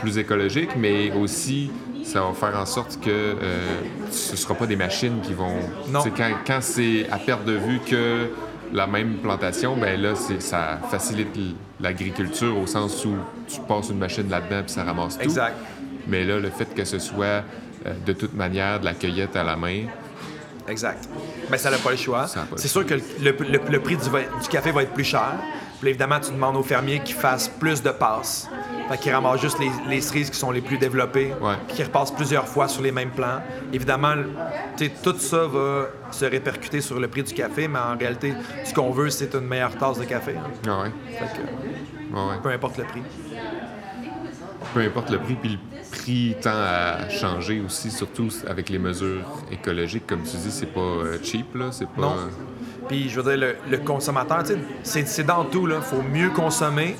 plus 0.00 0.18
écologique, 0.18 0.70
mais 0.76 1.12
aussi 1.12 1.70
ça 2.04 2.22
va 2.22 2.32
faire 2.32 2.58
en 2.58 2.64
sorte 2.64 2.98
que 3.00 3.10
euh, 3.10 3.36
ce 4.10 4.32
ne 4.32 4.36
sera 4.36 4.54
pas 4.54 4.66
des 4.66 4.76
machines 4.76 5.20
qui 5.20 5.34
vont. 5.34 5.58
Non. 5.88 6.02
Quand, 6.16 6.30
quand 6.46 6.58
c'est 6.60 7.06
à 7.10 7.18
perte 7.18 7.44
de 7.44 7.52
vue 7.52 7.80
que 7.80 8.30
la 8.72 8.86
même 8.86 9.16
plantation, 9.16 9.76
ben 9.76 10.00
là, 10.00 10.14
ça 10.14 10.78
facilite 10.90 11.28
l'agriculture 11.80 12.56
au 12.56 12.66
sens 12.66 13.04
où 13.04 13.14
tu 13.46 13.60
passes 13.60 13.90
une 13.90 13.98
machine 13.98 14.28
là-dedans 14.28 14.62
puis 14.64 14.72
ça 14.72 14.84
ramasse 14.84 15.16
tout. 15.16 15.24
Exact. 15.24 15.56
Mais 16.06 16.24
là, 16.24 16.38
le 16.38 16.50
fait 16.50 16.74
que 16.74 16.84
ce 16.84 16.98
soit 16.98 17.42
de 18.06 18.12
toute 18.12 18.34
manière 18.34 18.80
de 18.80 18.86
la 18.86 18.94
cueillette 18.94 19.36
à 19.36 19.44
la 19.44 19.56
main, 19.56 19.84
Exact. 20.68 21.08
Mais 21.50 21.58
ça 21.58 21.70
n'a 21.70 21.78
pas 21.78 21.90
le 21.90 21.96
choix. 21.96 22.26
C'est 22.56 22.68
sûr 22.68 22.84
que 22.84 22.94
le, 22.94 23.78
prix 23.80 23.96
du, 23.96 24.48
café 24.50 24.70
va 24.70 24.82
être 24.82 24.92
plus 24.92 25.04
cher. 25.04 25.34
Puis 25.80 25.90
évidemment, 25.90 26.18
tu 26.18 26.32
demandes 26.32 26.56
aux 26.56 26.62
fermiers 26.62 27.00
qu'ils 27.00 27.14
fassent 27.14 27.48
plus 27.48 27.82
de 27.82 27.90
passes. 27.90 28.48
Fait 28.88 28.98
qu'ils 28.98 29.12
ramassent 29.12 29.40
juste 29.40 29.58
les, 29.88 30.00
cerises 30.00 30.30
qui 30.30 30.38
sont 30.38 30.50
les 30.50 30.60
plus 30.60 30.78
développées, 30.78 31.32
puis 31.66 31.76
qu'ils 31.76 31.84
repassent 31.84 32.10
plusieurs 32.10 32.48
fois 32.48 32.68
sur 32.68 32.82
les 32.82 32.90
mêmes 32.90 33.10
plants. 33.10 33.40
Évidemment, 33.72 34.14
tout 35.02 35.18
ça 35.18 35.46
va 35.46 35.86
se 36.10 36.24
répercuter 36.24 36.80
sur 36.80 36.98
le 36.98 37.06
prix 37.06 37.22
du 37.22 37.34
café, 37.34 37.68
mais 37.68 37.78
en 37.78 37.96
réalité, 37.96 38.34
ce 38.64 38.74
qu'on 38.74 38.90
veut, 38.90 39.10
c'est 39.10 39.34
une 39.34 39.46
meilleure 39.46 39.76
tasse 39.76 39.98
de 39.98 40.04
café. 40.04 40.34
Hein. 40.36 40.50
Ah 40.66 40.82
ouais. 40.82 40.92
Fait 41.16 42.42
Peu 42.42 42.50
importe 42.50 42.78
le 42.78 42.84
prix. 42.84 43.02
Peu 44.74 44.80
importe 44.80 45.10
le 45.10 45.18
prix, 45.18 45.34
puis 45.34 45.50
le 45.50 45.58
prix 45.90 46.36
tend 46.40 46.50
à 46.50 47.08
changer 47.08 47.60
aussi, 47.60 47.90
surtout 47.90 48.28
avec 48.46 48.68
les 48.68 48.78
mesures 48.78 49.24
écologiques. 49.52 50.06
Comme 50.06 50.22
tu 50.22 50.36
dis, 50.36 50.50
c'est 50.50 50.72
pas 50.72 50.80
euh, 50.80 51.18
cheap, 51.22 51.54
là. 51.54 51.70
C'est 51.70 51.88
pas... 51.88 52.00
Non. 52.00 52.16
Puis, 52.88 53.08
je 53.08 53.20
veux 53.20 53.36
dire, 53.36 53.54
le, 53.68 53.78
consommateur, 53.78 54.42
c'est 54.82 55.26
dans 55.26 55.44
tout, 55.44 55.66
là. 55.66 55.80
faut 55.80 56.02
mieux 56.02 56.30
consommer 56.30 56.96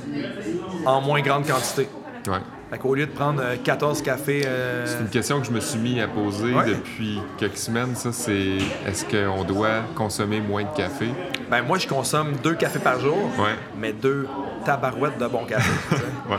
en 0.85 1.01
moins 1.01 1.20
grande 1.20 1.46
quantité. 1.46 1.88
Ouais. 2.27 2.38
Fait 2.70 2.77
qu'au 2.77 2.94
lieu 2.94 3.07
de 3.07 3.11
prendre 3.11 3.42
14 3.64 4.01
euh, 4.01 4.05
cafés... 4.05 4.42
Euh, 4.44 4.85
c'est 4.87 5.01
une 5.01 5.09
question 5.09 5.40
que 5.40 5.46
je 5.46 5.53
me 5.53 5.61
suis 5.61 5.79
mis 5.79 6.01
à 6.01 6.09
poser 6.09 6.53
depuis 6.53 7.18
quelques 7.38 7.57
semaines, 7.57 7.94
ça, 7.94 8.12
c'est 8.12 8.59
est-ce 8.87 9.07
qu'on 9.07 9.42
doit 9.44 9.85
consommer 9.94 10.40
moins 10.40 10.64
de 10.64 10.77
café? 10.77 11.09
Ben 11.51 11.62
moi, 11.62 11.79
je 11.79 11.88
consomme 11.88 12.35
deux 12.42 12.55
cafés 12.55 12.79
par 12.79 13.01
jour, 13.01 13.16
ouais. 13.38 13.55
mais 13.79 13.94
deux 13.94 14.29
tabarouettes 14.66 15.18
de 15.18 15.27
bon 15.27 15.46
café. 15.46 15.70
ouais. 16.31 16.37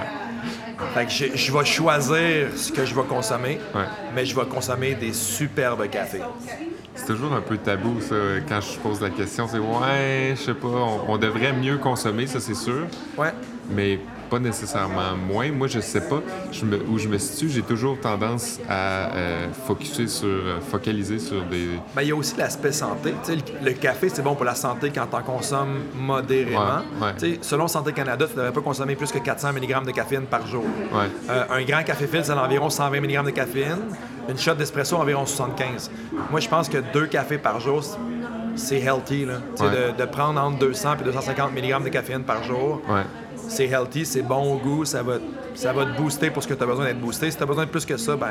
Fait 0.94 1.06
que 1.06 1.38
je, 1.38 1.52
vais 1.52 1.66
choisir 1.66 2.48
ce 2.56 2.72
que 2.72 2.86
je 2.86 2.96
vais 2.96 3.04
consommer, 3.04 3.60
mais 4.16 4.26
je 4.26 4.36
vais 4.36 4.46
consommer 4.46 4.96
des 4.96 5.14
superbes 5.14 5.90
cafés. 5.90 6.22
C'est 7.00 7.14
toujours 7.14 7.34
un 7.34 7.42
peu 7.42 7.58
tabou, 7.58 8.02
ça, 8.02 8.16
quand 8.48 8.60
je 8.62 8.78
pose 8.78 9.02
la 9.02 9.10
question. 9.10 9.48
C'est 9.48 9.58
ouais, 9.58 10.34
je 10.36 10.42
sais 10.42 10.54
pas, 10.54 10.68
on, 10.68 11.14
on 11.14 11.18
devrait 11.18 11.54
mieux 11.54 11.78
consommer, 11.78 12.28
ça, 12.28 12.40
c'est 12.40 12.54
sûr. 12.54 12.88
Ouais. 13.18 13.34
Mais 13.72 14.00
pas 14.30 14.40
nécessairement 14.40 15.16
moins. 15.28 15.52
Moi, 15.52 15.68
je 15.68 15.80
sais 15.80 16.02
pas 16.02 16.22
je 16.52 16.66
me, 16.66 16.78
où 16.88 16.98
je 16.98 17.08
me 17.08 17.18
situe. 17.18 17.50
J'ai 17.50 17.62
toujours 17.62 18.00
tendance 18.00 18.60
à 18.70 19.14
euh, 19.16 19.48
focuser 19.68 20.08
sur, 20.08 20.28
euh, 20.28 20.60
focaliser 20.62 21.20
sur 21.20 21.44
des. 21.46 21.68
Ben, 21.96 22.02
il 22.04 22.10
y 22.10 22.12
a 22.12 22.16
aussi 22.16 22.36
l'aspect 22.38 22.72
santé. 22.72 23.14
Le, 23.64 23.72
café, 23.74 24.10
c'est 24.10 24.22
bon 24.22 24.36
pour 24.36 24.46
la 24.46 24.56
santé 24.56 24.92
quand 24.94 25.06
t'en 25.08 25.22
consommes 25.22 25.80
modérément. 25.96 26.82
Ouais, 27.02 27.14
ouais. 27.22 27.40
Selon 27.42 27.68
Santé 27.68 27.92
Canada, 27.94 28.26
tu 28.26 28.34
ne 28.34 28.38
devrais 28.38 28.54
pas 28.54 28.62
consommer 28.62 28.96
plus 28.96 29.12
que 29.12 29.20
400 29.20 29.54
mg 29.54 29.86
de 29.86 29.92
caféine 29.92 30.24
par 30.26 30.46
jour. 30.48 30.64
Ouais. 30.94 31.10
Euh, 31.30 31.44
un 31.50 31.64
grand 31.64 31.84
café 31.84 32.08
filtre, 32.08 32.26
c'est 32.28 32.34
environ 32.34 32.70
120 32.70 33.00
mg 33.02 33.26
de 33.26 33.32
caféine. 33.32 33.80
Une 34.30 34.38
shot 34.38 34.54
d'espresso, 34.56 34.96
environ 34.96 35.26
75. 35.26 35.90
Moi, 36.30 36.40
je 36.40 36.48
pense 36.48 36.70
que 36.70 36.78
deux 36.94 37.08
cafés 37.08 37.40
par 37.40 37.60
jour, 37.60 37.84
c'est- 38.56 38.80
healthy. 38.80 39.26
Là. 39.26 39.36
Ouais. 39.60 39.94
De, 39.94 39.98
de 39.98 40.06
prendre 40.06 40.40
entre 40.40 40.60
200 40.60 40.98
et 41.02 41.04
250 41.04 41.52
mg 41.54 41.84
de 41.84 41.90
caféine 41.90 42.24
par 42.24 42.44
jour, 42.44 42.82
Ouais. 42.88 43.02
C'est 43.50 43.66
healthy, 43.68 44.06
c'est 44.06 44.22
bon 44.22 44.54
au 44.54 44.58
goût, 44.58 44.86
ça 44.86 45.04
va, 45.04 45.16
ça 45.56 45.74
va 45.74 45.86
te 45.86 45.98
booster 46.02 46.30
pour 46.30 46.42
ce 46.44 46.48
que 46.48 46.54
tu 46.54 46.64
as 46.64 46.66
besoin 46.66 46.86
d'être 46.86 47.02
boosté. 47.02 47.30
Si 47.30 47.36
tu 47.38 47.44
as 47.44 47.46
besoin 47.46 47.66
de 47.66 47.70
plus 47.70 47.86
que 47.86 47.98
ça, 47.98 48.16
ben, 48.16 48.28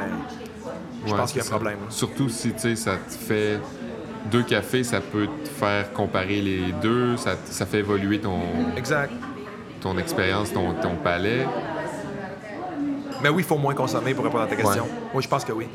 je 1.07 1.13
Ouais, 1.13 1.19
pense 1.19 1.33
qu'il 1.33 1.43
y 1.43 1.45
a 1.45 1.47
un 1.47 1.51
problème. 1.51 1.79
ça. 1.91 1.97
Surtout 1.97 2.29
si 2.29 2.53
tu 2.53 2.59
sais, 2.61 2.77
ça 2.77 2.93
te 2.97 3.13
fait. 3.15 3.61
Deux 4.33 4.43
cafés, 4.43 4.83
ça 4.85 5.01
peut 5.01 5.27
te 5.45 5.49
faire 5.49 5.93
comparer 5.93 6.43
les 6.43 6.73
deux, 6.83 7.17
ça, 7.17 7.35
ça 7.45 7.65
fait 7.65 7.79
évoluer 7.79 8.19
ton, 8.21 8.41
Exact. 8.77 9.11
ton 9.81 9.97
expérience, 9.97 10.53
ton, 10.53 10.75
ton 10.75 10.97
palais. 10.97 11.47
Mais 13.23 13.29
oui, 13.31 13.43
il 13.43 13.45
faut 13.47 13.57
moins 13.59 13.75
consommer 13.75 14.15
pour 14.15 14.25
répondre 14.25 14.45
à 14.45 14.47
ta 14.47 14.57
question. 14.57 14.87
Oui, 15.15 15.23
je 15.23 15.29
pense 15.29 15.45
que 15.45 15.53
oui. 15.53 15.67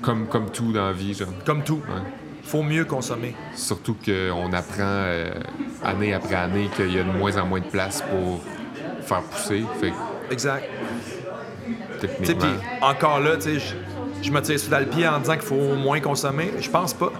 Comme, 0.00 0.26
comme 0.26 0.50
tout 0.50 0.72
dans 0.72 0.86
la 0.86 0.92
vie, 0.92 1.12
genre. 1.14 1.28
Comme 1.44 1.62
tout, 1.64 1.80
Ouais. 1.88 2.02
Il 2.42 2.48
faut 2.48 2.62
mieux 2.62 2.84
consommer. 2.84 3.34
Surtout 3.54 3.96
qu'on 4.04 4.52
apprend 4.52 4.78
euh, 4.80 5.30
année 5.84 6.14
après 6.14 6.34
année 6.34 6.68
qu'il 6.74 6.94
y 6.94 6.98
a 6.98 7.02
de 7.02 7.10
moins 7.10 7.36
en 7.36 7.46
moins 7.46 7.60
de 7.60 7.66
place 7.66 8.02
pour 8.02 8.40
faire 9.02 9.22
pousser. 9.22 9.64
Fait 9.80 9.92
Exact. 10.30 10.64
Techniquement. 12.00 12.48
encore 12.80 13.20
là, 13.20 13.32
je, 14.22 14.30
me 14.30 14.40
tire 14.40 14.58
sous 14.58 14.70
le 14.70 14.86
pied 14.86 15.06
en 15.06 15.18
disant 15.18 15.34
qu'il 15.34 15.42
faut 15.42 15.74
moins 15.74 16.00
consommer. 16.00 16.52
Je 16.58 16.70
pense 16.70 16.94
pas. 16.94 17.12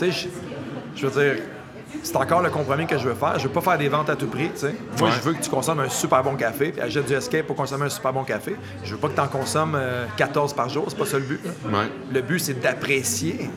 Je, 0.00 1.06
veux 1.06 1.22
dire, 1.22 1.42
c'est 2.02 2.16
encore 2.16 2.40
le 2.42 2.50
compromis 2.50 2.86
que 2.86 2.96
je 2.98 3.08
veux 3.08 3.14
faire. 3.14 3.38
Je 3.38 3.44
veux 3.46 3.52
pas 3.52 3.60
faire 3.60 3.78
des 3.78 3.88
ventes 3.88 4.08
à 4.08 4.16
tout 4.16 4.26
prix, 4.26 4.50
tu 4.50 4.60
sais. 4.60 4.74
Moi, 4.98 5.08
Ouais. 5.08 5.14
je 5.16 5.20
veux 5.20 5.34
que 5.34 5.42
tu 5.42 5.50
consommes 5.50 5.80
un 5.80 5.88
super 5.88 6.22
bon 6.22 6.34
café, 6.36 6.72
puis 6.72 6.80
achète 6.80 7.06
du 7.06 7.12
escape 7.14 7.46
pour 7.46 7.56
consommer 7.56 7.86
un 7.86 7.90
super 7.90 8.12
bon 8.12 8.24
café. 8.24 8.56
Je 8.84 8.92
veux 8.92 8.98
pas 9.00 9.08
que 9.08 9.14
tu 9.14 9.20
en 9.20 9.28
consommes 9.28 9.74
euh, 9.76 10.06
14 10.16 10.54
par 10.54 10.68
jour, 10.68 10.86
c'est 10.88 10.98
pas 10.98 11.06
ça 11.06 11.18
le 11.18 11.24
but. 11.24 11.40
Ouais. 11.66 11.88
Le 12.12 12.20
but, 12.22 12.38
c'est 12.38 12.58
d'apprécier. 12.60 13.50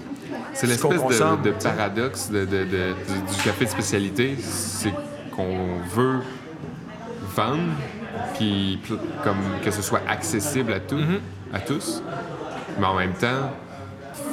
C'est 0.53 0.67
l'espèce 0.67 1.01
de, 1.01 1.43
de 1.43 1.51
paradoxe 1.51 2.29
de, 2.29 2.45
de- 2.45 2.63
du, 2.63 3.43
café 3.43 3.65
de 3.65 3.69
spécialité, 3.69 4.35
c'est 4.41 4.93
qu'on 5.35 5.77
veut 5.93 6.19
vendre, 7.35 7.73
puis 8.35 8.79
comme 9.23 9.37
que 9.63 9.71
ce 9.71 9.81
soit 9.81 10.01
accessible 10.07 10.73
à, 10.73 10.79
tout, 10.79 10.95
Mm-hmm. 10.95 11.55
à 11.55 11.59
tous, 11.59 12.01
mais 12.79 12.85
en 12.85 12.95
même 12.95 13.13
temps, 13.13 13.51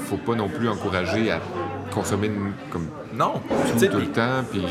faut 0.08 0.16
pas 0.16 0.34
non 0.34 0.48
plus 0.48 0.68
encourager 0.68 1.30
à 1.32 1.40
consommer 1.92 2.30
comme 2.70 2.86
Non. 3.14 3.34
tout, 3.78 3.86
tout 3.86 3.98
le 3.98 4.06
temps, 4.12 4.44
puis 4.50 4.62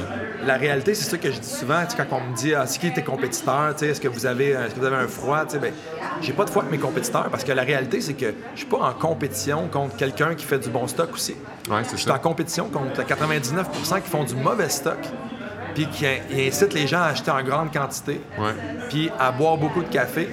La 0.46 0.56
réalité, 0.56 0.96
c'est 0.96 1.10
ça 1.10 1.18
que 1.18 1.32
je 1.32 1.40
dis 1.40 1.50
souvent, 1.50 1.84
quand 1.96 2.06
on 2.12 2.32
me 2.32 2.36
dit 2.36 2.54
ah, 2.56 2.66
c'est 2.66 2.80
qui 2.80 2.92
tes 2.92 3.04
compétiteurs, 3.04 3.74
tu 3.74 3.80
sais, 3.80 3.88
est-ce 3.92 4.02
que 4.02 4.08
vous 4.08 4.26
avez 4.26 4.50
est-ce 4.50 4.74
que 4.74 4.80
vous 4.80 4.86
avez 4.86 4.96
un 4.98 5.08
froid, 5.08 5.46
tu 5.46 5.52
sais, 5.52 5.60
ben, 5.60 5.74
j'ai 6.22 6.34
pas 6.34 6.46
de 6.46 6.50
foi 6.50 6.64
avec 6.64 6.72
mes 6.72 6.80
compétiteurs 6.80 7.30
parce 7.30 7.44
que 7.44 7.52
la 7.52 7.64
réalité, 7.64 8.02
c'est 8.02 8.14
que 8.14 8.34
je 8.54 8.60
suis 8.60 8.68
pas 8.68 8.78
en 8.78 8.94
compétition 8.94 9.68
contre 9.68 9.96
quelqu'un 9.96 10.36
qui 10.36 10.46
fait 10.46 10.60
du 10.60 10.70
bon 10.70 10.88
stock 10.88 11.14
aussi. 11.14 11.36
ouais, 11.70 11.82
Je 11.92 11.98
suis 11.98 12.12
en 12.12 12.20
compétition 12.20 12.70
contre 12.70 13.02
99% 13.02 14.02
qui 14.02 14.10
font 14.10 14.24
du 14.24 14.36
mauvais 14.36 14.70
stock, 14.70 15.00
puis 15.76 15.88
qui 15.88 16.06
incitent 16.06 16.74
les 16.74 16.88
gens 16.88 17.02
à 17.02 17.08
acheter 17.08 17.32
en 17.32 17.44
grande 17.44 17.72
quantité, 17.72 18.22
puis 18.90 19.10
à 19.20 19.32
boire 19.32 19.58
beaucoup 19.58 19.82
de 19.84 19.90
café, 19.90 20.30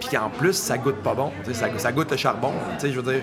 puis 0.00 0.08
qu'en 0.16 0.30
plus, 0.30 0.52
ça 0.54 0.78
goûte 0.78 1.02
pas 1.02 1.14
bon, 1.14 1.32
ça, 1.52 1.66
ça 1.76 1.92
goûte 1.92 2.10
le 2.10 2.16
charbon, 2.16 2.52
tu 2.78 2.86
sais, 2.86 2.92
je 2.92 3.00
veux 3.00 3.12
dire. 3.12 3.22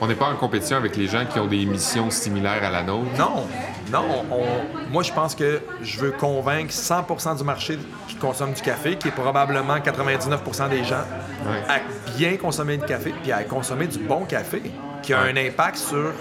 On 0.00 0.06
n'est 0.06 0.14
pas 0.14 0.26
en 0.26 0.36
compétition 0.36 0.76
avec 0.76 0.96
les 0.96 1.08
gens 1.08 1.24
qui 1.26 1.38
ont 1.40 1.46
des 1.46 1.64
missions 1.66 2.10
similaires 2.10 2.62
à 2.62 2.70
la 2.70 2.82
nôtre. 2.84 3.10
Non, 3.18 3.46
non. 3.92 4.24
on- 4.30 4.90
moi, 4.92 5.02
je 5.02 5.12
pense 5.12 5.34
que 5.34 5.60
je 5.82 5.98
veux 5.98 6.12
convaincre 6.12 6.72
100% 6.72 7.34
du 7.36 7.42
marché 7.44 7.78
qui 8.06 8.14
consomme 8.14 8.52
du 8.52 8.62
café, 8.62 8.96
qui 8.96 9.08
est 9.08 9.12
probablement 9.12 9.80
99% 9.80 10.68
des 10.68 10.84
gens, 10.84 11.02
Ouais. 11.44 11.62
à 11.68 11.80
bien 12.16 12.36
consommer 12.36 12.76
du 12.76 12.84
café, 12.84 13.12
puis 13.22 13.32
à 13.32 13.42
consommer 13.42 13.86
du 13.88 13.98
bon 13.98 14.24
café, 14.24 14.62
qui 15.02 15.12
a 15.14 15.22
Ouais. 15.24 15.32
un 15.32 15.36
impact 15.48 15.76
sur 15.78 16.12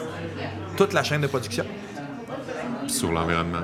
toute 0.75 0.93
la 0.93 1.03
chaîne 1.03 1.21
de 1.21 1.27
production, 1.27 1.65
puis 2.83 2.89
sur 2.91 3.11
l'environnement. 3.11 3.59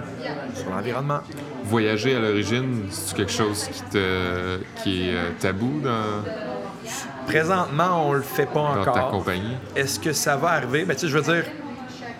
sur 0.55 0.69
l'environnement. 0.69 1.19
Voyager 1.63 2.15
à 2.15 2.19
l'origine, 2.19 2.83
c'est 2.91 3.15
quelque 3.17 3.31
chose 3.31 3.67
qui 3.71 3.81
te 3.83 4.59
qui 4.83 5.09
est 5.09 5.15
euh, 5.15 5.29
tabou 5.39 5.79
dans, 5.81 5.89
Présentement, 7.27 8.07
on 8.07 8.13
le 8.13 8.21
fait 8.21 8.45
pas 8.45 8.75
dans 8.75 8.83
ta 8.83 8.91
encore. 8.91 9.11
compagnie? 9.11 9.55
Est-ce 9.75 9.99
que 9.99 10.13
ça 10.13 10.35
va 10.35 10.49
arriver? 10.51 10.85
Ben, 10.85 10.93
tu 10.95 11.01
sais, 11.01 11.07
je 11.07 11.17
veux 11.17 11.33
dire, 11.33 11.45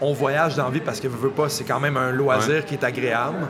on 0.02 0.14
voyage 0.14 0.56
dans 0.56 0.66
la 0.66 0.70
vie 0.72 0.80
parce 0.80 1.00
que, 1.00 1.08
veux 1.08 1.30
pas, 1.30 1.50
c'est 1.50 1.64
quand 1.64 1.80
même 1.80 1.98
un 1.98 2.12
loisir 2.12 2.56
Ouais. 2.56 2.64
qui 2.64 2.76
est 2.76 2.84
agréable. 2.84 3.48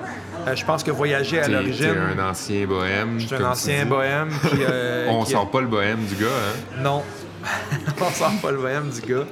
Euh, 0.48 0.56
je 0.56 0.66
pense 0.66 0.84
que 0.84 0.92
voyager 0.92 1.40
à 1.42 1.48
l'origine... 1.48 1.94
t'es 1.94 2.22
un 2.22 2.30
ancien 2.30 2.66
bohème. 2.68 3.20
Je 3.20 3.28
suis 3.28 3.36
un 3.36 3.46
ancien 3.46 3.86
bohème. 3.86 4.30
Puis, 4.42 4.60
euh, 4.68 5.08
On 5.12 5.24
qui- 5.24 5.32
sent 5.32 5.48
pas 5.52 5.62
le 5.62 5.68
bohème 5.68 6.04
du 6.06 6.16
gars, 6.16 6.28
hein? 6.28 6.82
Non. 6.82 7.02
on 8.02 8.10
sent 8.10 8.24
pas 8.42 8.52
le 8.52 8.58
bohème 8.58 8.90
du 8.90 9.02
gars. 9.02 9.24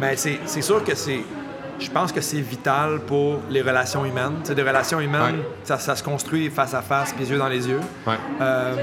Mais 0.00 0.16
c'est 0.16 0.40
c'est 0.46 0.62
sûr 0.62 0.82
que 0.84 0.94
c'est. 0.94 1.20
Je 1.78 1.90
pense 1.90 2.12
que 2.12 2.20
c'est 2.20 2.40
vital 2.40 3.00
pour 3.00 3.40
les 3.50 3.60
relations 3.60 4.04
humaines. 4.04 4.36
Tu 4.42 4.48
sais, 4.48 4.54
des 4.54 4.62
relations 4.62 5.00
humaines, 5.00 5.36
Ouais. 5.38 5.48
ça, 5.64 5.76
ça 5.78 5.96
se 5.96 6.02
construit 6.04 6.48
face 6.48 6.72
à 6.72 6.82
face, 6.82 7.12
puis 7.12 7.24
les 7.24 7.30
yeux 7.32 7.38
dans 7.38 7.48
les 7.48 7.66
yeux. 7.68 7.80
Ouais. 8.06 8.14
Euh, 8.40 8.74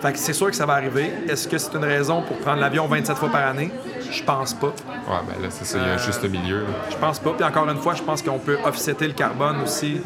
fait 0.00 0.12
que 0.12 0.18
c'est 0.18 0.32
sûr 0.32 0.46
que 0.48 0.56
ça 0.56 0.66
va 0.66 0.74
arriver. 0.74 1.10
Est-ce 1.28 1.48
que 1.48 1.58
c'est 1.58 1.74
une 1.74 1.84
raison 1.84 2.22
pour 2.22 2.36
prendre 2.38 2.60
l'avion 2.60 2.86
27 2.86 3.16
fois 3.16 3.28
par 3.30 3.46
année? 3.48 3.70
Je 4.10 4.22
pense 4.22 4.54
pas. 4.54 4.68
Ouais, 4.68 5.20
ben 5.28 5.42
là, 5.42 5.48
c'est 5.50 5.64
ça, 5.64 5.78
il 5.78 5.84
y 5.84 5.84
a 5.88 5.92
un 5.92 5.96
Euh, 5.96 5.98
juste 5.98 6.22
milieu. 6.28 6.64
Je 6.90 6.96
pense 6.96 7.18
pas. 7.18 7.30
Puis 7.32 7.44
encore 7.44 7.68
une 7.68 7.78
fois, 7.78 7.94
je 7.94 8.02
pense 8.02 8.22
qu'on 8.22 8.38
peut 8.38 8.58
offsetter 8.64 9.06
le 9.06 9.12
carbone 9.14 9.56
aussi 9.62 10.00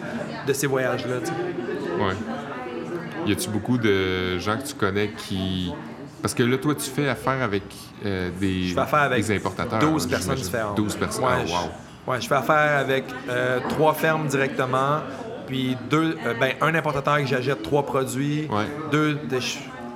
de 0.47 0.53
ces 0.53 0.67
voyages-là. 0.67 1.17
Ouais. 2.05 2.15
Y 3.27 3.33
a-tu 3.33 3.49
beaucoup 3.51 3.79
de 3.79 4.39
gens 4.39 4.57
que 4.59 4.67
tu 4.67 4.75
connais 4.75 5.11
qui. 5.11 5.73
Parce 6.21 6.35
que 6.35 6.43
là, 6.43 6.57
toi, 6.59 6.75
tu 6.75 6.89
fais 6.91 7.09
affaire 7.09 7.43
avec 7.43 7.63
euh, 8.05 8.31
des, 8.41 8.69
Je 8.69 8.75
fais 8.75 8.81
affaire 8.81 9.01
avec 9.03 9.25
des 9.25 9.37
importateurs. 9.37 9.79
12 9.79 10.05
hein, 10.05 10.09
personnes 10.09 10.35
différentes. 10.37 10.77
12 10.77 10.97
personnes. 10.97 11.25
Ouais, 11.25 11.31
Ah, 11.33 11.45
wow. 12.07 12.13
ouais, 12.13 12.21
je 12.21 12.29
fais 12.29 12.35
affaire 12.35 12.79
avec 12.79 13.05
euh, 13.29 13.59
trois 13.69 13.93
fermes 13.95 14.27
directement, 14.29 15.01
puis 15.47 15.77
deux, 15.91 16.17
euh, 16.27 16.35
ben, 16.39 16.53
un 16.61 16.75
importateur 16.75 17.19
que 17.19 17.27
j'achète 17.27 17.63
trois 17.63 17.85
produits. 17.85 18.49
Ouais. 18.51 18.65
Deux, 18.93 19.19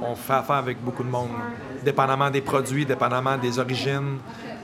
on 0.02 0.14
fait 0.14 0.34
affaire 0.34 0.56
avec 0.56 0.82
beaucoup 0.82 1.02
de 1.02 1.08
monde, 1.08 1.30
dépendamment 1.82 2.30
des 2.30 2.40
produits, 2.40 2.84
dépendamment 2.84 3.36
des 3.36 3.58
origines. 3.58 4.18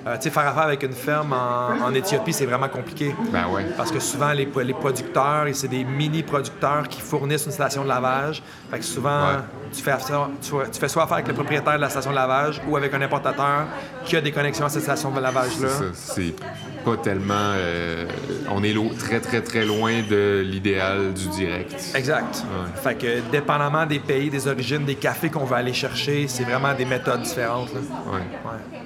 Euh, 0.07 0.17
tu 0.17 0.23
sais, 0.23 0.31
faire 0.31 0.49
affaire 0.49 0.65
avec 0.65 0.83
une 0.83 0.93
ferme 0.93 1.33
en, 1.33 1.87
en 1.87 1.95
Éthiopie, 1.95 2.33
c'est 2.33 2.47
vraiment 2.47 2.69
compliqué. 2.69 3.15
Ben 3.33 3.47
ouais. 3.49 3.65
Parce 3.77 3.93
que 3.93 4.01
souvent, 4.01 4.33
les, 4.33 4.49
les 4.65 4.75
producteurs, 4.75 5.47
et 5.47 5.53
c'est 5.55 5.69
des 5.69 5.85
mini-producteurs 5.85 6.88
qui 6.88 7.01
fournissent 7.01 7.47
une 7.47 7.53
station 7.53 7.85
de 7.85 7.88
lavage. 7.88 8.43
Fait 8.71 8.79
que 8.79 8.85
souvent, 8.85 9.12
Ouais. 9.23 9.38
tu, 9.73 9.81
fais 9.83 9.93
affaire- 9.93 10.29
tu, 10.41 10.51
tu 10.73 10.81
fais 10.81 10.88
soit 10.88 11.05
affaire 11.05 11.15
avec 11.19 11.29
le 11.29 11.35
propriétaire 11.35 11.77
de 11.77 11.81
la 11.81 11.88
station 11.88 12.11
de 12.11 12.17
lavage 12.17 12.61
ou 12.69 12.77
avec 12.77 12.93
un 12.95 13.01
importateur 13.03 13.67
qui 14.05 14.17
a 14.17 14.21
des 14.21 14.33
connexions 14.33 14.67
à 14.67 14.69
cette 14.69 14.83
station 14.83 15.11
de 15.12 15.21
lavage-là. 15.21 15.69
C'est 15.93 16.35
pas 16.85 16.97
tellement. 16.97 17.35
euh, 17.37 18.07
on 18.51 18.62
est 18.65 18.75
très, 18.99 19.21
très, 19.21 19.41
très 19.41 19.65
loin 19.65 20.01
de 20.11 20.43
l'idéal 20.45 21.12
du 21.12 21.29
direct. 21.29 21.77
Exact. 21.95 22.43
Ouais. 22.45 22.81
Fait 22.83 22.95
que 22.97 23.21
dépendamment 23.31 23.87
des 23.87 24.01
pays, 24.01 24.31
des 24.31 24.49
origines, 24.49 24.85
des 24.85 24.97
cafés 24.97 25.31
qu'on 25.31 25.45
va 25.45 25.59
aller 25.59 25.73
chercher, 25.73 26.27
c'est 26.27 26.43
vraiment 26.43 26.75
des 26.75 26.85
méthodes 26.85 27.23
différentes. 27.23 27.73
là. 27.73 27.81
Ouais. 28.12 28.82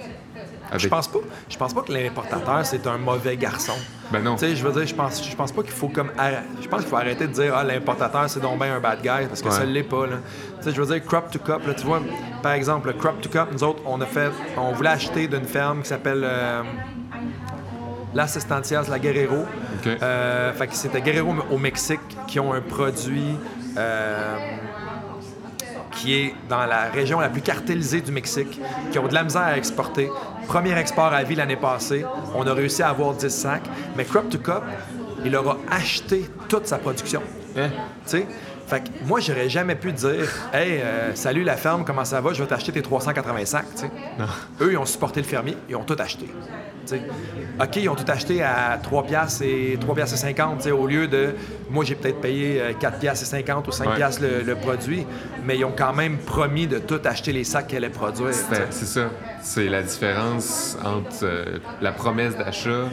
Avec- 0.68 0.80
Je 0.80 0.88
pense 0.88 1.08
pas. 1.08 1.18
Je 1.48 1.56
pense 1.56 1.72
pas 1.74 1.82
que 1.82 1.92
l'importateur 1.92 2.64
c'est 2.66 2.86
un 2.86 2.98
mauvais 2.98 3.36
garçon. 3.36 3.72
Ben 4.12 4.22
non. 4.22 4.34
Tu 4.36 4.40
sais, 4.46 4.56
je 4.56 4.64
veux 4.66 4.72
dire, 4.72 4.86
je 4.86 4.94
pense, 4.94 5.28
je 5.28 5.34
pense 5.36 5.50
pas 5.52 5.62
qu'il 5.62 5.72
faut 5.72 5.88
comme, 5.88 6.10
arr- 6.18 6.42
je 6.62 6.68
pense 6.68 6.80
qu'il 6.80 6.88
faut 6.90 6.96
arrêter 6.96 7.26
de 7.26 7.32
dire 7.32 7.54
ah 7.56 7.64
l'importateur 7.64 8.28
c'est 8.28 8.40
donc 8.40 8.58
bien 8.60 8.74
un 8.76 8.80
bad 8.80 9.00
guy 9.02 9.26
parce 9.28 9.42
que 9.42 9.48
Ouais. 9.48 9.54
ça 9.54 9.64
l'est 9.64 9.82
pas 9.82 10.06
là. 10.06 10.16
Tu 10.58 10.64
sais, 10.64 10.74
je 10.74 10.80
veux 10.80 10.86
dire 10.94 11.04
crop 11.04 11.30
to 11.30 11.38
cup 11.38 11.66
là, 11.66 11.74
tu 11.74 11.84
vois, 11.86 12.00
par 12.42 12.52
exemple 12.52 12.88
le 12.88 12.94
crop 12.94 13.20
to 13.20 13.28
cup, 13.28 13.48
nous 13.52 13.64
autres 13.64 13.80
on 13.86 14.00
a 14.00 14.06
fait, 14.06 14.30
on 14.56 14.72
voulait 14.72 14.90
acheter 14.90 15.26
d'une 15.28 15.44
ferme 15.44 15.82
qui 15.82 15.88
s'appelle 15.88 16.22
euh, 16.24 16.62
Las 18.14 18.36
Estancias 18.36 18.86
La 18.88 18.98
Guerrero. 18.98 19.42
OK. 19.80 19.86
Euh, 20.02 20.52
fait 20.54 20.66
que 20.68 20.74
c'était 20.74 21.00
Guerrero 21.02 21.34
au 21.50 21.58
Mexique 21.58 22.00
qui 22.26 22.40
ont 22.40 22.52
un 22.52 22.60
produit. 22.62 23.36
euh, 23.76 24.36
qui 25.96 26.14
est 26.14 26.34
dans 26.48 26.64
la 26.66 26.90
région 26.90 27.20
la 27.20 27.28
plus 27.28 27.42
cartélisée 27.42 28.00
du 28.00 28.12
Mexique, 28.12 28.60
qui 28.92 28.98
ont 28.98 29.08
de 29.08 29.14
la 29.14 29.24
misère 29.24 29.42
à 29.42 29.56
exporter. 29.56 30.10
Premier 30.46 30.78
export 30.78 31.12
à 31.12 31.22
vie 31.22 31.34
l'année 31.34 31.56
passée, 31.56 32.04
on 32.34 32.46
a 32.46 32.54
réussi 32.54 32.82
à 32.82 32.90
avoir 32.90 33.14
10 33.14 33.28
sacs, 33.28 33.68
mais 33.96 34.04
Crop 34.04 34.28
to 34.28 34.38
Cup, 34.38 34.62
il 35.24 35.32
leur 35.32 35.48
a 35.50 35.56
acheté 35.70 36.30
toute 36.48 36.66
sa 36.66 36.78
production. 36.78 37.22
Hein? 37.56 37.70
Fait 38.66 38.80
que 38.80 38.88
moi, 39.04 39.20
j'aurais 39.20 39.48
jamais 39.48 39.76
pu 39.76 39.92
dire 39.92 40.28
Hey, 40.52 40.80
euh, 40.80 41.14
salut 41.14 41.44
la 41.44 41.56
ferme, 41.56 41.84
comment 41.84 42.04
ça 42.04 42.20
va? 42.20 42.32
Je 42.32 42.42
vais 42.42 42.48
t'acheter 42.48 42.72
tes 42.72 42.82
385. 42.82 43.64
sais. 43.74 43.90
Eux, 44.60 44.72
ils 44.72 44.76
ont 44.76 44.84
supporté 44.84 45.20
le 45.20 45.26
fermier, 45.26 45.56
ils 45.68 45.76
ont 45.76 45.84
tout 45.84 45.96
acheté. 45.98 46.26
sais. 46.84 47.02
OK, 47.60 47.76
ils 47.76 47.88
ont 47.88 47.94
tout 47.94 48.10
acheté 48.10 48.42
à 48.42 48.78
3 48.82 49.04
piastres 49.04 49.42
et 49.42 49.78
3 49.80 49.94
piastres 49.94 50.16
et 50.16 50.18
50, 50.18 50.66
au 50.66 50.86
lieu 50.86 51.06
de 51.06 51.34
moi 51.70 51.84
j'ai 51.84 51.94
peut-être 51.94 52.20
payé 52.20 52.60
4 52.80 52.94
euh, 52.94 52.98
piastres 52.98 53.24
et 53.24 53.42
50 53.42 53.68
ou 53.68 53.72
5 53.72 53.94
piastres 53.94 54.22
le, 54.22 54.54
produit, 54.56 55.06
mais 55.44 55.56
ils 55.56 55.64
ont 55.64 55.74
quand 55.76 55.92
même 55.92 56.18
promis 56.18 56.66
de 56.66 56.78
tout 56.78 57.00
acheter 57.04 57.32
les 57.32 57.44
sacs 57.44 57.68
qu'elle 57.68 57.84
allait 57.84 57.92
produire. 57.92 58.34
C'est 58.70 58.86
ça. 58.86 59.10
C'est 59.42 59.68
la 59.68 59.82
différence 59.82 60.76
entre 60.84 61.24
euh, 61.24 61.58
la 61.80 61.92
promesse 61.92 62.36
d'achat 62.36 62.88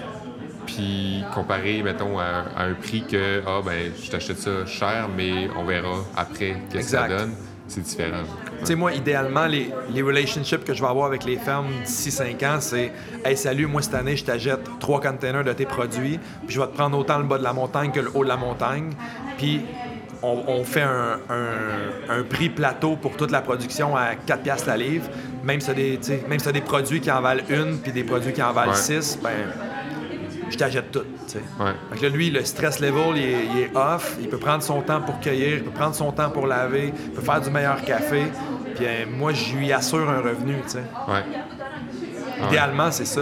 puis 0.65 1.23
comparé, 1.33 1.81
mettons, 1.83 2.19
à, 2.19 2.45
un 2.57 2.73
prix 2.73 3.03
que, 3.03 3.41
ah, 3.45 3.61
ben, 3.63 3.91
je 4.01 4.09
t'achète 4.09 4.39
ça 4.39 4.65
cher, 4.65 5.09
mais 5.15 5.47
on 5.57 5.63
verra 5.63 5.97
après 6.15 6.57
qu'est-ce 6.69 6.91
que 6.91 6.97
ça 6.97 7.07
donne. 7.07 7.33
C'est 7.67 7.81
différent. 7.81 8.23
Tu 8.59 8.65
sais, 8.65 8.75
moi, 8.75 8.93
idéalement, 8.93 9.45
les, 9.45 9.71
les 9.89 10.01
relationships 10.01 10.63
que 10.63 10.73
je 10.73 10.81
vais 10.81 10.87
avoir 10.87 11.07
avec 11.07 11.23
les 11.23 11.37
fermes 11.37 11.69
d'ici 11.85 12.11
5 12.11 12.43
ans, 12.43 12.57
c'est 12.59 12.91
Hey, 13.23 13.37
salut, 13.37 13.67
moi, 13.67 13.81
cette 13.81 13.93
année, 13.93 14.17
je 14.17 14.25
t'achète 14.25 14.59
trois 14.79 14.99
containers 14.99 15.43
de 15.43 15.53
tes 15.53 15.65
produits, 15.65 16.19
puis 16.45 16.55
je 16.55 16.59
vais 16.59 16.67
te 16.67 16.73
prendre 16.73 16.97
autant 16.97 17.17
le 17.17 17.23
bas 17.23 17.37
de 17.37 17.43
la 17.43 17.53
montagne 17.53 17.91
que 17.91 18.01
le 18.01 18.11
haut 18.13 18.23
de 18.23 18.29
la 18.29 18.37
montagne. 18.37 18.91
Puis 19.37 19.61
on, 20.21 20.63
fait 20.63 20.83
un, 20.83 22.23
prix 22.29 22.49
plateau 22.49 22.95
pour 22.95 23.17
toute 23.17 23.31
la 23.31 23.41
production 23.41 23.95
à 23.95 24.15
4 24.15 24.43
piastres 24.43 24.67
la 24.67 24.77
livre. 24.77 25.09
Même 25.43 25.59
si 25.59 25.73
tu 25.73 26.47
as 26.47 26.51
des, 26.51 26.61
produits 26.61 27.01
qui 27.01 27.11
en 27.11 27.21
valent 27.21 27.43
une, 27.49 27.77
puis 27.79 27.91
des 27.91 28.03
produits 28.03 28.33
qui 28.33 28.41
en 28.41 28.53
valent 28.53 28.73
6, 28.73 29.19
ben 29.21 29.31
je 30.53 30.57
t'achète 30.57 30.91
tout. 30.91 31.03
là, 31.59 32.09
lui, 32.09 32.29
le 32.29 32.45
stress 32.45 32.79
level, 32.79 33.17
il 33.17 33.59
est, 33.59 33.75
off. 33.75 34.17
Il 34.21 34.29
peut 34.29 34.37
prendre 34.37 34.63
son 34.63 34.81
temps 34.81 35.01
pour 35.01 35.19
cueillir, 35.19 35.57
il 35.57 35.63
peut 35.63 35.71
prendre 35.71 35.95
son 35.95 36.11
temps 36.11 36.29
pour 36.29 36.47
laver, 36.47 36.93
il 36.95 37.11
peut 37.11 37.21
faire 37.21 37.41
du 37.41 37.49
meilleur 37.49 37.83
café. 37.83 38.23
Puis 38.75 38.85
euh, 38.85 39.05
moi, 39.09 39.33
je 39.33 39.55
lui 39.55 39.71
assure 39.73 40.09
un 40.09 40.21
revenu. 40.21 40.55
Idéalement, 42.47 42.91
c'est 42.91 43.05
ça. 43.05 43.21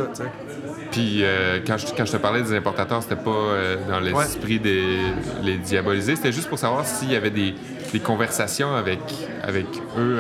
Puis 0.91 1.23
euh, 1.23 1.59
quand, 1.65 1.77
je, 1.77 1.87
quand, 1.95 2.05
je, 2.05 2.11
te 2.11 2.17
parlais 2.17 2.41
des 2.41 2.53
importateurs, 2.53 3.01
c'était 3.01 3.15
pas 3.15 3.29
euh, 3.31 3.77
dans 3.87 4.01
l'esprit 4.01 4.59
des 4.59 4.97
les 5.41 5.57
diaboliser, 5.57 6.17
c'était 6.17 6.33
juste 6.33 6.49
pour 6.49 6.59
savoir 6.59 6.85
s'il 6.85 7.11
y 7.11 7.15
avait 7.15 7.29
des, 7.29 7.55
conversations 8.03 8.75
avec, 8.75 8.99
avec 9.41 9.67
eux, 9.97 10.19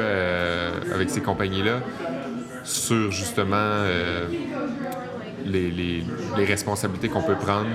avec 0.93 1.09
ces 1.09 1.21
compagnies-là, 1.21 1.79
sur 2.63 3.11
justement 3.11 3.85
les, 5.45 6.03
responsabilités 6.45 7.09
qu'on 7.09 7.21
peut 7.21 7.35
prendre 7.35 7.67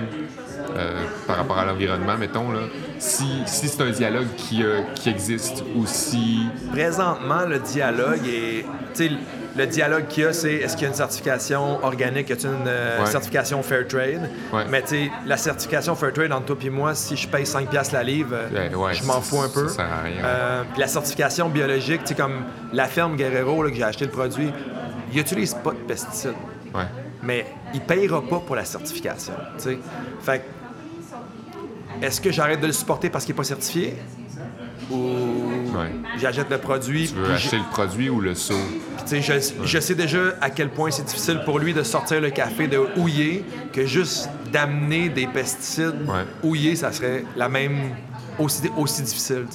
euh, 0.75 1.05
par 1.25 1.37
rapport 1.37 1.57
à 1.57 1.65
l'environnement, 1.65 2.17
mettons, 2.17 2.51
là, 2.51 2.59
si, 2.99 3.25
si 3.45 3.67
c'est 3.67 3.81
un 3.81 3.89
dialogue 3.89 4.27
qui, 4.35 4.63
euh, 4.63 4.81
qui 4.95 5.09
existe 5.09 5.63
ou 5.75 5.85
si... 5.85 6.47
Présentement, 6.71 7.45
le 7.47 7.59
dialogue 7.59 8.21
est... 8.27 8.65
Le 9.55 9.65
dialogue 9.65 10.05
qu'il 10.07 10.23
y 10.23 10.25
a, 10.27 10.33
c'est 10.33 10.53
est-ce 10.53 10.73
qu'il 10.73 10.83
y 10.83 10.85
a 10.85 10.89
une 10.89 10.95
certification 10.95 11.83
organique, 11.83 12.29
y 12.29 12.33
a 12.33 12.35
une 12.35 12.67
euh, 12.67 13.05
certification 13.07 13.63
Fair 13.63 13.87
Trade? 13.87 14.29
Mais 14.69 14.83
tu 14.83 14.89
sais, 14.89 15.11
la 15.25 15.35
certification 15.37 15.95
Fair 15.95 16.13
Trade, 16.13 16.31
entre 16.31 16.45
toi 16.45 16.57
et 16.63 16.69
moi, 16.69 16.93
si 16.93 17.15
je 17.15 17.27
paye 17.27 17.45
5 17.45 17.67
piastres 17.67 17.95
la 17.95 18.03
livre, 18.03 18.35
je 18.91 19.03
m'en 19.03 19.19
fous 19.19 19.41
un 19.41 19.49
peu. 19.49 19.67
Ça 19.67 19.75
sert 19.77 19.85
à 19.85 20.03
rien. 20.03 20.65
puis 20.73 20.81
la 20.81 20.87
certification 20.87 21.49
biologique, 21.49 22.01
tu 22.01 22.09
sais, 22.09 22.15
comme 22.15 22.43
la 22.71 22.85
ferme 22.85 23.15
Guerrero, 23.15 23.63
là, 23.63 23.71
que 23.71 23.75
j'ai 23.75 23.83
acheté 23.83 24.05
le 24.05 24.11
produit, 24.11 24.51
il 25.11 25.19
utilise 25.19 25.55
pas 25.55 25.71
de 25.71 25.77
pesticides. 25.77 26.35
Ouais 26.75 26.85
mais 27.23 27.45
il 27.73 27.79
ne 27.79 27.85
payera 27.85 28.21
pas 28.21 28.39
pour 28.39 28.55
la 28.55 28.65
certification. 28.65 29.33
Fait 30.21 30.43
est-ce 32.01 32.21
que 32.21 32.31
j'arrête 32.31 32.61
de 32.61 32.67
le 32.67 32.73
supporter 32.73 33.09
parce 33.09 33.25
qu'il 33.25 33.33
n'est 33.33 33.37
pas 33.37 33.43
certifié? 33.43 33.95
Ou 34.91 34.97
j'achète 36.17 36.49
le 36.49 36.59
produit. 36.59 37.07
Tu 37.07 37.15
veux 37.15 37.33
acheter 37.33 37.57
le 37.57 37.69
produit 37.71 38.09
ou 38.09 38.21
le 38.21 38.35
saut? 38.35 38.53
je, 39.09 39.53
je, 39.63 39.79
sais 39.79 39.95
déjà 39.95 40.35
à 40.41 40.49
quel 40.49 40.69
point 40.69 40.91
c'est 40.91 41.03
difficile 41.03 41.41
pour 41.45 41.59
lui 41.59 41.73
de 41.73 41.83
sortir 41.83 42.21
le 42.21 42.29
café 42.29 42.67
de 42.67 42.81
houiller 42.97 43.43
que 43.73 43.85
juste 43.85 44.29
d'amener 44.51 45.09
des 45.09 45.27
pesticides 45.27 45.95
ouais. 46.43 46.75
ça 46.75 46.91
serait 46.91 47.23
la 47.35 47.49
même 47.49 47.95
aussi, 48.39 48.69
aussi 48.77 49.01
difficile. 49.01 49.45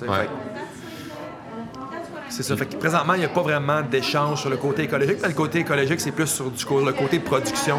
C'est 2.33 2.43
ça. 2.43 2.57
Fait 2.57 2.65
que 2.65 2.77
présentement, 2.77 3.13
il 3.13 3.21
n'y 3.21 3.27
a 3.27 3.29
pas 3.29 3.43
vraiment 3.43 3.83
d'échange 3.83 4.41
sur 4.41 4.49
le 4.49 4.57
côté 4.57 4.85
écologique. 4.85 5.19
le 5.23 5.35
côté 5.35 5.61
écologique, 5.61 6.01
c'est 6.01 6.13
plus 6.13 6.27
sur 6.27 6.51
du 6.51 6.65
le 6.65 6.93
côté 6.93 7.19
production. 7.19 7.79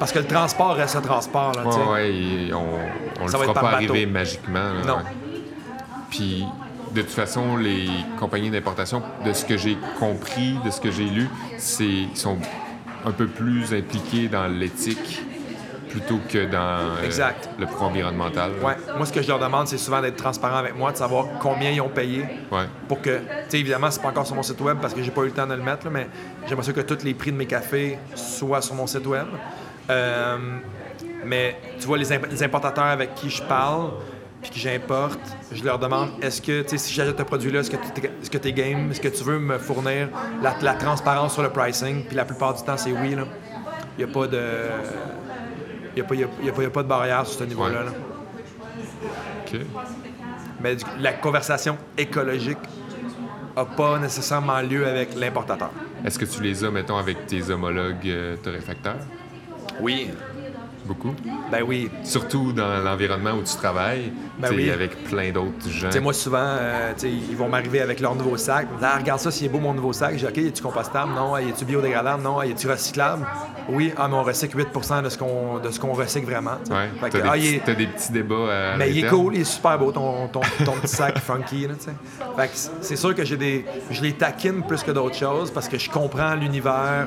Parce 0.00 0.10
que 0.10 0.18
le 0.18 0.26
transport 0.26 0.74
reste 0.74 0.96
un 0.96 1.00
transport. 1.00 1.52
Là, 1.52 1.64
ouais, 1.92 2.50
on 2.52 3.24
ne 3.24 3.32
le 3.32 3.38
fera 3.38 3.54
pas 3.54 3.70
arriver 3.70 4.06
magiquement. 4.06 4.72
non. 4.84 4.98
Puis, 6.10 6.44
de 6.92 7.02
toute 7.02 7.10
façon, 7.10 7.56
les 7.56 7.88
compagnies 8.18 8.50
d'importation, 8.50 9.02
de 9.24 9.32
ce 9.32 9.44
que 9.44 9.56
j'ai 9.56 9.76
compris, 9.98 10.56
de 10.64 10.70
ce 10.70 10.80
que 10.80 10.90
j'ai 10.90 11.04
lu, 11.04 11.28
c'est 11.58 12.06
sont 12.14 12.38
un 13.04 13.12
peu 13.12 13.26
plus 13.26 13.74
impliqués 13.74 14.28
dans 14.28 14.46
l'éthique 14.48 15.22
plutôt 15.94 16.18
que 16.28 16.44
dans 16.46 16.80
euh, 16.80 17.30
le 17.56 17.66
pro-environnemental. 17.66 18.50
Ouais. 18.60 18.74
Moi, 18.96 19.06
ce 19.06 19.12
que 19.12 19.22
je 19.22 19.28
leur 19.28 19.38
demande, 19.38 19.68
c'est 19.68 19.78
souvent 19.78 20.02
d'être 20.02 20.16
transparent 20.16 20.56
avec 20.56 20.76
moi, 20.76 20.90
de 20.90 20.96
savoir 20.96 21.26
combien 21.40 21.70
ils 21.70 21.80
ont 21.80 21.88
payé. 21.88 22.24
Ouais. 22.50 22.64
Pour 22.88 23.00
que, 23.00 23.18
tu 23.18 23.24
sais, 23.48 23.60
évidemment, 23.60 23.92
c'est 23.92 24.02
pas 24.02 24.08
encore 24.08 24.26
sur 24.26 24.34
mon 24.34 24.42
site 24.42 24.60
web 24.60 24.78
parce 24.82 24.92
que 24.92 25.04
j'ai 25.04 25.12
pas 25.12 25.22
eu 25.22 25.26
le 25.26 25.30
temps 25.30 25.46
de 25.46 25.54
le 25.54 25.62
mettre, 25.62 25.88
mais 25.90 26.08
j'aimerais 26.48 26.64
sûr 26.64 26.74
que 26.74 26.80
tous 26.80 27.04
les 27.04 27.14
prix 27.14 27.30
de 27.30 27.36
mes 27.36 27.46
cafés 27.46 27.96
soient 28.16 28.60
sur 28.60 28.74
mon 28.74 28.88
site 28.88 29.06
web. 29.06 29.26
Euh, 29.88 30.36
mais 31.24 31.56
tu 31.78 31.86
vois, 31.86 31.96
les, 31.96 32.12
importateurs 32.42 32.86
avec 32.86 33.14
qui 33.14 33.30
je 33.30 33.42
parle, 33.44 33.92
puis 34.42 34.50
que 34.50 34.58
j'importe, 34.58 35.20
je 35.52 35.62
leur 35.62 35.78
demande 35.78 36.10
est-ce 36.20 36.42
que, 36.42 36.62
tu 36.62 36.70
sais, 36.70 36.78
si 36.78 36.92
j'achète 36.92 37.20
un 37.20 37.24
produit-là, 37.24 37.60
est-ce 37.60 37.70
que 37.70 38.38
tu 38.38 38.48
es, 38.48 38.52
game? 38.52 38.90
Est-ce 38.90 39.00
que 39.00 39.08
tu 39.08 39.22
veux 39.22 39.38
me 39.38 39.58
fournir 39.58 40.08
la, 40.42 40.56
la 40.60 40.74
transparence 40.74 41.34
sur 41.34 41.42
le 41.44 41.50
pricing? 41.50 42.04
Puis 42.04 42.16
la 42.16 42.24
plupart 42.24 42.54
du 42.54 42.64
temps, 42.64 42.76
c'est 42.76 42.90
oui. 42.90 43.16
Il 43.96 44.04
n'y 44.04 44.10
a 44.10 44.12
pas 44.12 44.26
de. 44.26 44.40
Il 45.96 46.04
n'y 46.42 46.50
a, 46.66 46.70
pas 46.70 46.82
de 46.82 46.88
barrière 46.88 47.26
sur 47.26 47.38
ce 47.38 47.44
niveau-là. 47.44 47.84
OK. 49.46 49.60
Mais 50.60 50.76
la 50.98 51.12
conversation 51.12 51.76
écologique 51.96 52.58
n'a 53.56 53.64
pas 53.64 53.98
nécessairement 53.98 54.60
lieu 54.60 54.86
avec 54.86 55.14
l'importateur. 55.14 55.70
Est-ce 56.04 56.18
que 56.18 56.24
tu 56.24 56.42
les 56.42 56.64
as, 56.64 56.70
mettons, 56.70 56.96
avec 56.96 57.26
tes 57.26 57.50
homologues 57.50 58.06
euh, 58.08 58.36
torréfacteurs? 58.36 58.98
Oui. 59.80 60.10
Beaucoup? 60.84 61.14
Ben 61.50 61.62
oui. 61.66 61.90
Surtout 62.02 62.52
dans 62.52 62.82
l'environnement 62.82 63.32
où 63.32 63.42
tu 63.42 63.56
travailles, 63.56 64.12
ben 64.38 64.50
oui. 64.54 64.70
avec 64.70 65.04
plein 65.04 65.30
d'autres 65.32 65.68
gens. 65.68 65.90
sais, 65.90 66.00
moi, 66.00 66.12
souvent, 66.12 66.38
euh, 66.40 66.92
ils 67.02 67.36
vont 67.36 67.48
m'arriver 67.48 67.80
avec 67.80 68.00
leur 68.00 68.14
nouveau 68.14 68.36
sac. 68.36 68.66
ah, 68.82 68.98
regarde 68.98 69.20
ça, 69.20 69.30
s'il 69.30 69.46
est 69.46 69.48
beau 69.48 69.60
mon 69.60 69.74
nouveau 69.74 69.92
sac. 69.92 70.16
J'ai 70.18 70.26
OK, 70.26 70.38
est-tu 70.38 70.62
compostable? 70.62 71.12
Non. 71.14 71.36
Est-tu 71.36 71.64
biodégradable? 71.64 72.22
Non. 72.22 72.42
Est-tu 72.42 72.68
recyclable? 72.68 73.26
Oui. 73.68 73.92
Ah, 73.96 74.08
mais 74.08 74.14
on 74.14 74.22
recycle 74.22 74.58
8 74.58 74.68
de 75.04 75.08
ce 75.08 75.18
qu'on, 75.18 75.58
de 75.58 75.70
ce 75.70 75.80
qu'on 75.80 75.92
recycle 75.92 76.26
vraiment. 76.26 76.58
Ouais. 76.70 76.90
Fait 77.00 77.10
que, 77.18 77.26
ah, 77.26 77.36
des, 77.36 77.74
des 77.74 77.86
petits 77.86 78.12
débats. 78.12 78.76
mais 78.78 78.90
il 78.90 79.04
est 79.04 79.08
cool, 79.08 79.34
il 79.34 79.40
est 79.40 79.44
super 79.44 79.78
beau, 79.78 79.92
ton, 79.92 80.28
ton, 80.28 80.40
ton 80.64 80.72
petit 80.72 80.94
sac 80.94 81.18
funky. 81.24 81.66
Là, 81.66 81.74
fait 82.36 82.48
que 82.48 82.52
c'est 82.80 82.96
sûr 82.96 83.14
que 83.14 83.24
j'ai 83.24 83.36
des, 83.36 83.64
je 83.90 84.02
les 84.02 84.12
taquine 84.12 84.62
plus 84.62 84.82
que 84.82 84.90
d'autres 84.90 85.16
choses 85.16 85.50
parce 85.50 85.68
que 85.68 85.78
je 85.78 85.90
comprends 85.90 86.34
l'univers 86.34 87.06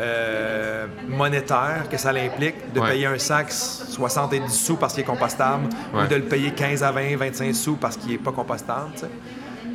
euh, 0.00 0.86
monétaire 1.08 1.84
que 1.90 1.98
ça 1.98 2.10
implique 2.10 2.72
de 2.72 2.80
payer 2.80 3.06
un 3.06 3.18
sac 3.18 3.52
70 3.52 4.48
sous 4.48 4.76
parce 4.76 4.94
qu'il 4.94 5.02
est 5.02 5.06
compostable 5.06 5.68
ou 5.94 6.06
de 6.06 6.14
le 6.14 6.22
payer 6.22 6.52
15 6.52 6.82
à 6.82 6.90
20, 6.90 7.16
25 7.16 7.54
sous 7.54 7.76
parce 7.76 7.96
qu'il 7.96 8.12
n'est 8.12 8.18
pas 8.18 8.32
compostable. 8.32 8.90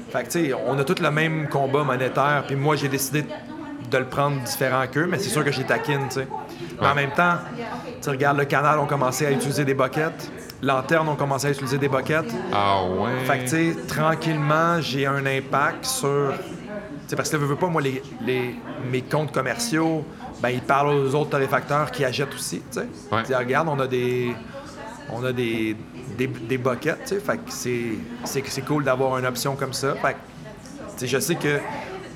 Fait 0.10 0.24
que, 0.24 0.30
tu 0.30 0.46
sais, 0.48 0.54
on 0.66 0.80
a 0.80 0.84
tous 0.84 1.02
le 1.02 1.12
même 1.12 1.48
combat 1.50 1.84
monétaire, 1.84 2.44
puis 2.48 2.56
moi, 2.56 2.76
j'ai 2.76 2.88
décidé 2.88 3.26
de 3.92 3.98
le 3.98 4.06
prendre 4.06 4.42
différent 4.42 4.86
qu'eux, 4.92 5.06
mais 5.06 5.20
c'est 5.20 5.30
sûr 5.30 5.44
que 5.44 5.50
les 5.50 5.64
taquine, 5.64 6.08
tu 6.10 6.16
sais. 6.16 6.28
Mais 6.82 6.88
en 6.88 6.96
même 6.96 7.12
temps, 7.12 7.36
tu 8.02 8.10
regardes, 8.10 8.38
le 8.38 8.46
canal 8.46 8.80
ont 8.80 8.86
commencé 8.86 9.26
à 9.26 9.32
utiliser 9.32 9.66
des 9.66 9.74
boquettes. 9.74 10.32
Lanterne 10.62 11.08
ont 11.10 11.16
commencé 11.16 11.48
à 11.48 11.52
utiliser 11.52 11.78
des 11.78 11.90
boquettes. 11.90 12.34
Ah 12.52 12.82
ouais. 12.84 13.26
Fait 13.26 13.40
que, 13.40 13.44
tu 13.44 13.50
sais, 13.50 13.76
tranquillement, 13.88 14.82
j'ai 14.82 15.06
un 15.06 15.26
impact 15.26 15.86
sur 15.86 16.34
parce 17.16 17.30
que 17.30 17.38
ne 17.38 17.46
veux 17.46 17.56
pas, 17.56 17.68
moi, 17.68 17.82
les, 17.82 18.02
mes 18.92 19.02
comptes 19.02 19.32
commerciaux, 19.32 20.06
ben, 20.42 20.50
ils 20.50 20.62
parlent 20.62 20.96
aux 20.96 21.16
autres 21.16 21.32
torréfacteurs 21.32 21.92
qui 21.92 22.04
achètent 22.04 22.34
aussi. 22.34 22.62
Ouais. 23.12 23.36
regarde, 23.36 23.68
on 23.70 23.80
a 23.80 23.88
des. 23.88 24.36
On 25.12 25.24
a 25.24 25.32
des, 25.32 25.78
des, 26.18 26.58
boquettes, 26.58 27.22
fait 27.24 27.38
que 27.38 27.52
c'est 27.52 28.62
cool 28.66 28.84
d'avoir 28.84 29.20
une 29.20 29.26
option 29.28 29.56
comme 29.56 29.74
ça. 29.74 29.94
Fait 29.96 30.16
je 31.06 31.20
sais 31.20 31.36
que 31.36 31.60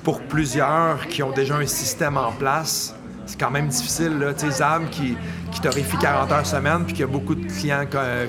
pour 0.02 0.20
plusieurs 0.22 1.06
qui 1.06 1.22
ont 1.22 1.30
déjà 1.30 1.54
un 1.54 1.66
système 1.66 2.16
en 2.16 2.32
place, 2.32 2.94
c'est 3.26 3.38
quand 3.38 3.50
même 3.50 3.68
difficile. 3.68 4.18
Là. 4.18 4.32
Zab 4.36 4.90
qui, 4.90 5.16
qui 5.52 5.60
torréfie 5.60 5.98
40 5.98 6.32
heures 6.32 6.46
semaine 6.46 6.84
puis 6.84 6.94
qui 6.94 7.02
a 7.04 7.06
beaucoup 7.06 7.36
de 7.36 7.46
clients 7.46 7.84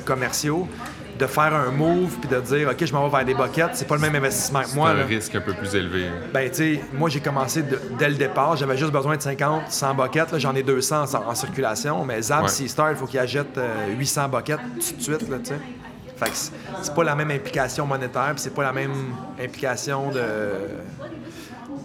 commerciaux, 0.05 0.67
de 1.21 1.27
faire 1.27 1.53
un 1.53 1.69
move 1.69 2.17
puis 2.19 2.27
de 2.27 2.39
dire 2.41 2.69
OK, 2.69 2.83
je 2.83 2.93
m'en 2.93 3.07
vais 3.07 3.17
vers 3.17 3.25
des 3.25 3.33
boquettes, 3.35 3.71
c'est 3.73 3.87
pas 3.87 3.95
le 3.95 4.01
même 4.01 4.15
investissement 4.15 4.63
que 4.63 4.73
moi. 4.73 4.91
C'est 4.95 5.01
un 5.03 5.05
risque 5.05 5.35
un 5.35 5.41
peu 5.41 5.53
plus 5.53 5.75
élevé. 5.75 6.07
Ben, 6.33 6.49
tu 6.49 6.55
sais, 6.55 6.81
moi, 6.93 7.09
j'ai 7.09 7.19
commencé 7.19 7.63
dès 7.99 8.09
le 8.09 8.15
départ, 8.15 8.57
j'avais 8.57 8.75
juste 8.75 8.91
besoin 8.91 9.17
de 9.17 9.21
50, 9.21 9.69
100 9.69 9.93
boquettes. 9.93 10.39
J'en 10.39 10.55
ai 10.55 10.63
200 10.63 11.05
en, 11.13 11.35
circulation, 11.35 12.03
mais 12.03 12.21
Zab, 12.23 12.47
start, 12.47 12.89
il 12.91 12.97
faut 12.97 13.05
qu'il 13.05 13.19
achète 13.19 13.59
800 13.97 14.29
boquettes 14.29 14.59
tout 14.59 14.95
de 14.95 15.01
suite, 15.01 15.29
là, 15.29 15.37
tu 15.37 15.45
sais. 15.45 15.59
Fait 16.17 16.29
que 16.29 16.35
c'est 16.81 16.93
pas 16.93 17.03
la 17.03 17.15
même 17.15 17.31
implication 17.31 17.85
monétaire, 17.85 18.31
puis 18.33 18.41
c'est 18.41 18.53
pas 18.53 18.63
la 18.63 18.73
même 18.73 19.13
implication 19.39 20.09
de. 20.09 20.23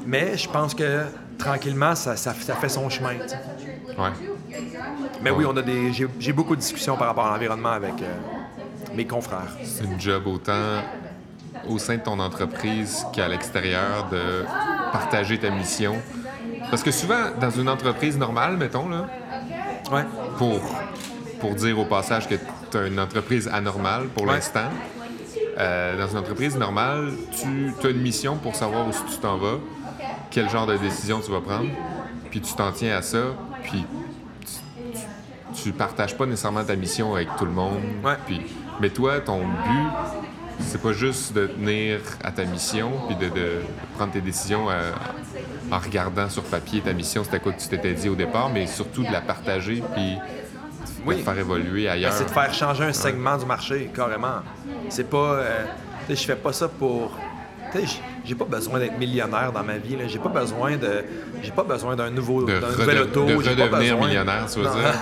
Mais 0.07 0.37
je 0.37 0.49
pense 0.49 0.75
que 0.75 1.03
tranquillement, 1.39 1.95
ça, 1.95 2.17
ça, 2.17 2.33
fait 2.33 2.69
son 2.69 2.89
chemin. 2.89 3.15
Ouais. 3.99 4.11
Mais 5.23 5.31
oui, 5.31 5.45
on 5.47 5.57
a 5.57 5.63
des. 5.63 5.93
J'ai 5.93 6.33
beaucoup 6.33 6.55
de 6.55 6.61
discussions 6.61 6.97
par 6.97 7.09
rapport 7.09 7.27
à 7.27 7.31
l'environnement 7.31 7.73
avec 7.73 7.95
euh, 8.03 8.15
mes 8.97 9.07
confrères. 9.07 9.53
C'est 9.63 9.85
une 9.85 10.01
job 10.01 10.27
autant 10.27 10.83
au 11.69 11.79
sein 11.79 11.97
de 11.97 12.03
ton 12.03 12.19
entreprise 12.19 13.07
qu'à 13.13 13.29
l'extérieur 13.29 14.09
de 14.11 14.45
partager 14.93 15.39
ta 15.39 15.51
mission. 15.51 15.97
Parce 16.71 16.83
que 16.83 16.91
souvent, 16.91 17.31
dans 17.41 17.51
une 17.51 17.69
entreprise 17.69 18.19
normale, 18.19 18.57
mettons, 18.57 18.89
là, 18.89 19.07
ouais. 19.93 20.05
pour, 20.39 20.61
pour 21.41 21.55
dire 21.55 21.79
au 21.79 21.85
passage 21.85 22.29
que 22.29 22.35
tu 22.71 22.77
as 22.77 22.87
une 22.87 22.99
entreprise 22.99 23.49
anormale 23.49 24.07
pour 24.09 24.27
l'instant, 24.27 24.71
euh, 25.59 25.99
dans 25.99 26.09
une 26.09 26.19
entreprise 26.19 26.57
normale, 26.57 27.13
tu 27.41 27.73
as 27.87 27.91
une 27.91 28.03
mission 28.03 28.37
pour 28.37 28.55
savoir 28.55 28.89
où 28.89 28.91
tu 28.91 29.19
t'en 29.19 29.37
vas, 29.37 29.59
quel 30.31 30.51
genre 30.51 30.67
de 30.67 30.77
décision 30.77 31.21
tu 31.21 31.31
vas 31.31 31.41
prendre, 31.41 31.71
puis 32.31 32.41
tu 32.41 32.53
t'en 32.55 32.73
tiens 32.73 32.97
à 32.97 33.03
ça, 33.03 33.23
puis 33.63 33.85
tu, 35.63 35.73
partages 35.73 36.17
pas 36.17 36.27
nécessairement 36.27 36.65
ta 36.65 36.77
mission 36.77 37.15
avec 37.15 37.29
tout 37.39 37.47
le 37.47 37.53
monde. 37.53 37.81
Puis, 38.27 38.43
mais 38.81 38.91
toi, 38.91 39.21
ton 39.21 39.41
but, 39.41 39.91
c'est 40.61 40.81
pas 40.81 40.93
juste 40.93 41.33
de 41.35 41.47
tenir 41.47 42.01
à 42.23 42.33
ta 42.33 42.45
mission 42.45 42.93
puis 43.07 43.17
de, 43.17 43.61
prendre 43.95 44.13
tes 44.13 44.21
décisions 44.21 44.71
euh, 44.71 44.91
en 45.71 45.79
regardant 45.79 46.29
sur 46.29 46.43
papier 46.45 46.81
ta 46.81 46.93
mission, 46.93 47.25
c'était 47.25 47.41
quoi 47.41 47.53
que 47.53 47.61
tu 47.61 47.69
t'étais 47.69 47.93
dit 47.93 48.09
au 48.09 48.15
départ, 48.15 48.51
mais 48.51 48.67
surtout 48.67 49.03
de 49.03 49.13
la 49.13 49.21
partager 49.21 49.83
puis 49.95 50.19
de 51.07 51.23
faire 51.23 51.39
évoluer 51.39 51.89
ailleurs. 51.89 52.13
C'est 52.13 52.25
de 52.25 52.31
faire 52.31 52.53
changer 52.53 52.85
un 52.85 52.93
segment 52.93 53.37
du 53.37 53.47
marché, 53.47 53.91
carrément. 53.95 54.41
C'est 54.89 55.09
pas. 55.09 55.35
Euh, 55.35 55.65
je 56.09 56.15
fais 56.15 56.37
pas 56.37 56.53
ça 56.53 56.69
pour 56.69 57.17
j'ai 58.25 58.35
pas 58.35 58.45
besoin 58.45 58.79
d'être 58.79 58.99
millionnaire 58.99 59.53
dans 59.53 59.63
ma 59.63 59.79
vie. 59.79 59.97
J'ai 60.09 60.19
pas 60.19 60.29
besoin 60.29 60.77
de. 60.77 61.05
J'ai 61.43 61.51
pas 61.53 61.63
besoin 61.65 61.97
d'un 61.97 62.11
nouveau 62.11 62.45
d'un 62.45 62.61
nouvel 62.61 63.03
auto. 63.03 63.27
De 63.27 63.35
redevenir 63.35 63.99
millionnaire, 63.99 64.47
tu 64.53 64.61
veux 64.61 64.65
dire? 64.65 64.95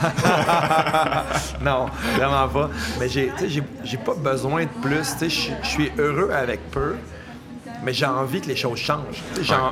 non, 1.62 1.87
vraiment 2.17 2.49
pas. 2.49 2.71
Mais 2.99 3.09
j'ai, 3.09 3.33
j'ai 3.85 3.97
pas 3.99 4.15
besoin 4.15 4.65
de 4.65 4.81
plus. 4.83 5.15
Je 5.21 5.67
suis 5.69 5.93
heureux 5.99 6.31
avec 6.33 6.71
peu, 6.71 6.97
mais 7.83 7.93
j'ai 7.93 8.07
envie 8.07 8.41
que 8.41 8.49
les 8.49 8.57
choses 8.57 8.79
changent. 8.79 9.23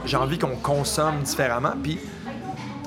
J'ai 0.05 0.17
envie 0.17 0.39
qu'on 0.39 0.57
consomme 0.57 1.21
différemment. 1.23 1.73
Puis, 1.83 1.97
tu 1.97 2.01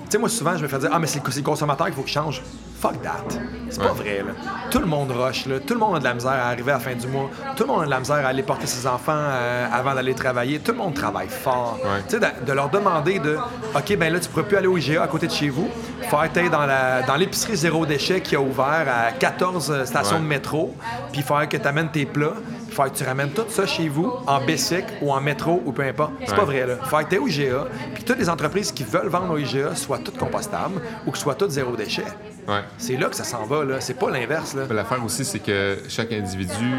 sais, 0.09 0.17
moi, 0.17 0.29
souvent, 0.29 0.57
je 0.57 0.63
me 0.63 0.67
fais 0.67 0.79
dire 0.79 0.89
Ah, 0.91 0.99
mais 0.99 1.07
c'est 1.07 1.21
le 1.25 1.43
consommateur 1.43 1.87
qu'il 1.87 1.95
faut 1.95 2.03
qu'il 2.03 2.13
change. 2.13 2.41
Fuck 2.79 3.01
that. 3.01 3.23
C'est 3.69 3.81
pas 3.81 3.93
vrai, 3.93 4.17
là. 4.25 4.33
Tout 4.69 4.79
le 4.79 4.85
monde 4.85 5.11
rush, 5.11 5.45
là. 5.45 5.59
Tout 5.59 5.73
le 5.73 5.79
monde 5.79 5.95
a 5.95 5.99
de 5.99 6.03
la 6.03 6.13
misère 6.13 6.31
à 6.31 6.49
arriver 6.49 6.71
à 6.71 6.75
la 6.75 6.79
fin 6.79 6.93
du 6.93 7.07
mois. 7.07 7.29
Tout 7.55 7.63
le 7.63 7.67
monde 7.67 7.81
a 7.83 7.85
de 7.85 7.89
la 7.89 7.99
misère 7.99 8.17
à 8.17 8.27
aller 8.27 8.43
porter 8.43 8.67
ses 8.67 8.85
enfants 8.85 9.13
euh, 9.15 9.67
avant 9.71 9.95
d'aller 9.95 10.13
travailler. 10.13 10.59
Tout 10.59 10.73
le 10.73 10.77
monde 10.77 10.93
travaille 10.93 11.29
fort. 11.29 11.79
Tu 12.07 12.17
sais, 12.17 12.19
de, 12.19 12.51
leur 12.51 12.69
demander 12.69 13.19
de 13.19 13.37
OK, 13.75 13.97
ben 13.97 14.11
là, 14.11 14.19
tu 14.19 14.29
pourrais 14.29 14.45
plus 14.45 14.57
aller 14.57 14.67
au 14.67 14.77
IGA 14.77 15.03
à 15.03 15.07
côté 15.07 15.27
de 15.27 15.31
chez 15.31 15.49
vous. 15.49 15.69
Faire 16.01 16.23
être 16.23 16.51
dans, 16.51 16.65
la, 16.65 17.01
dans 17.03 17.15
l'épicerie 17.15 17.55
zéro 17.55 17.85
déchet 17.85 18.21
qui 18.21 18.35
a 18.35 18.41
ouvert 18.41 18.85
à 18.87 19.11
14 19.11 19.85
stations 19.85 20.19
de 20.19 20.25
métro, 20.25 20.75
puis 21.11 21.21
faire 21.21 21.47
que 21.49 21.57
tu 21.57 21.67
amènes 21.67 21.89
tes 21.89 22.05
plats, 22.05 22.33
faire 22.69 22.91
que 22.91 22.97
tu 22.97 23.03
ramènes 23.03 23.31
tout 23.31 23.45
ça 23.49 23.65
chez 23.65 23.89
vous 23.89 24.11
en 24.27 24.39
bicycle 24.45 24.93
ou 25.01 25.11
en 25.11 25.21
métro 25.21 25.63
ou 25.65 25.71
peu 25.71 25.83
importe. 25.83 26.11
C'est 26.25 26.35
pas 26.35 26.45
vrai, 26.45 26.67
là. 26.67 26.75
Faire 26.85 27.05
que 27.05 27.09
t'es 27.09 27.17
au 27.17 27.27
IGA, 27.27 27.65
puis 27.93 28.03
toutes 28.03 28.19
les 28.19 28.29
entreprises 28.29 28.71
qui 28.71 28.83
veulent 28.83 29.07
vendre 29.07 29.33
au 29.33 29.37
IGA 29.37 29.75
soient 29.75 29.99
toutes 29.99 30.17
compostables 30.17 30.81
ou 31.07 31.11
que 31.11 31.17
soient 31.17 31.35
toutes 31.35 31.51
zéro 31.51 31.75
déchet. 31.75 32.05
C'est 32.77 32.97
là 32.97 33.09
que 33.09 33.15
ça 33.15 33.23
s'en 33.23 33.45
va, 33.45 33.63
là. 33.63 33.81
C'est 33.81 33.95
pas 33.95 34.09
l'inverse, 34.09 34.53
là. 34.53 34.63
L'affaire 34.69 35.03
aussi, 35.03 35.25
c'est 35.25 35.39
que 35.39 35.77
chaque 35.87 36.11
individu 36.11 36.75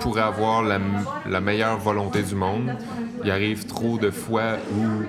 pourrait 0.00 0.22
avoir 0.22 0.62
la, 0.62 1.40
meilleure 1.40 1.78
volonté 1.78 2.22
du 2.22 2.34
monde. 2.34 2.76
Il 3.24 3.30
arrive 3.30 3.66
trop 3.66 3.98
de 3.98 4.10
fois 4.10 4.56
où 4.76 5.04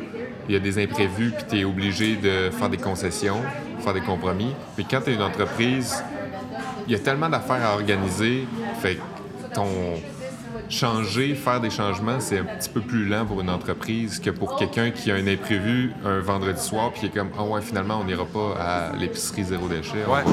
il 0.48 0.54
y 0.54 0.56
a 0.56 0.60
des 0.60 0.82
imprévus, 0.82 1.32
puis 1.32 1.46
tu 1.50 1.60
es 1.60 1.64
obligé 1.64 2.16
de 2.16 2.52
faire 2.52 2.70
des 2.70 2.78
concessions, 2.78 3.42
faire 3.80 3.94
des 3.94 4.02
compromis. 4.02 4.54
Mais 4.78 4.86
quand 4.90 5.02
tu 5.02 5.12
es 5.12 5.16
une 5.16 5.24
entreprise, 5.24 6.04
il 6.88 6.94
y 6.94 6.96
a 6.96 7.00
tellement 7.00 7.30
d'affaires 7.30 7.66
à 7.66 7.74
organiser, 7.74 8.48
fait 8.80 9.00
ton 9.54 9.68
changer, 10.70 11.36
faire 11.36 11.62
des 11.62 11.70
changements, 11.70 12.20
c'est 12.20 12.40
un 12.40 12.44
petit 12.44 12.70
peu 12.70 12.82
plus 12.82 13.06
lent 13.06 13.26
pour 13.26 13.42
une 13.42 13.50
entreprise 13.50 14.20
que 14.20 14.30
pour 14.30 14.56
quelqu'un 14.56 14.92
qui 14.92 15.12
a 15.12 15.16
un 15.16 15.28
imprévu 15.28 15.94
un 16.06 16.20
vendredi 16.20 16.62
soir 16.62 16.92
puis 16.92 17.02
qui 17.02 17.06
est 17.08 17.10
comme 17.10 17.30
ah 17.38 17.44
ouais 17.44 17.62
finalement 17.62 18.00
on 18.02 18.04
n'ira 18.04 18.26
pas 18.26 18.56
à 18.60 18.96
l'épicerie 18.96 19.44
zéro 19.44 19.68
déchet. 19.68 20.06
Ouais. 20.08 20.24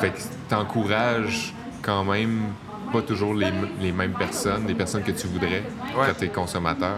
Fait 0.00 0.10
que 0.10 0.18
t'encourages 0.48 1.54
quand 1.82 2.04
même 2.04 2.52
pas 2.92 3.02
toujours 3.02 3.34
les, 3.34 3.52
les, 3.80 3.92
mêmes 3.92 4.14
personnes, 4.14 4.66
les 4.66 4.74
personnes 4.74 5.02
que 5.02 5.12
tu 5.12 5.26
voudrais 5.26 5.62
ouais. 5.96 6.06
quand 6.06 6.16
t'es 6.18 6.28
consommateur. 6.28 6.96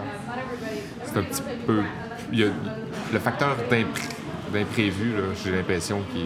C'est 1.04 1.18
un 1.18 1.22
petit 1.22 1.42
peu 1.66 1.82
il 2.32 2.38
y 2.38 2.44
a 2.44 2.48
le 3.12 3.18
facteur 3.18 3.56
d'imprévu 4.52 5.14
j'ai 5.42 5.50
l'impression 5.50 6.02
qui 6.12 6.24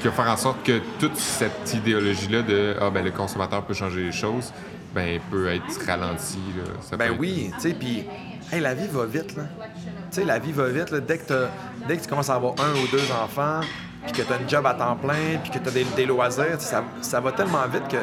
qui 0.00 0.06
va 0.06 0.12
faire 0.12 0.30
en 0.30 0.36
sorte 0.36 0.62
que 0.62 0.80
toute 0.98 1.16
cette 1.16 1.74
idéologie-là 1.74 2.42
de 2.42 2.76
ah 2.80 2.90
ben 2.90 3.04
le 3.04 3.10
consommateur 3.10 3.64
peut 3.64 3.74
changer 3.74 4.04
les 4.04 4.12
choses, 4.12 4.52
ben, 4.98 5.20
peut 5.30 5.48
être 5.48 5.86
ralenti. 5.86 6.38
Là. 6.56 6.96
ben 6.96 7.16
oui, 7.18 7.52
tu 7.54 7.60
sais, 7.60 7.74
puis 7.74 8.04
hey, 8.52 8.60
la 8.60 8.74
vie 8.74 8.88
va 8.88 9.06
vite. 9.06 9.36
Là. 9.36 9.44
Tu 10.10 10.20
sais, 10.20 10.24
la 10.24 10.40
vie 10.40 10.50
va 10.50 10.66
vite. 10.68 10.90
Là. 10.90 10.98
Dès, 10.98 11.18
que 11.18 11.46
dès 11.86 11.96
que 11.96 12.02
tu 12.02 12.08
commences 12.08 12.30
à 12.30 12.34
avoir 12.34 12.54
un 12.54 12.72
ou 12.72 12.86
deux 12.90 13.12
enfants, 13.12 13.60
puis 14.04 14.12
que 14.12 14.22
tu 14.22 14.32
as 14.32 14.36
un 14.36 14.48
job 14.48 14.66
à 14.66 14.74
temps 14.74 14.96
plein, 14.96 15.38
puis 15.40 15.52
que 15.52 15.58
tu 15.58 15.68
as 15.68 15.94
des, 15.94 16.06
loisirs, 16.06 16.60
ça, 16.60 16.82
ça 17.00 17.20
va 17.20 17.30
tellement 17.30 17.64
vite 17.72 17.86
que 17.88 17.98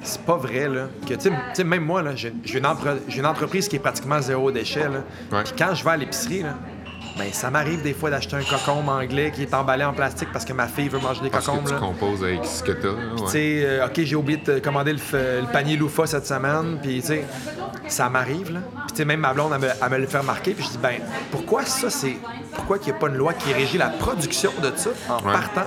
c'est 0.00 0.22
pas 0.22 0.36
vrai, 0.36 0.68
là. 0.68 0.86
Que, 1.06 1.14
tu 1.14 1.30
sais, 1.52 1.64
même 1.64 1.84
moi, 1.84 2.02
là, 2.02 2.14
j'ai, 2.14 2.28
une, 2.30 2.66
une, 3.14 3.26
entreprise 3.26 3.68
qui 3.68 3.76
est 3.76 3.80
pratiquement 3.80 4.22
zéro 4.22 4.50
déchet, 4.50 4.88
là. 4.88 5.42
Puis 5.44 5.52
quand 5.58 5.74
je 5.74 5.84
vais 5.84 5.90
à 5.90 5.96
l'épicerie, 5.98 6.44
là, 6.44 6.54
ben, 7.18 7.32
ça 7.32 7.50
m'arrive 7.50 7.82
des 7.82 7.94
fois 7.94 8.10
d'acheter 8.10 8.36
un 8.36 8.42
cocombe 8.42 8.88
anglais 8.88 9.32
qui 9.34 9.42
est 9.42 9.52
emballé 9.52 9.84
en 9.84 9.92
plastique 9.92 10.28
parce 10.32 10.44
que 10.44 10.52
ma 10.52 10.68
fille 10.68 10.88
veut 10.88 11.00
manger 11.00 11.22
des 11.22 11.30
parce 11.30 11.46
cocombes. 11.46 11.64
Que 11.64 11.70
tu 11.70 11.76
composes 11.76 12.22
avec 12.22 12.44
ce 12.44 12.62
que 12.62 12.72
t'as. 12.72 12.94
Tu 13.16 13.28
sais, 13.28 13.62
euh, 13.64 13.86
OK, 13.86 14.00
j'ai 14.04 14.14
oublié 14.14 14.38
de 14.38 14.60
commander 14.60 14.92
le, 14.92 15.52
panier 15.52 15.76
loufa 15.76 16.06
cette 16.06 16.26
semaine. 16.26 16.78
Puis, 16.80 17.00
tu 17.00 17.08
sais, 17.08 17.24
ça 17.88 18.08
m'arrive, 18.08 18.52
là. 18.52 18.60
Puis, 18.60 18.90
tu 18.90 18.96
sais, 18.96 19.04
même 19.04 19.20
ma 19.20 19.34
blonde, 19.34 19.52
elle 19.52 19.90
me, 19.90 19.98
le 19.98 20.06
fait 20.06 20.18
remarquer. 20.18 20.52
Puis, 20.52 20.64
je 20.64 20.70
dis, 20.70 20.78
ben, 20.78 21.00
pourquoi 21.32 21.64
ça, 21.64 21.90
c'est. 21.90 22.16
Pourquoi 22.54 22.78
qu'il 22.78 22.92
n'y 22.92 22.98
a 22.98 23.00
pas 23.00 23.08
une 23.08 23.16
loi 23.16 23.34
qui 23.34 23.52
régit 23.52 23.78
la 23.78 23.88
production 23.88 24.52
de 24.62 24.72
ça 24.76 24.90
en 25.08 25.20
partant, 25.20 25.66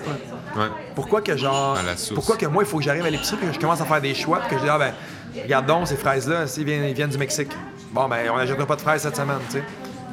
Ouais. 0.53 0.65
Pourquoi 0.95 1.21
que, 1.21 1.37
genre. 1.37 1.77
Pourquoi 2.13 2.35
que 2.35 2.45
moi, 2.45 2.63
il 2.63 2.65
faut 2.67 2.77
que 2.77 2.83
j'arrive 2.83 3.05
à 3.05 3.09
l'épicerie 3.09 3.37
et 3.41 3.47
que 3.47 3.53
je 3.53 3.59
commence 3.59 3.79
à 3.79 3.85
faire 3.85 4.01
des 4.01 4.13
choix 4.13 4.39
puis 4.39 4.49
que 4.49 4.57
je 4.57 4.63
dis, 4.63 4.69
ah, 4.69 4.77
ben, 4.77 4.93
regarde 5.41 5.65
donc, 5.65 5.87
ces 5.87 5.95
fraises-là, 5.95 6.43
ils 6.57 6.65
viennent, 6.65 6.83
ils 6.83 6.93
viennent 6.93 7.09
du 7.09 7.17
Mexique. 7.17 7.51
Bon, 7.93 8.09
ben, 8.09 8.29
on 8.29 8.35
n'achètera 8.35 8.65
pas 8.65 8.75
de 8.75 8.81
fraises 8.81 9.03
cette 9.03 9.15
semaine, 9.15 9.39
tu 9.49 9.59
sais 9.59 9.63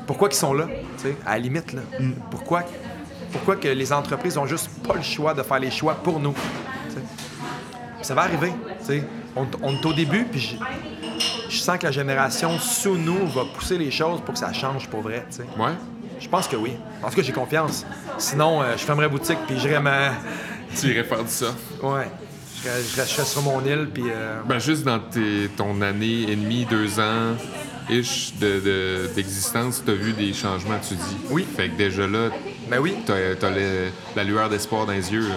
pourquoi 0.08 0.28
ils 0.30 0.34
sont 0.34 0.54
là, 0.54 0.66
à 1.26 1.32
la 1.32 1.38
limite. 1.38 1.74
Là? 1.74 1.82
Mm. 2.00 2.12
Pourquoi, 2.30 2.64
pourquoi 3.30 3.56
que 3.56 3.68
les 3.68 3.92
entreprises 3.92 4.38
ont 4.38 4.46
juste 4.46 4.70
pas 4.82 4.94
le 4.94 5.02
choix 5.02 5.34
de 5.34 5.42
faire 5.42 5.58
les 5.60 5.70
choix 5.70 5.94
pour 5.94 6.18
nous? 6.18 6.34
Ça 8.00 8.14
va 8.14 8.22
arriver. 8.22 8.52
On, 9.36 9.46
on 9.62 9.74
est 9.74 9.84
au 9.84 9.92
début, 9.92 10.24
puis 10.24 10.58
je, 11.50 11.58
sens 11.58 11.76
que 11.76 11.84
la 11.84 11.92
génération 11.92 12.58
sous 12.58 12.96
nous 12.96 13.26
va 13.26 13.42
pousser 13.54 13.76
les 13.76 13.90
choses 13.90 14.22
pour 14.22 14.32
que 14.32 14.40
ça 14.40 14.50
change 14.54 14.88
pour 14.88 15.02
vrai. 15.02 15.26
Ouais. 15.58 15.72
Je 16.18 16.28
pense 16.28 16.48
que 16.48 16.56
oui. 16.56 16.72
En 17.02 17.10
tout 17.10 17.16
cas, 17.16 17.22
j'ai 17.22 17.32
confiance. 17.32 17.84
Sinon, 18.16 18.62
euh, 18.62 18.72
je 18.78 18.84
fermerais 18.84 19.10
boutique, 19.10 19.38
puis 19.46 19.58
j'irais 19.58 19.80
ma... 19.80 20.12
Tu 20.74 20.86
irais 20.88 21.04
faire 21.04 21.22
du 21.22 21.30
ça? 21.30 21.54
Ouais. 21.82 22.10
Je 22.64 23.00
resterais 23.00 23.26
sur 23.26 23.42
mon 23.42 23.62
île, 23.64 23.90
puis... 23.92 24.04
Euh, 24.06 24.40
ben, 24.46 24.58
juste 24.58 24.84
dans 24.84 24.98
tes, 24.98 25.50
ton 25.54 25.82
année 25.82 26.22
et 26.22 26.36
demie, 26.36 26.64
deux 26.64 26.98
ans, 26.98 27.36
ish 27.90 28.34
d'existence, 29.14 29.80
de, 29.80 29.84
tu 29.84 29.90
as 29.90 29.94
vu 29.94 30.12
des 30.12 30.32
changements, 30.32 30.78
tu 30.86 30.94
dis. 30.94 31.16
Oui. 31.30 31.46
Fait 31.56 31.68
que 31.68 31.76
déjà 31.76 32.06
là, 32.06 32.30
ben 32.68 32.78
oui. 32.78 32.96
tu 33.04 33.12
as, 33.12 33.50
la 34.16 34.24
lueur 34.24 34.48
d'espoir 34.48 34.86
dans 34.86 34.92
les 34.92 35.12
yeux. 35.12 35.28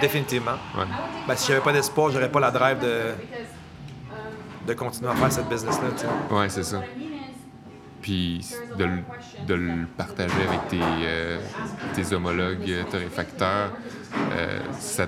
Définitivement. 0.00 0.56
Ouais. 0.76 0.84
Ben, 1.26 1.36
si 1.36 1.48
j'avais 1.48 1.60
pas 1.62 1.72
d'espoir, 1.72 2.10
j'aurais 2.10 2.30
pas 2.30 2.40
la 2.40 2.50
drive 2.50 2.78
de, 2.78 3.14
de 4.66 4.74
continuer 4.74 5.10
à 5.10 5.14
faire 5.14 5.32
cette 5.32 5.48
business-là. 5.48 6.36
Ouais, 6.36 6.48
c'est 6.48 6.62
ça. 6.62 6.82
Puis 8.00 8.46
de, 8.78 8.88
de, 9.46 9.54
le 9.54 9.86
partager 9.96 10.46
avec 10.46 10.68
tes, 10.68 10.78
euh, 10.80 11.38
tes 11.94 12.14
homologues 12.14 12.84
torréfacteurs, 12.90 13.72
euh, 14.32 14.60
ça 14.78 15.06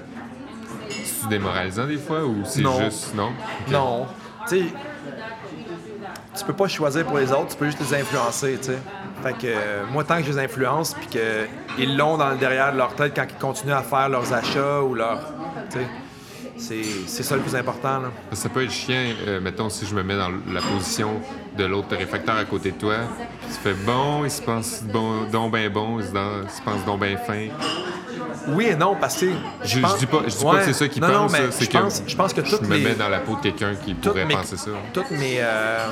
c'est 1.05 1.29
démoralisant 1.29 1.87
des 1.87 1.99
fois 1.99 2.25
ou 2.25 2.43
c'est 2.45 2.65
juste 2.65 3.15
non? 3.15 3.33
Non. 3.71 4.07
Tu 4.49 4.59
sais, 4.59 4.65
tu 6.37 6.45
peux 6.45 6.53
pas 6.53 6.69
choisir 6.69 7.05
pour 7.05 7.19
les 7.19 7.33
autres, 7.33 7.49
tu 7.49 7.57
peux 7.57 7.67
juste 7.67 7.81
les 7.81 7.95
influencer, 8.01 8.59
tu 8.61 8.67
sais. 8.69 8.79
Fait 9.23 9.33
que 9.33 9.47
euh, 9.47 9.85
moi, 9.93 10.05
tant 10.05 10.19
que 10.19 10.25
je 10.25 10.31
les 10.31 10.39
influence, 10.39 10.95
puis 10.95 11.07
qu'ils 11.09 11.97
l'ont 11.97 12.17
dans 12.17 12.31
le 12.31 12.37
derrière 12.37 12.73
de 12.73 12.79
leur 12.79 12.95
tête 12.95 13.13
quand 13.15 13.27
ils 13.29 13.39
continuent 13.39 13.73
à 13.73 13.83
faire 13.83 14.09
leurs 14.09 14.33
achats 14.33 14.83
ou 14.83 14.95
leur. 14.95 15.21
Tu 15.71 15.79
sais, 16.57 16.83
C'est 17.07 17.23
ça 17.23 17.37
le 17.37 17.43
plus 17.43 17.55
important. 17.55 18.01
Là. 18.01 18.11
Ça 18.33 18.49
peut 18.49 18.65
être 18.65 18.71
chiant, 18.71 19.03
euh, 19.27 19.41
mettons, 19.41 19.69
si 19.69 19.87
je 19.87 19.95
me 19.95 20.03
mets 20.03 20.17
dans 20.17 20.31
la 20.53 20.61
position 20.61 21.21
de 21.57 21.65
l'autre 21.65 21.97
réfracteur 21.97 22.37
à 22.37 22.45
côté 22.45 22.71
de 22.71 22.77
toi. 22.77 22.95
Tu 23.49 23.55
fais 23.55 23.75
bon, 23.75 24.25
il 24.25 24.31
se 24.31 24.43
pense 24.43 24.83
bon, 24.83 25.25
donc 25.31 25.53
ben 25.53 25.71
bon, 25.71 25.99
il 25.99 26.07
se, 26.07 26.63
pense 26.63 26.85
donc 26.87 27.01
ben 27.01 27.17
fin. 27.19 27.49
Oui 28.49 28.67
et 28.67 28.77
non, 28.77 28.97
parce 28.99 29.17
que. 29.17 29.27
Je, 29.63 29.81
je, 29.81 29.99
dis 29.99 30.07
pas, 30.07 30.23
je 30.27 30.37
dis 30.37 30.45
pas 30.45 30.59
que 30.59 30.65
c'est 30.65 30.73
ça 30.73 30.89
qu'il 30.89 31.03
pense, 31.03 31.33
c'est 31.51 31.67
que. 31.67 31.79
Pense, 31.79 32.03
je 32.07 32.17
pense 32.17 32.33
que 32.33 32.45
Je 32.45 32.57
me 32.57 32.79
mets 32.79 32.95
dans 32.95 33.09
la 33.09 33.21
peau 33.21 33.37
de 33.37 33.41
quelqu'un 33.41 33.75
qui 33.75 33.95
pourrait 33.95 34.27
penser 34.27 34.57
ça. 34.57 34.71
Toutes 34.93 35.11
mes. 35.11 35.37
Euh, 35.39 35.87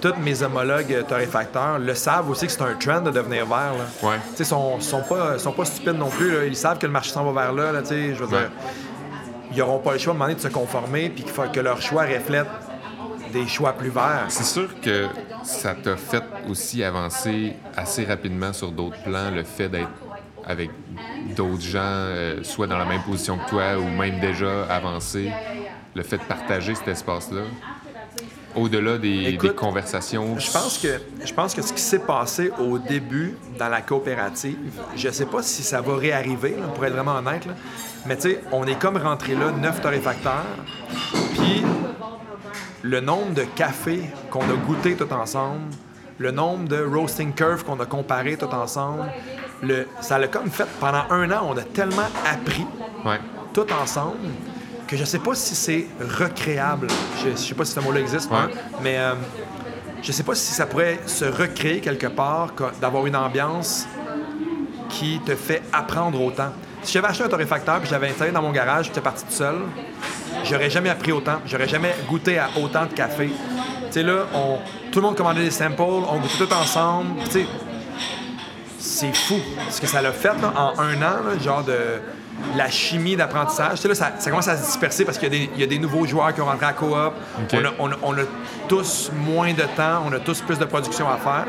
tous 0.00 0.14
mes 0.18 0.42
homologues 0.42 1.04
torréfacteurs 1.06 1.78
le 1.78 1.94
savent 1.94 2.30
aussi 2.30 2.46
que 2.46 2.52
c'est 2.52 2.62
un 2.62 2.74
trend 2.74 3.02
de 3.02 3.10
devenir 3.10 3.44
vert. 3.44 3.74
Là. 3.76 4.08
Ouais. 4.08 4.16
Ils 4.38 4.46
sont, 4.46 4.80
sont, 4.80 5.02
pas, 5.02 5.38
sont 5.38 5.52
pas 5.52 5.66
stupides 5.66 5.98
non 5.98 6.08
plus. 6.08 6.32
Là. 6.32 6.46
Ils 6.46 6.56
savent 6.56 6.78
que 6.78 6.86
le 6.86 6.92
marché 6.92 7.10
s'en 7.10 7.30
va 7.30 7.42
vers 7.42 7.52
là. 7.52 7.72
là 7.72 7.80
je 7.84 8.14
veux 8.14 8.26
dire, 8.26 8.50
ils 9.52 9.58
n'auront 9.58 9.78
pas 9.78 9.92
le 9.92 9.98
choix 9.98 10.14
de 10.14 10.18
demander 10.18 10.36
de 10.36 10.40
se 10.40 10.48
conformer 10.48 11.10
puis 11.10 11.22
qu'il 11.22 11.32
faut 11.32 11.42
que 11.52 11.60
leur 11.60 11.82
choix 11.82 12.04
reflète 12.04 12.46
des 13.30 13.46
choix 13.46 13.72
plus 13.72 13.90
verts. 13.90 14.26
C'est 14.28 14.44
sûr 14.44 14.68
que 14.80 15.06
ça 15.42 15.74
t'a 15.74 15.96
fait 15.96 16.24
aussi 16.48 16.84
avancer 16.84 17.54
assez 17.76 18.04
rapidement 18.04 18.52
sur 18.52 18.70
d'autres 18.70 19.02
plans, 19.02 19.30
le 19.30 19.44
fait 19.44 19.68
d'être 19.68 19.88
avec 20.46 20.70
d'autres 21.36 21.62
gens, 21.62 21.80
euh, 21.82 22.42
soit 22.42 22.66
dans 22.66 22.78
la 22.78 22.84
même 22.84 23.02
position 23.02 23.38
que 23.38 23.48
toi 23.48 23.78
ou 23.78 23.84
même 23.84 24.20
déjà 24.20 24.64
avancé, 24.64 25.30
le 25.94 26.02
fait 26.02 26.18
de 26.18 26.22
partager 26.22 26.74
cet 26.74 26.88
espace-là. 26.88 27.42
Au-delà 28.56 28.98
des, 28.98 29.38
conversations. 29.56 30.36
Je 30.36 30.50
pense 30.50 30.78
que 30.78 31.00
je 31.24 31.32
pense 31.32 31.54
que 31.54 31.62
ce 31.62 31.72
qui 31.72 31.80
s'est 31.80 32.00
passé 32.00 32.50
au 32.58 32.78
début 32.78 33.36
dans 33.56 33.68
la 33.68 33.80
coopérative, 33.80 34.80
je 34.96 35.08
sais 35.10 35.26
pas 35.26 35.40
si 35.40 35.62
ça 35.62 35.80
va 35.80 35.94
réarriver, 35.94 36.56
pour 36.74 36.84
être 36.84 36.94
vraiment 36.94 37.14
honnête, 37.14 37.46
mais 38.06 38.16
tu 38.16 38.22
sais, 38.22 38.40
on 38.50 38.66
est 38.66 38.76
comme 38.76 38.96
rentré 38.96 39.36
là, 39.36 39.52
neuf 39.52 39.80
torréfacteurs, 39.80 40.46
puis 41.34 41.62
le 42.82 43.00
nombre 43.00 43.34
de 43.34 43.42
cafés 43.42 44.02
qu'on 44.30 44.42
a 44.42 44.54
goûté 44.66 44.94
tout 44.94 45.12
ensemble, 45.12 45.70
le 46.18 46.30
nombre 46.30 46.68
de 46.68 46.82
roasting 46.82 47.32
curves 47.32 47.64
qu'on 47.64 47.80
a 47.80 47.86
comparé 47.86 48.36
tout 48.36 48.46
ensemble, 48.46 49.04
le, 49.62 49.86
ça 50.00 50.18
l'a 50.18 50.28
comme 50.28 50.50
fait 50.50 50.66
pendant 50.78 51.04
un 51.10 51.30
an, 51.30 51.46
on 51.48 51.56
a 51.56 51.62
tellement 51.62 52.08
appris 52.30 52.66
tout 53.52 53.66
ensemble 53.72 54.28
que 54.86 54.96
je 54.96 55.04
sais 55.04 55.20
pas 55.20 55.34
si 55.34 55.54
c'est 55.54 55.86
recréable. 56.18 56.88
Je, 57.24 57.36
sais 57.36 57.54
pas 57.54 57.64
si 57.64 57.72
ce 57.72 57.80
mot-là 57.80 58.00
existe, 58.00 58.28
mais 58.82 58.98
euh, 58.98 59.14
je 60.02 60.10
sais 60.10 60.24
pas 60.24 60.34
si 60.34 60.52
ça 60.52 60.66
pourrait 60.66 60.98
se 61.06 61.24
recréer 61.24 61.80
quelque 61.80 62.08
part, 62.08 62.52
d'avoir 62.80 63.06
une 63.06 63.14
ambiance 63.14 63.86
qui 64.88 65.20
te 65.20 65.36
fait 65.36 65.62
apprendre 65.72 66.20
autant. 66.20 66.52
Si 66.82 66.92
j'avais 66.92 67.08
acheté 67.08 67.24
un 67.24 67.28
torréfacteur 67.28 67.78
puis 67.78 67.88
je 67.88 67.92
l'avais 67.92 68.08
installé 68.08 68.32
dans 68.32 68.42
mon 68.42 68.52
garage, 68.52 68.86
j'étais 68.86 69.00
parti 69.00 69.24
tout 69.24 69.32
seul, 69.32 69.56
j'aurais 70.44 70.70
jamais 70.70 70.88
appris 70.88 71.12
autant, 71.12 71.40
j'aurais 71.46 71.68
jamais 71.68 71.94
goûté 72.08 72.38
à 72.38 72.48
autant 72.60 72.86
de 72.86 72.94
café. 72.94 73.28
Tu 73.28 73.92
sais, 73.92 74.02
là, 74.02 74.26
on, 74.34 74.58
tout 74.90 75.00
le 75.00 75.06
monde 75.06 75.16
commandait 75.16 75.44
des 75.44 75.50
samples, 75.50 75.82
on 75.82 76.18
goûtait 76.18 76.46
tout 76.46 76.52
ensemble. 76.52 77.22
Tu 77.24 77.30
sais, 77.30 77.46
c'est 78.78 79.14
fou 79.14 79.36
ce 79.68 79.80
que 79.80 79.86
ça 79.86 80.00
l'a 80.00 80.12
fait 80.12 80.30
en 80.30 80.78
un 80.78 81.02
an, 81.02 81.38
genre 81.42 81.64
de 81.64 82.00
la 82.56 82.70
chimie 82.70 83.16
d'apprentissage. 83.16 83.76
Tu 83.76 83.82
sais, 83.82 83.88
là, 83.88 83.94
ça, 83.94 84.30
commence 84.30 84.48
à 84.48 84.56
se 84.56 84.66
disperser 84.66 85.04
parce 85.04 85.18
qu'il 85.18 85.48
y, 85.56 85.62
a 85.62 85.66
des 85.66 85.78
nouveaux 85.78 86.06
joueurs 86.06 86.34
qui 86.34 86.40
ont 86.40 86.46
rentré 86.46 86.66
à 86.66 86.72
coop. 86.72 86.94
On, 87.78 88.12
a, 88.12 88.22
tous 88.68 89.10
moins 89.14 89.52
de 89.52 89.62
temps, 89.76 90.04
on 90.06 90.12
a 90.12 90.18
tous 90.18 90.40
plus 90.40 90.58
de 90.58 90.64
production 90.64 91.08
à 91.08 91.16
faire. 91.16 91.46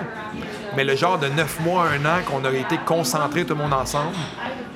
Mais 0.75 0.83
le 0.83 0.95
genre 0.95 1.17
de 1.17 1.27
neuf 1.27 1.59
mois, 1.61 1.85
un 1.87 2.05
an 2.05 2.19
qu'on 2.25 2.43
a 2.45 2.51
été 2.51 2.77
concentrés 2.85 3.45
tout 3.45 3.55
le 3.55 3.61
monde 3.61 3.73
ensemble, 3.73 4.15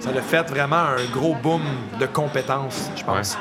ça 0.05 0.11
a 0.11 0.21
fait 0.21 0.49
vraiment 0.49 0.75
un 0.75 1.03
gros 1.11 1.33
boom 1.35 1.61
de 1.99 2.05
compétences, 2.05 2.91
je 2.95 3.03
pense. 3.03 3.37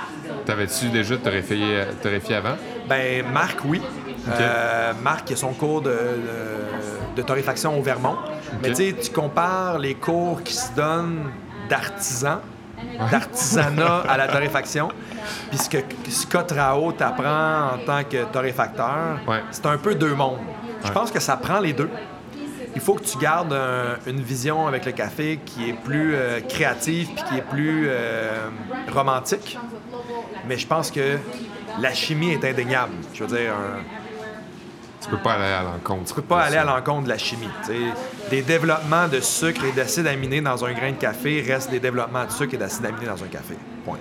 T'avais-tu 0.47 0.89
déjà 0.89 1.17
torréfié, 1.19 2.37
avant? 2.37 2.57
Ben 2.89 3.25
Marc, 3.33 3.59
oui. 3.65 3.83
Euh, 4.29 4.93
Marc 5.03 5.31
a 5.31 5.37
son 5.37 5.53
cours 5.53 5.83
de, 5.83 5.95
de, 7.15 7.23
torréfaction 7.23 7.79
au 7.79 7.83
Vermont. 7.83 8.17
Mais 8.63 8.71
tu 8.71 8.77
sais, 8.77 8.95
tu 8.95 9.11
compares 9.11 9.79
les 9.79 9.95
cours 9.95 10.43
qui 10.43 10.55
se 10.55 10.73
donnent 10.75 11.31
d'artisans 11.69 12.41
d'artisanat 13.11 14.05
à 14.09 14.17
la 14.17 14.29
torréfaction. 14.29 14.89
Puis 15.51 15.59
ce 15.59 15.69
que 15.69 15.79
Scott 16.09 16.53
Rao 16.53 16.93
t'apprend 16.93 17.75
en 17.75 17.79
tant 17.85 18.05
que 18.05 18.25
torréfacteur, 18.25 19.19
c'est 19.51 19.67
un 19.67 19.79
peu 19.79 19.95
deux 19.95 20.15
mondes. 20.15 20.39
Je 20.85 20.93
pense 20.93 21.11
que 21.11 21.21
ça 21.21 21.37
prend 21.37 21.61
les 21.61 21.73
deux. 21.73 21.91
Il 22.75 22.81
faut 22.81 22.95
que 22.95 23.05
tu 23.05 23.19
gardes 23.19 23.57
une 24.07 24.21
vision 24.21 24.67
avec 24.67 24.85
le 24.85 24.93
café 24.93 25.39
qui 25.45 25.71
est 25.71 25.75
plus 25.75 26.15
euh, 26.15 26.41
créative 26.41 27.09
puis 27.15 27.25
qui 27.25 27.39
est 27.39 27.49
plus 27.49 27.87
euh, 27.89 28.49
romantique. 28.93 29.59
Mais 30.47 30.59
je 30.59 30.67
pense 30.67 30.91
que 30.91 31.19
la 31.81 31.95
chimie 31.95 32.33
est 32.33 32.45
indéniable. 32.45 32.95
Je 33.13 33.25
veux 33.25 33.37
dire, 33.37 33.55
tu 35.05 35.11
peux 35.11 35.19
pas 35.19 35.35
aller 35.35 35.53
à 35.53 35.63
l'encontre. 35.63 36.05
Tu 36.07 36.15
peux 36.15 36.23
pas 36.23 36.43
aller 36.45 36.57
à 36.57 36.65
l'encontre 36.65 37.05
de 37.05 37.09
la 37.11 37.19
chimie. 37.19 37.49
Des 38.31 38.41
développements 38.41 39.07
de 39.07 39.21
sucre 39.21 39.65
et 39.67 39.73
d'acide 39.73 40.07
aminé 40.07 40.41
dans 40.41 40.65
un 40.65 40.73
grain 40.73 40.93
de 40.93 40.97
café 40.97 41.45
restent 41.47 41.71
des 41.71 41.81
développements 41.81 42.25
de 42.25 42.31
sucre 42.31 42.55
et 42.55 42.57
d'acide 42.57 42.87
aminé 42.87 43.07
dans 43.07 43.23
un 43.23 43.27
café. 43.27 43.55
Point. 43.85 43.99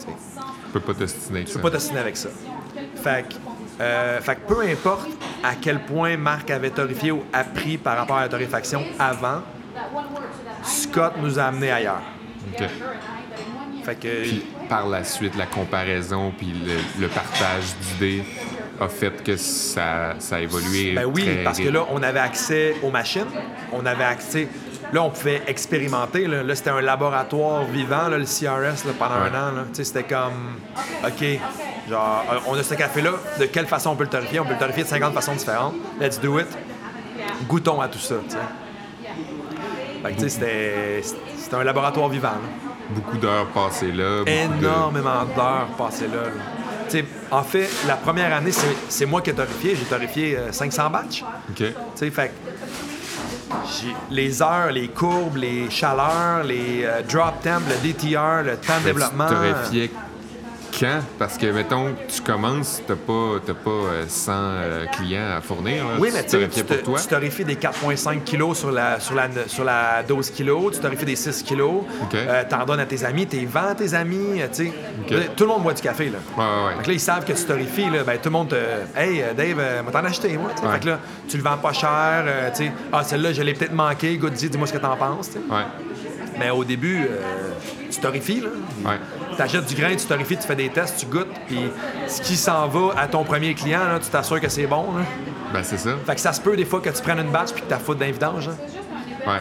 Tu 0.00 0.72
peux 0.72 0.80
pas 0.80 0.94
t'ostiner 0.94 1.40
avec 1.40 1.48
ça. 1.48 1.52
Tu 1.52 1.58
peux 1.58 1.62
pas 1.62 1.70
t'ostiner 1.70 2.00
avec 2.00 2.16
ça. 2.16 2.28
Fait 3.02 3.28
que, 3.28 3.34
euh, 3.80 4.20
fait 4.20 4.36
que 4.36 4.54
peu 4.54 4.60
importe 4.62 5.08
à 5.42 5.54
quel 5.60 5.80
point 5.80 6.16
Marc 6.16 6.50
avait 6.50 6.70
torréfié 6.70 7.10
ou 7.10 7.24
appris 7.32 7.76
par 7.78 7.96
rapport 7.96 8.16
à 8.16 8.22
la 8.22 8.28
torréfaction 8.28 8.82
avant, 8.98 9.42
Scott 10.62 11.14
nous 11.20 11.38
a 11.38 11.44
amenés 11.44 11.70
ailleurs. 11.70 12.02
OK. 12.52 12.64
Fait 13.84 13.94
que... 13.94 14.22
Puis, 14.22 14.44
par 14.68 14.88
la 14.88 15.04
suite, 15.04 15.36
la 15.36 15.46
comparaison 15.46 16.32
puis 16.36 16.52
le, 16.64 16.76
le 17.00 17.08
partage 17.08 17.76
d'idées 17.80 18.24
a 18.80 18.88
fait 18.88 19.22
que 19.22 19.36
ça, 19.36 20.14
ça 20.18 20.36
a 20.36 20.40
évolué. 20.40 20.92
Ben 20.92 21.06
oui, 21.06 21.38
parce 21.44 21.58
que 21.58 21.68
là, 21.68 21.86
on 21.90 22.02
avait 22.02 22.20
accès 22.20 22.76
aux 22.82 22.90
machines, 22.90 23.26
on 23.72 23.84
avait 23.86 24.04
accès. 24.04 24.48
Là, 24.92 25.02
on 25.02 25.10
pouvait 25.10 25.42
expérimenter. 25.46 26.26
Là, 26.26 26.54
c'était 26.54 26.70
un 26.70 26.80
laboratoire 26.80 27.64
vivant, 27.64 28.08
le 28.08 28.24
CRS, 28.24 28.86
pendant 28.98 29.14
un 29.14 29.34
an. 29.34 29.64
C'était 29.72 30.04
comme, 30.04 30.58
OK, 31.04 31.24
genre, 31.88 32.24
euh, 32.32 32.38
on 32.46 32.54
a 32.54 32.62
ce 32.62 32.74
café-là, 32.74 33.12
de 33.40 33.46
quelle 33.46 33.66
façon 33.66 33.90
on 33.90 33.96
peut 33.96 34.04
le 34.04 34.10
torréfier? 34.10 34.40
On 34.40 34.44
peut 34.44 34.52
le 34.52 34.58
torréfier 34.58 34.84
de 34.84 34.88
50 34.88 35.14
façons 35.14 35.34
différentes. 35.34 35.74
Let's 36.00 36.20
do 36.20 36.38
it. 36.38 36.46
Goûtons 37.48 37.80
à 37.80 37.88
tout 37.88 37.98
ça. 37.98 38.16
Fait 40.02 40.12
que, 40.12 40.28
c'était, 40.28 41.02
c'était 41.36 41.56
un 41.56 41.64
laboratoire 41.64 42.08
vivant. 42.08 42.38
Beaucoup 42.90 43.16
d'heures 43.18 43.48
passées 43.48 43.90
là. 43.90 44.22
Énormément 44.26 45.24
d'heures 45.34 45.68
passées 45.76 46.06
là 46.06 46.30
en 47.30 47.42
fait, 47.42 47.68
la 47.86 47.96
première 47.96 48.34
année, 48.34 48.52
c'est 48.88 49.06
moi 49.06 49.20
qui 49.20 49.30
ai 49.30 49.34
torréfié. 49.34 49.76
J'ai 49.76 49.84
torréfié 49.84 50.38
500 50.50 50.82
euh, 50.82 50.88
batchs. 50.88 51.24
OK. 51.50 52.12
fait 52.12 52.32
les 54.10 54.42
heures, 54.42 54.72
les 54.72 54.88
courbes, 54.88 55.36
les 55.36 55.70
chaleurs, 55.70 56.44
les 56.44 56.84
euh, 56.84 57.02
drop 57.02 57.42
temps, 57.42 57.60
le 57.68 57.76
DTR, 57.86 58.42
le 58.44 58.56
temps 58.56 58.80
de 58.80 58.84
développement. 58.84 59.28
Tu 59.70 59.90
quand? 60.78 61.00
Parce 61.18 61.38
que, 61.38 61.46
mettons, 61.46 61.94
tu 62.08 62.20
commences, 62.20 62.82
tu 62.86 62.92
n'as 62.92 62.98
pas, 62.98 63.54
pas 63.64 64.06
100 64.08 64.32
euh, 64.32 64.34
euh, 64.34 64.86
clients 64.86 65.36
à 65.36 65.40
fournir. 65.40 65.84
Oui, 65.98 66.10
mais 66.12 66.24
tu 66.24 66.36
tu 66.48 67.06
torréfies 67.08 67.44
des 67.44 67.56
4,5 67.56 68.22
kilos 68.22 68.58
sur 68.58 68.70
la, 68.70 69.00
sur, 69.00 69.14
la, 69.14 69.28
sur 69.46 69.64
la 69.64 70.02
12 70.02 70.30
kilos, 70.30 70.74
tu 70.74 70.80
torréfies 70.80 71.04
des 71.04 71.16
6 71.16 71.42
kilos, 71.42 71.82
euh, 72.14 72.44
tu 72.48 72.54
en 72.54 72.64
donnes 72.64 72.80
à 72.80 72.86
tes 72.86 73.04
amis, 73.04 73.26
tu 73.26 73.44
vends 73.46 73.68
à 73.68 73.74
tes 73.74 73.94
amis, 73.94 74.40
tu 74.54 74.66
sais. 74.66 74.72
Tout 75.36 75.44
le 75.44 75.50
monde 75.50 75.62
boit 75.62 75.74
du 75.74 75.82
café, 75.82 76.10
là. 76.10 76.18
Ouais, 76.36 76.78
ouais, 76.78 76.86
là, 76.86 76.92
ils 76.92 77.00
savent 77.00 77.24
que 77.24 77.32
tu 77.32 77.44
torréfies, 77.44 77.90
là, 77.90 78.04
ben, 78.04 78.18
tout 78.18 78.28
le 78.28 78.30
monde 78.30 78.48
te... 78.48 78.56
Hey, 78.96 79.24
Dave, 79.36 79.82
moi 79.82 79.92
t'en 79.92 80.04
acheté, 80.04 80.36
moi. 80.36 80.50
Fait 80.72 80.80
que 80.80 80.86
là, 80.86 80.98
tu 81.28 81.36
le 81.36 81.42
vends 81.42 81.58
pas 81.58 81.72
cher, 81.72 82.24
tu 82.54 82.64
sais. 82.64 82.72
Ah, 82.92 83.02
celle-là, 83.02 83.32
je 83.32 83.42
l'ai 83.42 83.54
peut-être 83.54 83.74
manqué, 83.74 84.16
goûte, 84.16 84.34
dis-moi 84.34 84.66
ce 84.66 84.72
que 84.72 84.78
t'en 84.78 84.96
penses, 84.96 85.30
Ouais. 85.50 85.62
Mais 86.38 86.50
au 86.50 86.64
début, 86.64 87.08
tu 87.90 88.00
torréfies, 88.00 88.40
là. 88.40 88.48
Ouais 88.84 88.98
tu 89.36 89.42
achètes 89.42 89.66
du 89.66 89.74
grain, 89.74 89.94
tu 89.94 90.06
torréfies, 90.06 90.36
tu 90.36 90.46
fais 90.46 90.56
des 90.56 90.68
tests, 90.68 90.98
tu 90.98 91.06
goûtes, 91.06 91.32
puis 91.46 91.70
ce 92.08 92.20
qui 92.20 92.36
s'en 92.36 92.66
va 92.68 92.98
à 92.98 93.06
ton 93.06 93.24
premier 93.24 93.54
client, 93.54 93.84
là, 93.84 93.98
tu 94.02 94.08
t'assures 94.08 94.40
que 94.40 94.48
c'est 94.48 94.66
bon. 94.66 94.96
Là. 94.96 95.04
Ben, 95.52 95.62
c'est 95.62 95.78
ça. 95.78 95.90
Fait 96.04 96.14
que 96.14 96.20
ça 96.20 96.32
se 96.32 96.40
peut 96.40 96.56
des 96.56 96.64
fois 96.64 96.80
que 96.80 96.90
tu 96.90 97.02
prennes 97.02 97.20
une 97.20 97.30
batch 97.30 97.52
puis 97.52 97.62
que 97.62 97.72
tu 97.72 97.80
foutre 97.80 98.00
d'invidange. 98.00 98.48
Ouais. 98.48 99.40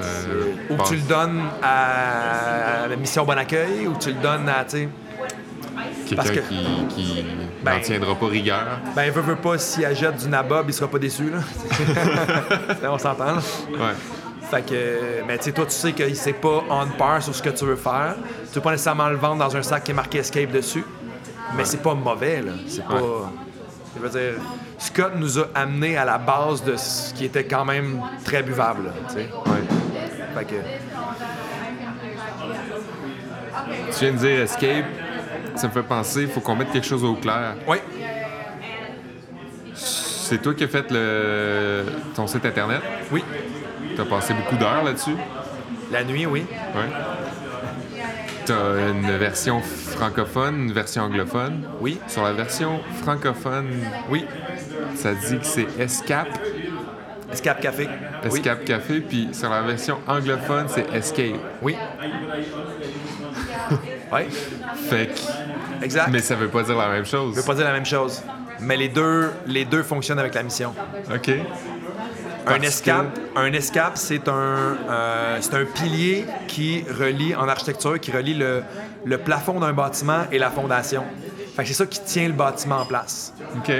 Euh, 0.00 0.52
ou 0.70 0.76
que 0.76 0.88
tu 0.88 0.96
le 0.96 1.02
donnes 1.02 1.42
à 1.62 2.86
la 2.88 2.96
mission 2.96 3.24
Bon 3.24 3.36
Accueil, 3.36 3.86
ou 3.86 3.94
tu 3.98 4.10
le 4.10 4.20
donnes 4.20 4.48
à, 4.48 4.64
tu 4.64 4.88
Quelqu'un 6.06 6.22
que... 6.22 6.40
qui, 6.40 6.86
qui 6.94 7.24
ben, 7.62 7.74
n'en 7.74 7.80
tiendra 7.80 8.14
pas 8.14 8.26
rigueur. 8.26 8.78
Ben, 8.94 9.10
veut, 9.10 9.22
veut 9.22 9.36
pas, 9.36 9.58
s'il 9.58 9.84
achète 9.84 10.16
du 10.16 10.28
nabob, 10.28 10.66
il 10.68 10.74
sera 10.74 10.88
pas 10.88 10.98
déçu, 10.98 11.30
là. 11.30 11.38
On 12.90 12.98
s'entend. 12.98 13.36
Ouais. 13.36 13.94
Fait 14.50 14.64
que, 14.64 15.24
mais 15.26 15.38
tu 15.38 15.44
sais, 15.44 15.52
toi, 15.52 15.66
tu 15.66 15.72
sais 15.72 15.92
qu'il 15.92 16.14
c'est 16.16 16.32
pas 16.34 16.62
on 16.70 16.86
par 16.96 17.22
sur 17.22 17.34
ce 17.34 17.42
que 17.42 17.50
tu 17.50 17.64
veux 17.64 17.76
faire. 17.76 18.14
Tu 18.48 18.54
veux 18.54 18.60
pas 18.60 18.70
nécessairement 18.70 19.08
le 19.08 19.16
vendre 19.16 19.38
dans 19.44 19.56
un 19.56 19.62
sac 19.62 19.82
qui 19.84 19.90
est 19.90 19.94
marqué 19.94 20.18
Escape 20.18 20.52
dessus. 20.52 20.84
Mais 21.56 21.64
c'est 21.64 21.82
pas 21.82 21.94
mauvais, 21.94 22.42
là. 22.42 22.52
C'est 22.68 22.84
pas. 22.84 23.32
Je 23.96 24.00
veux 24.00 24.08
dire, 24.08 24.40
Scott 24.78 25.12
nous 25.16 25.38
a 25.38 25.48
amené 25.54 25.96
à 25.96 26.04
la 26.04 26.18
base 26.18 26.62
de 26.62 26.76
ce 26.76 27.14
qui 27.14 27.24
était 27.24 27.44
quand 27.44 27.64
même 27.64 28.02
très 28.24 28.42
buvable, 28.42 28.92
tu 29.08 29.14
sais. 29.14 29.30
Ouais. 29.46 29.64
Fait 30.36 30.44
que. 30.44 30.54
tu 33.90 34.04
viens 34.04 34.12
de 34.12 34.18
dire 34.18 34.40
escape, 34.42 34.84
ça 35.54 35.68
me 35.68 35.72
fait 35.72 35.82
penser, 35.82 36.22
il 36.22 36.28
faut 36.28 36.40
qu'on 36.40 36.56
mette 36.56 36.70
quelque 36.70 36.86
chose 36.86 37.04
au 37.04 37.14
clair. 37.14 37.54
Oui. 37.66 37.78
C'est 40.28 40.42
toi 40.42 40.54
qui 40.54 40.64
as 40.64 40.68
fait 40.68 40.90
le... 40.90 41.84
ton 42.16 42.26
site 42.26 42.44
internet? 42.44 42.80
Oui. 43.12 43.22
Tu 43.94 44.00
as 44.00 44.04
passé 44.04 44.34
beaucoup 44.34 44.56
d'heures 44.56 44.82
là-dessus? 44.82 45.14
La 45.92 46.02
nuit, 46.02 46.26
oui. 46.26 46.44
Oui. 46.74 48.00
Tu 48.44 48.50
as 48.50 48.90
une 48.90 49.16
version 49.18 49.60
francophone, 49.60 50.62
une 50.62 50.72
version 50.72 51.04
anglophone? 51.04 51.62
Oui. 51.80 52.00
Sur 52.08 52.24
la 52.24 52.32
version 52.32 52.80
francophone, 53.02 53.68
Oui. 54.10 54.24
ça 54.96 55.14
dit 55.14 55.38
que 55.38 55.46
c'est 55.46 55.68
Escape, 55.78 56.36
Escape 57.32 57.60
Café. 57.60 57.88
Escape 58.24 58.64
Café, 58.64 59.00
puis 59.02 59.28
sur 59.32 59.48
la 59.48 59.62
version 59.62 59.98
anglophone, 60.08 60.66
c'est 60.66 60.92
Escape. 60.92 61.36
Oui. 61.62 61.76
oui. 64.12 64.22
Fait 64.90 65.06
que... 65.06 65.84
Exact. 65.84 66.08
Mais 66.10 66.18
ça 66.18 66.34
veut 66.34 66.48
pas 66.48 66.64
dire 66.64 66.76
la 66.76 66.88
même 66.88 67.06
chose. 67.06 67.36
Je 67.36 67.40
veux 67.40 67.46
pas 67.46 67.54
dire 67.54 67.66
la 67.66 67.74
même 67.74 67.86
chose. 67.86 68.24
Mais 68.60 68.76
les 68.76 68.88
deux, 68.88 69.30
les 69.46 69.64
deux 69.64 69.82
fonctionnent 69.82 70.18
avec 70.18 70.34
la 70.34 70.42
mission. 70.42 70.72
OK. 71.14 71.30
Un 72.48 72.60
escape, 72.62 73.18
un 73.34 73.52
escape, 73.52 73.96
c'est 73.96 74.28
un, 74.28 74.76
euh, 74.88 75.38
c'est 75.40 75.54
un 75.54 75.64
pilier 75.64 76.26
qui 76.46 76.84
relie 76.88 77.34
en 77.34 77.48
architecture, 77.48 77.98
qui 77.98 78.12
relie 78.12 78.34
le, 78.34 78.62
le 79.04 79.18
plafond 79.18 79.58
d'un 79.58 79.72
bâtiment 79.72 80.22
et 80.30 80.38
la 80.38 80.50
fondation. 80.50 81.02
Fait 81.56 81.62
que 81.62 81.68
c'est 81.68 81.74
ça 81.74 81.86
qui 81.86 82.00
tient 82.00 82.28
le 82.28 82.34
bâtiment 82.34 82.78
en 82.78 82.86
place. 82.86 83.32
OK. 83.56 83.72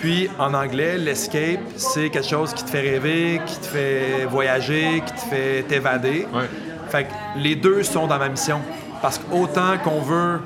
Puis 0.00 0.28
en 0.38 0.52
anglais, 0.52 0.98
l'escape, 0.98 1.60
c'est 1.76 2.10
quelque 2.10 2.28
chose 2.28 2.52
qui 2.52 2.64
te 2.64 2.70
fait 2.70 2.80
rêver, 2.80 3.40
qui 3.46 3.58
te 3.58 3.66
fait 3.66 4.26
voyager, 4.28 5.02
qui 5.06 5.12
te 5.12 5.20
fait 5.20 5.62
t'évader. 5.62 6.26
Ouais. 6.32 6.48
Fait 6.90 7.04
que 7.04 7.12
les 7.38 7.56
deux 7.56 7.82
sont 7.82 8.06
dans 8.06 8.18
ma 8.18 8.28
mission. 8.28 8.60
Parce 9.00 9.18
qu'autant 9.18 9.78
qu'on 9.82 10.00
veut 10.00 10.40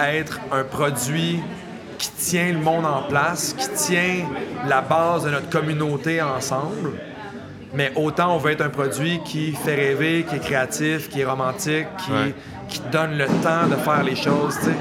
être 0.00 0.40
un 0.52 0.64
produit 0.64 1.40
qui 1.98 2.10
tient 2.12 2.52
le 2.52 2.58
monde 2.58 2.86
en 2.86 3.02
place, 3.08 3.54
qui 3.58 3.68
tient 3.70 4.26
la 4.68 4.80
base 4.80 5.24
de 5.24 5.30
notre 5.30 5.50
communauté 5.50 6.22
ensemble, 6.22 6.92
mais 7.74 7.92
autant 7.96 8.34
on 8.34 8.38
veut 8.38 8.52
être 8.52 8.62
un 8.62 8.68
produit 8.70 9.20
qui 9.24 9.52
fait 9.52 9.74
rêver, 9.74 10.24
qui 10.28 10.36
est 10.36 10.40
créatif, 10.40 11.08
qui 11.08 11.20
est 11.20 11.24
romantique, 11.24 11.86
qui, 12.04 12.12
Ouais. 12.12 12.34
qui 12.68 12.80
te 12.80 12.88
donne 12.90 13.18
le 13.18 13.26
temps 13.26 13.66
de 13.68 13.76
faire 13.76 14.02
les 14.04 14.16
choses, 14.16 14.56
tu 14.60 14.66
sais. 14.66 14.76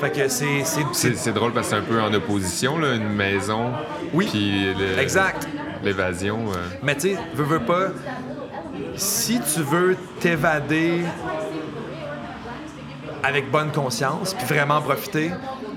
Fait 0.00 0.10
que 0.10 0.28
c'est... 0.28 0.62
c'est- 0.64 0.82
C'est, 0.92 1.08
c'est- 1.08 1.14
c'est 1.16 1.32
drôle 1.32 1.52
parce 1.52 1.68
que 1.68 1.74
c'est 1.74 1.80
un 1.80 1.82
peu 1.84 2.00
en 2.00 2.12
opposition, 2.12 2.78
là, 2.78 2.94
une 2.94 3.08
maison. 3.08 3.72
Oui. 4.12 4.26
Puis 4.30 4.74
le- 4.74 4.98
Exact. 5.00 5.48
l'évasion. 5.82 6.38
euh, 6.52 6.56
Mais 6.82 6.94
tu 6.94 7.14
sais, 7.14 7.16
veux, 7.34 7.44
veux 7.44 7.60
pas, 7.64 7.88
si 8.96 9.40
tu 9.40 9.60
veux 9.62 9.96
t'évader 10.20 11.00
avec 13.22 13.50
bonne 13.50 13.70
conscience, 13.72 14.34
puis 14.34 14.46
vraiment 14.46 14.80
profiter, 14.80 15.30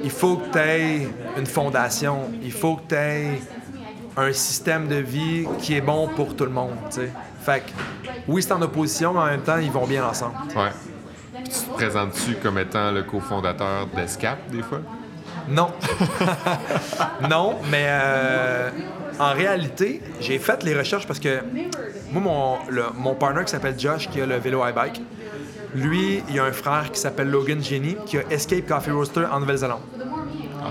il 0.03 0.09
faut 0.11 0.37
que 0.37 0.51
tu 0.51 0.57
aies 0.59 1.07
une 1.37 1.45
fondation, 1.45 2.29
il 2.43 2.51
faut 2.51 2.75
que 2.77 2.89
tu 2.89 2.95
aies 2.95 3.41
un 4.17 4.33
système 4.33 4.87
de 4.87 4.95
vie 4.95 5.47
qui 5.59 5.75
est 5.75 5.81
bon 5.81 6.07
pour 6.09 6.35
tout 6.35 6.45
le 6.45 6.51
monde. 6.51 6.75
Fait 7.41 7.61
que, 7.61 7.71
oui, 8.27 8.43
c'est 8.43 8.51
en 8.51 8.61
opposition, 8.61 9.13
mais 9.13 9.19
en 9.19 9.25
même 9.25 9.41
temps, 9.41 9.57
ils 9.57 9.71
vont 9.71 9.85
bien 9.87 10.05
ensemble. 10.05 10.35
ouais. 10.55 10.69
Puis 11.35 11.43
tu 11.53 11.59
te 11.61 11.69
présentes-tu 11.73 12.35
comme 12.35 12.57
étant 12.57 12.91
le 12.91 13.03
cofondateur 13.03 13.87
d'Escape, 13.95 14.49
des 14.51 14.61
fois? 14.61 14.81
Non. 15.47 15.71
non, 17.29 17.55
mais 17.71 17.85
euh, 17.87 18.69
en 19.19 19.33
réalité, 19.33 20.01
j'ai 20.19 20.37
fait 20.37 20.61
les 20.63 20.77
recherches 20.77 21.07
parce 21.07 21.19
que 21.19 21.39
moi, 22.11 22.21
mon, 22.21 22.57
le- 22.69 22.91
mon 22.95 23.15
partner 23.15 23.43
qui 23.45 23.51
s'appelle 23.51 23.79
Josh, 23.79 24.09
qui 24.09 24.19
a 24.21 24.25
le 24.25 24.35
vélo 24.37 24.65
iBike, 24.67 25.01
lui, 25.75 26.23
il 26.29 26.39
a 26.39 26.45
un 26.45 26.51
frère 26.51 26.91
qui 26.91 26.99
s'appelle 26.99 27.29
Logan 27.29 27.61
Jenny, 27.63 27.95
qui 28.05 28.17
a 28.17 28.21
Escape 28.29 28.67
Coffee 28.67 28.91
Roaster 28.91 29.25
en 29.31 29.39
Nouvelle-Zélande. 29.39 29.81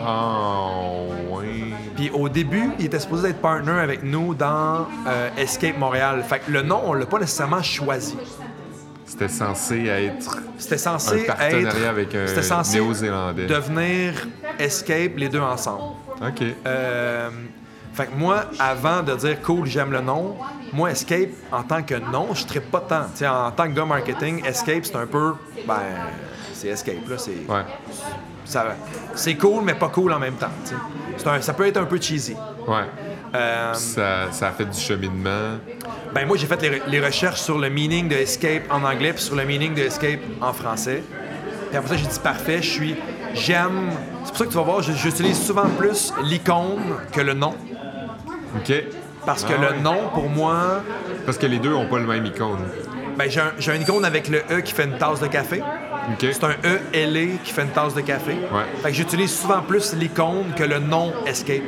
Oh, 0.07 1.09
oui. 1.30 1.72
Puis 1.96 2.11
au 2.11 2.28
début, 2.28 2.70
il 2.78 2.86
était 2.86 2.99
supposé 2.99 3.30
être 3.30 3.40
partner 3.40 3.72
avec 3.72 4.03
nous 4.03 4.34
dans 4.34 4.86
euh, 5.07 5.28
Escape 5.36 5.78
Montréal. 5.78 6.22
Fait 6.28 6.40
que 6.40 6.51
le 6.51 6.62
nom, 6.62 6.80
on 6.84 6.92
l'a 6.94 7.07
pas 7.07 7.18
nécessairement 7.18 7.62
choisi. 7.62 8.16
C'était 9.05 9.28
censé 9.28 9.86
être 9.86 10.36
C'était 10.59 10.78
censé 10.78 11.22
un 11.22 11.26
partenariat 11.26 11.68
être, 11.68 11.88
avec 11.88 12.14
un 12.14 12.42
censé 12.42 12.78
Néo-Zélandais. 12.78 13.46
devenir 13.46 14.28
Escape 14.59 15.16
les 15.16 15.28
deux 15.28 15.40
ensemble. 15.40 15.94
OK. 16.20 16.42
Euh, 16.66 17.30
fait 17.99 18.07
que 18.07 18.14
moi, 18.16 18.44
avant 18.59 19.03
de 19.03 19.14
dire 19.14 19.40
cool, 19.42 19.66
j'aime 19.66 19.90
le 19.92 20.01
nom, 20.01 20.36
moi, 20.72 20.90
Escape, 20.90 21.30
en 21.53 21.62
tant 21.62 21.82
que 21.82 21.94
nom, 21.94 22.28
je 22.34 22.44
ne 22.55 22.61
pas 22.61 22.80
tant. 22.80 23.03
Tu 23.12 23.18
sais, 23.18 23.26
en 23.28 23.51
tant 23.51 23.64
que 23.64 23.72
gars 23.74 23.84
marketing, 23.84 24.44
Escape, 24.44 24.84
c'est 24.84 24.96
un 24.96 25.07
peu. 25.07 25.34
Ben, 25.66 25.74
c'est 26.55 26.68
Escape, 26.68 27.09
là. 27.09 27.16
C'est, 27.18 27.32
Ouais. 27.49 27.62
ça, 28.44 28.66
c'est 29.14 29.34
cool, 29.36 29.64
mais 29.64 29.74
pas 29.74 29.88
cool 29.88 30.12
en 30.12 30.18
même 30.18 30.34
temps. 30.34 30.51
un- 31.26 31.40
ça 31.42 31.53
peut 31.53 31.66
être 31.66 31.76
un 31.78 31.84
peu 31.84 32.01
cheesy. 32.01 32.34
Ouais. 32.66 32.84
Euh, 33.34 33.74
Ça, 33.74 34.30
ça 34.30 34.49
a 34.49 34.53
fait 34.53 34.64
du 34.64 34.78
cheminement. 34.78 35.59
ben, 36.14 36.26
moi, 36.26 36.36
j'ai 36.36 36.46
fait 36.46 36.62
les, 36.62 36.80
les 36.86 37.05
recherches 37.05 37.40
sur 37.40 37.59
le 37.59 37.68
meaning 37.68 38.09
de 38.09 38.14
Escape 38.14 38.62
en 38.70 38.82
anglais 38.84 39.12
puis 39.12 39.22
sur 39.22 39.34
le 39.34 39.44
meaning 39.44 39.74
de 39.74 39.82
Escape 39.82 40.20
en 40.40 40.53
français. 40.53 41.03
Puis 41.68 41.76
après 41.76 41.90
ça, 41.90 41.96
j'ai 41.96 42.07
dit 42.07 42.20
parfait, 42.20 42.62
je 42.62 42.70
suis. 42.70 42.96
J'aime. 43.34 43.90
C'est 44.24 44.28
pour 44.30 44.38
ça 44.38 44.44
que 44.46 44.51
tu 44.51 44.57
vas 44.57 44.62
voir, 44.62 44.82
j'utilise 44.82 45.38
souvent 45.44 45.68
plus 45.76 46.12
l'icône 46.22 46.80
que 47.12 47.20
le 47.20 47.34
nom. 47.34 47.55
OK. 48.57 48.72
Parce 49.26 49.44
que 49.44 49.53
Ah 49.53 49.72
le 49.72 49.80
nom, 49.80 50.09
pour 50.14 50.28
moi, 50.28 50.82
Parce 51.26 51.38
que 51.38 51.46
les 51.46 51.59
deux 51.59 51.74
ont 51.74 51.86
pas 51.86 51.99
le 51.99 52.07
même 52.07 52.24
icône. 52.24 52.61
Ben, 53.16 53.28
j'ai 53.28 53.72
un, 53.72 53.76
icône 53.76 54.05
avec 54.05 54.28
le 54.28 54.38
E 54.51 54.61
qui 54.61 54.72
fait 54.72 54.84
une 54.84 54.96
tasse 54.96 55.20
de 55.20 55.26
café. 55.26 55.61
OK. 55.61 56.28
C'est 56.32 56.44
un 56.44 56.55
E 56.64 56.80
ailé 56.94 57.38
qui 57.42 57.53
fait 57.53 57.62
une 57.62 57.70
tasse 57.70 57.94
de 57.94 58.01
café. 58.01 58.32
Ouais. 58.32 58.62
Fait 58.82 58.90
que 58.90 58.94
j'utilise 58.94 59.36
souvent 59.36 59.61
plus 59.61 59.92
l'icône 59.94 60.53
que 60.57 60.62
le 60.62 60.78
nom 60.78 61.12
Escape. 61.26 61.62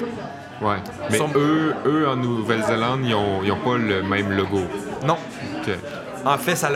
Ouais. 0.62 0.76
Mais 1.10 1.18
eux, 1.34 1.74
eux, 1.86 2.08
en 2.08 2.16
Nouvelle-Zélande, 2.16 3.00
ils 3.04 3.14
ont, 3.14 3.42
ils 3.42 3.50
ont 3.50 3.58
pas 3.58 3.76
le 3.76 4.02
même 4.02 4.30
logo. 4.30 4.60
Non. 5.04 5.16
OK. 5.60 5.70
En 6.24 6.36
fait, 6.36 6.54
ça 6.54 6.70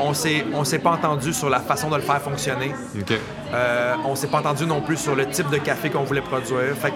on 0.00 0.12
s'est, 0.14 0.44
on 0.52 0.64
s'est 0.64 0.80
pas 0.80 0.90
entendu 0.90 1.32
sur 1.32 1.48
la 1.48 1.60
façon 1.60 1.90
de 1.90 1.96
le 1.96 2.02
faire 2.02 2.20
fonctionner. 2.20 2.74
OK. 2.98 3.18
Euh, 3.52 3.94
on 4.04 4.16
s'est 4.16 4.26
pas 4.26 4.38
entendu 4.38 4.66
non 4.66 4.80
plus 4.80 4.96
sur 4.96 5.14
le 5.14 5.26
type 5.26 5.48
de 5.50 5.58
café 5.58 5.90
qu'on 5.90 6.02
voulait 6.02 6.20
produire. 6.20 6.76
Fait 6.76 6.90
que 6.90 6.94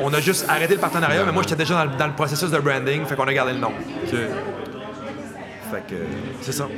on 0.00 0.12
a 0.14 0.20
juste 0.20 0.46
arrêté 0.48 0.74
le 0.74 0.80
partenariat, 0.80 1.24
mais 1.24 1.32
moi 1.32 1.42
j'étais 1.42 1.56
déjà 1.56 1.74
dans 1.74 1.90
le, 1.90 1.96
dans 1.96 2.06
le 2.06 2.12
processus 2.14 2.50
de 2.50 2.58
branding, 2.58 3.04
fait 3.04 3.14
qu'on 3.16 3.24
a 3.26 3.32
gardé 3.34 3.52
le 3.52 3.58
nom. 3.58 3.72
Fait 5.70 5.82
que 5.88 5.94
c'est 6.42 6.52
ça. 6.52 6.68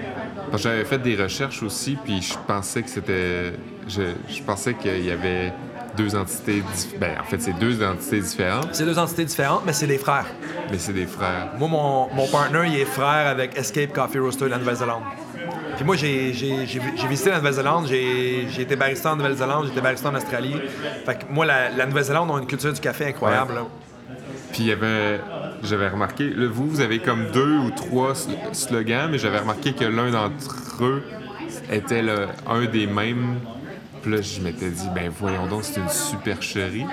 Parce 0.51 0.63
que 0.63 0.69
J'avais 0.69 0.85
fait 0.85 0.99
des 0.99 1.17
recherches 1.17 1.63
aussi, 1.63 1.97
puis 2.03 2.23
je 2.23 2.35
pensais 2.47 2.83
que 2.83 2.91
c'était. 2.91 3.53
Je, 3.89 4.03
je 4.29 4.43
pensais 4.43 4.75
qu'il 4.75 5.05
y 5.05 5.11
avait 5.11 5.53
deux 5.97 6.15
entités. 6.15 6.63
dif- 6.75 6.99
Ben, 6.99 7.17
en 7.21 7.25
fait, 7.25 7.41
c'est 7.41 7.59
deux 7.59 7.83
entités 7.85 8.21
différentes, 8.21 8.69
C'est 8.73 8.85
deux 8.85 8.99
entités 8.99 9.25
différentes, 9.25 9.63
mais 9.67 9.73
c'est 9.73 9.87
des 9.87 9.99
frères. 9.99 10.27
mais 10.71 10.79
c'est 10.79 10.93
des 10.93 11.07
frères. 11.07 11.49
Moi, 11.59 11.69
mon, 11.69 12.09
mon 12.15 12.27
partner, 12.29 12.63
il 12.69 12.79
est 12.79 12.85
frère 12.85 13.27
avec 13.27 13.57
Escape 13.59 13.93
Coffee 13.93 14.19
Roaster 14.21 14.45
de 14.45 14.51
la 14.51 14.59
Nouvelle-Zélande. 14.59 15.03
Puis 15.77 15.85
moi, 15.85 15.97
j'ai, 15.97 16.31
visité 17.09 17.31
la 17.31 17.39
Nouvelle-Zélande, 17.39 17.87
j'ai, 17.89 18.47
été 18.61 18.77
barista 18.77 19.13
en 19.13 19.17
Nouvelle-Zélande, 19.17 19.67
j'ai 19.67 19.73
été 19.73 19.81
barista 19.81 20.09
en 20.11 20.15
Australie. 20.15 20.55
Fait 21.05 21.19
que 21.19 21.25
moi, 21.31 21.45
la, 21.47 21.71
la 21.71 21.87
Nouvelle-Zélande 21.87 22.31
a 22.31 22.39
une 22.39 22.47
culture 22.47 22.73
du 22.73 22.81
café 22.81 23.07
incroyable. 23.07 23.55
Ouais. 23.55 24.15
Puis 24.53 24.63
il 24.65 24.67
y 24.69 24.73
avait. 24.73 25.21
J'avais 25.63 25.89
remarqué, 25.89 26.29
là, 26.29 26.47
vous, 26.53 26.69
vous 26.69 26.81
avez 26.81 26.99
comme 26.99 27.31
deux 27.33 27.57
ou 27.57 27.71
trois 27.71 28.13
sl- 28.13 28.37
slogans, 28.53 29.09
mais 29.11 29.19
j'avais 29.19 29.39
remarqué 29.39 29.73
que 29.73 29.85
l'un 29.85 30.11
d'entre 30.11 30.83
eux 30.83 31.03
était 31.73 32.03
le- 32.03 32.29
un 32.47 32.67
des 32.67 32.87
mêmes. 32.87 33.39
Puis 34.03 34.13
là, 34.13 34.21
je 34.21 34.41
m'étais 34.43 34.69
dit, 34.69 34.89
ben 34.95 35.11
voyons 35.19 35.47
donc, 35.47 35.65
c'est 35.65 35.81
une 35.81 35.89
supercherie. 35.89 36.85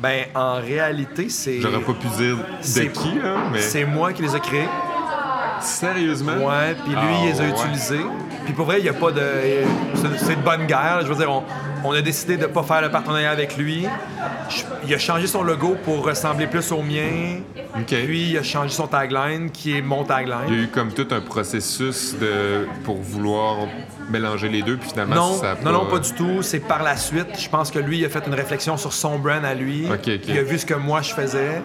Ben, 0.00 0.24
en 0.34 0.56
réalité, 0.56 1.28
c'est. 1.28 1.60
J'aurais 1.60 1.80
pas 1.80 1.92
pu 1.92 2.08
dire 2.08 2.36
de 2.38 2.42
c'est- 2.60 2.88
qui, 2.92 3.14
là, 3.22 3.36
mais. 3.52 3.60
C'est 3.60 3.84
moi 3.84 4.12
qui 4.12 4.22
les 4.22 4.34
ai 4.34 4.40
créés. 4.40 4.68
Sérieusement? 5.62 6.32
Ouais, 6.32 6.74
puis 6.84 6.90
lui, 6.92 6.98
Ah, 7.00 7.20
il 7.24 7.30
les 7.32 7.40
a 7.40 7.44
ouais. 7.44 7.50
utilisés. 7.50 8.00
Puis 8.44 8.52
pour 8.54 8.66
vrai, 8.66 8.78
il 8.78 8.82
n'y 8.82 8.88
a 8.88 8.92
pas 8.94 9.10
de. 9.12 9.22
c'est- 10.18 10.36
de 10.36 10.42
bonne 10.42 10.66
guerre. 10.66 11.00
Je 11.02 11.06
veux 11.06 11.14
dire, 11.14 11.30
on, 11.30 11.42
on 11.84 11.92
a 11.92 12.00
décidé 12.02 12.36
de 12.36 12.42
ne 12.42 12.46
pas 12.48 12.62
faire 12.62 12.80
le 12.82 12.90
partenariat 12.90 13.30
avec 13.30 13.56
lui. 13.56 13.86
Je- 14.48 14.62
il 14.86 14.94
a 14.94 14.98
changé 14.98 15.26
son 15.26 15.42
logo 15.42 15.76
pour 15.84 16.04
ressembler 16.04 16.46
plus 16.46 16.72
au 16.72 16.82
mien. 16.82 17.40
OK. 17.76 17.86
Puis 17.86 18.30
il 18.30 18.38
a 18.38 18.42
changé 18.42 18.70
son 18.70 18.86
tagline, 18.88 19.50
qui 19.50 19.76
est 19.76 19.82
mon 19.82 20.04
Il 20.04 20.08
y 20.08 20.12
a 20.12 20.14
tagline. 20.16 20.54
eu 20.64 20.68
comme 20.68 20.92
tout 20.92 21.06
un 21.12 21.20
processus 21.20 22.16
de 22.20 22.66
pour 22.84 22.96
vouloir 23.00 23.58
mélanger 24.10 24.48
les 24.48 24.62
deux, 24.62 24.76
puis 24.76 24.90
finalement, 24.90 25.14
Non, 25.14 25.34
ça 25.36 25.52
a 25.52 25.54
non, 25.64 25.72
non, 25.72 25.86
pas 25.86 26.00
du 26.00 26.12
tout. 26.12 26.42
C'est 26.42 26.60
par 26.60 26.82
la 26.82 26.96
suite. 26.96 27.38
Je 27.38 27.48
pense 27.48 27.70
que 27.70 27.78
lui, 27.78 27.98
il 27.98 28.04
a 28.04 28.08
fait 28.08 28.24
une 28.26 28.34
réflexion 28.34 28.76
sur 28.76 28.92
son 28.92 29.18
brand 29.18 29.44
à 29.44 29.54
lui. 29.54 29.86
Il 30.28 30.38
a 30.38 30.42
vu 30.42 30.58
ce 30.58 30.66
que 30.66 30.74
moi 30.74 31.00
je 31.02 31.14
faisais. 31.14 31.62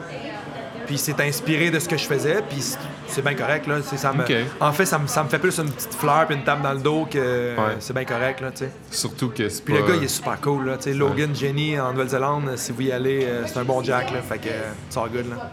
Puis 0.87 0.95
il 0.95 0.99
s'est 0.99 1.21
inspiré 1.21 1.69
de 1.69 1.77
ce 1.79 1.87
que 1.87 1.97
je 1.97 2.05
faisais. 2.05 2.41
Puis 2.49 2.61
c'est- 2.61 2.79
c'est 3.07 3.21
bien 3.21 3.35
correct, 3.35 3.67
là. 3.67 3.75
C'est- 3.83 3.97
Ça 3.97 4.11
me... 4.13 4.23
Ok. 4.23 4.33
En 4.59 4.71
fait, 4.71 4.85
ça 4.85 4.97
me, 4.97 5.05
ça 5.07 5.23
me 5.23 5.29
fait 5.29 5.37
plus 5.39 5.57
une 5.59 5.69
petite 5.69 5.93
fleur 5.93 6.25
puis 6.27 6.35
une 6.35 6.43
table 6.43 6.61
dans 6.63 6.73
le 6.73 6.79
dos 6.79 7.05
que 7.11 7.55
Ouais. 7.57 7.75
c'est 7.79 7.93
bien 7.93 8.05
correct, 8.05 8.39
là, 8.41 8.51
tu 8.51 8.59
sais. 8.65 8.71
Surtout 8.89 9.29
que 9.29 9.49
c'est 9.49 9.63
Puis 9.63 9.73
pas... 9.73 9.81
le 9.81 9.85
gars, 9.87 9.93
il 9.97 10.03
est 10.05 10.07
super 10.07 10.39
cool, 10.41 10.65
là. 10.67 10.77
Tu 10.77 10.83
sais, 10.83 10.93
Logan, 10.93 11.35
Jenny, 11.35 11.79
en 11.79 11.91
Nouvelle-Zélande, 11.91 12.51
si 12.55 12.71
vous 12.71 12.81
y 12.81 12.91
allez, 12.91 13.25
euh, 13.25 13.43
c'est 13.45 13.59
un 13.59 13.63
bon 13.65 13.83
Jack, 13.83 14.11
là. 14.11 14.21
Fait 14.21 14.37
que, 14.39 14.47
euh, 14.47 14.71
it's 14.87 14.95
all 14.97 15.09
good, 15.09 15.29
là. 15.29 15.51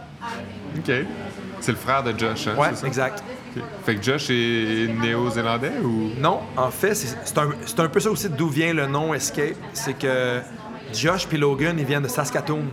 OK. 0.77 0.91
C'est 1.59 1.71
le 1.71 1.77
frère 1.77 2.03
de 2.03 2.17
Josh, 2.17 2.47
hein? 2.47 2.55
Ouais, 2.57 2.67
c'est 2.71 2.81
ça? 2.81 2.87
exact. 2.87 3.23
Fait 3.85 3.95
que 3.95 4.03
Josh 4.03 4.29
est 4.29 4.87
néo-zélandais 5.01 5.71
ou? 5.83 6.11
Non, 6.19 6.41
en 6.57 6.69
fait, 6.69 6.93
c'est 6.93 7.15
c'est 7.23 7.37
un, 7.37 7.49
c'est 7.65 7.79
un 7.79 7.87
peu 7.87 7.99
ça 8.01 8.09
aussi 8.11 8.27
d'où 8.29 8.49
vient 8.49 8.73
le 8.73 8.85
nom 8.85 9.13
Escape. 9.13 9.55
C'est 9.73 9.97
que 9.97 10.41
Josh 10.93 11.25
puis 11.27 11.37
Logan, 11.37 11.75
ils 11.79 11.85
viennent 11.85 12.03
de 12.03 12.07
Saskatoon, 12.09 12.65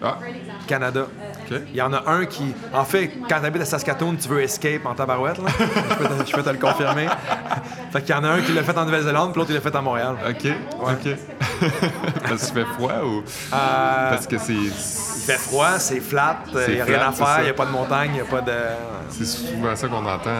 Ah, 0.00 0.18
Canada. 0.66 1.06
Il 1.72 1.76
y 1.76 1.82
en 1.82 1.92
a 1.92 2.10
un 2.10 2.24
qui. 2.26 2.54
En 2.72 2.84
fait, 2.84 3.10
quand 3.28 3.40
tu 3.40 3.46
habites 3.46 3.62
à 3.62 3.66
Saskatoon, 3.66 4.16
tu 4.16 4.28
veux 4.28 4.42
escape 4.42 4.84
en 4.86 4.94
tabarouette, 4.94 5.38
là. 5.38 5.50
je, 5.58 5.94
peux 5.96 6.04
te, 6.04 6.30
je 6.30 6.36
peux 6.36 6.42
te 6.42 6.50
le 6.50 6.58
confirmer. 6.58 7.08
fait 7.92 8.02
qu'il 8.02 8.14
y 8.14 8.18
en 8.18 8.24
a 8.24 8.28
un 8.28 8.40
qui 8.40 8.52
l'a 8.52 8.62
fait 8.62 8.76
en 8.76 8.84
Nouvelle-Zélande, 8.84 9.32
puis 9.32 9.40
l'autre, 9.40 9.50
il 9.50 9.54
l'a 9.54 9.60
fait 9.60 9.74
à 9.74 9.80
Montréal. 9.80 10.16
OK, 10.28 10.52
OK. 10.82 11.16
Parce 12.28 12.46
qu'il 12.46 12.54
fait 12.54 12.68
froid 12.74 12.92
ou? 13.04 13.18
Euh, 13.18 14.10
Parce 14.10 14.26
que 14.26 14.38
c'est. 14.38 14.54
il 14.54 14.70
fait 14.70 15.38
froid, 15.38 15.78
c'est 15.78 16.00
flat, 16.00 16.38
il 16.68 16.74
n'y 16.74 16.80
a 16.80 16.84
rien 16.84 17.08
à 17.08 17.12
faire, 17.12 17.38
il 17.40 17.44
n'y 17.44 17.50
a 17.50 17.54
pas 17.54 17.66
de 17.66 17.70
montagne, 17.70 18.10
il 18.12 18.14
n'y 18.14 18.20
a 18.20 18.24
pas 18.24 18.40
de. 18.40 18.52
C'est 19.08 19.26
souvent 19.26 19.76
ça 19.76 19.88
qu'on 19.88 20.04
entend. 20.04 20.30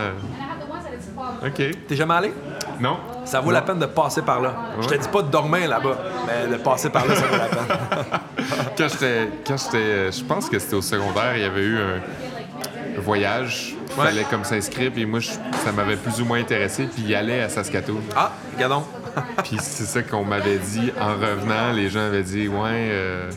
OK. 1.44 1.62
T'es 1.86 1.96
jamais 1.96 2.14
allé? 2.14 2.32
Non? 2.80 2.98
Ça 3.24 3.40
vaut 3.40 3.50
la 3.50 3.62
peine 3.62 3.78
de 3.78 3.86
passer 3.86 4.22
par 4.22 4.40
là. 4.40 4.52
Je 4.80 4.86
te 4.86 4.92
Ouais. 4.94 4.98
dis 4.98 5.08
pas 5.08 5.22
de 5.22 5.28
dormir 5.30 5.68
là-bas, 5.68 5.96
mais 6.26 6.50
de 6.52 6.56
passer 6.60 6.90
par 6.90 7.06
là, 7.06 7.14
ça 7.14 7.26
vaut 7.26 7.36
la 7.36 7.46
peine. 7.46 8.20
Quand 8.78 8.88
j'étais. 8.88 9.28
Quand 9.46 9.56
j'étais. 9.56 10.10
Je 10.12 10.24
pense 10.24 10.48
que 10.48 10.58
c'était 10.58 10.74
au 10.76 10.82
secondaire, 10.82 11.36
il 11.36 11.42
y 11.42 11.46
avait 11.46 11.62
eu 11.62 11.78
un, 11.78 13.00
voyage. 13.00 13.74
Il 13.94 14.00
Ouais. 14.00 14.06
fallait 14.06 14.24
comme 14.24 14.44
s'inscrire, 14.44 14.90
puis 14.92 15.04
moi, 15.06 15.20
je- 15.20 15.30
ça 15.64 15.72
m'avait 15.74 15.96
plus 15.96 16.20
ou 16.20 16.24
moins 16.24 16.38
intéressé, 16.40 16.84
puis 16.84 17.02
y 17.04 17.14
aller 17.14 17.40
à 17.40 17.48
Saskatoon. 17.48 18.00
ah, 18.16 18.32
regardons. 18.54 18.84
Puis 19.44 19.56
c'est 19.60 19.84
ça 19.84 20.02
qu'on 20.02 20.24
m'avait 20.24 20.56
dit 20.58 20.90
en 21.00 21.12
revenant. 21.14 21.72
Les 21.74 21.90
gens 21.90 22.00
avaient 22.06 22.22
dit, 22.22 22.48
ouais, 22.48 22.70
euh, 22.90 23.30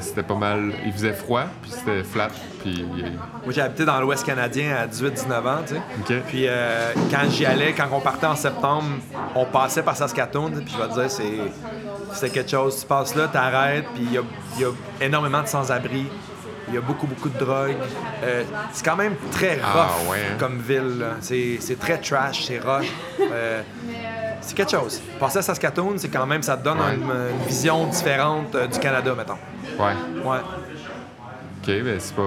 c'était 0.00 0.22
pas 0.22 0.34
mal. 0.34 0.72
Il 0.84 0.92
faisait 0.92 1.12
froid, 1.12 1.44
puis 1.62 1.70
c'était 1.70 2.02
flat, 2.04 2.28
puis. 2.62 2.84
Moi, 2.84 3.52
j'ai 3.52 3.60
habité 3.62 3.84
dans 3.84 4.00
l'Ouest 4.00 4.24
canadien 4.24 4.76
à 4.76 4.86
18-19 4.86 5.32
ans, 5.46 5.62
tu 5.66 5.74
sais. 5.74 6.22
Puis 6.28 6.46
euh, 6.46 6.92
quand 7.10 7.28
j'y 7.30 7.44
allais, 7.46 7.72
quand 7.72 7.86
on 7.92 8.00
partait 8.00 8.26
en 8.26 8.36
septembre, 8.36 8.86
on 9.34 9.44
passait 9.46 9.82
par 9.82 9.96
Saskatoon, 9.96 10.50
puis 10.64 10.74
je 10.76 10.82
vais 10.82 10.88
te 10.88 10.94
dire, 11.08 11.50
c'est, 12.12 12.30
quelque 12.30 12.50
chose. 12.50 12.80
Tu 12.80 12.86
passes 12.86 13.14
là, 13.14 13.28
t'arrêtes, 13.28 13.86
puis 13.94 14.04
il 14.04 14.12
y 14.12 14.60
y 14.60 14.64
a 14.64 14.70
énormément 15.00 15.42
de 15.42 15.48
sans-abri. 15.48 16.06
Il 16.68 16.74
y 16.74 16.78
a 16.78 16.80
beaucoup, 16.80 17.06
beaucoup 17.06 17.28
de 17.28 17.38
drogue. 17.38 17.76
Euh, 18.24 18.42
c'est 18.72 18.84
quand 18.84 18.96
même 18.96 19.14
très 19.30 19.54
rough 19.54 19.62
Ah, 19.64 20.10
ouais, 20.10 20.18
hein? 20.18 20.36
comme 20.36 20.58
ville. 20.58 21.04
C'est, 21.20 21.58
c'est 21.60 21.78
très 21.78 21.96
trash, 21.98 22.44
c'est 22.44 22.58
rough. 22.58 22.84
Euh, 23.20 23.62
c'est 24.40 24.56
quelque 24.56 24.72
chose. 24.72 25.00
Passer 25.20 25.38
à 25.38 25.42
Saskatoon, 25.42 25.94
c'est 25.96 26.08
quand 26.08 26.26
même, 26.26 26.42
ça 26.42 26.56
te 26.56 26.64
donne 26.64 26.78
Ouais. 26.80 26.94
une, 26.96 27.02
une 27.02 27.46
vision 27.46 27.86
différente 27.86 28.52
euh, 28.56 28.66
du 28.66 28.80
Canada, 28.80 29.14
mettons. 29.16 29.38
Ouais. 29.78 29.94
Ouais. 30.24 30.38
OK, 31.62 31.84
ben 31.84 31.96
c'est 31.98 32.14
pas. 32.14 32.22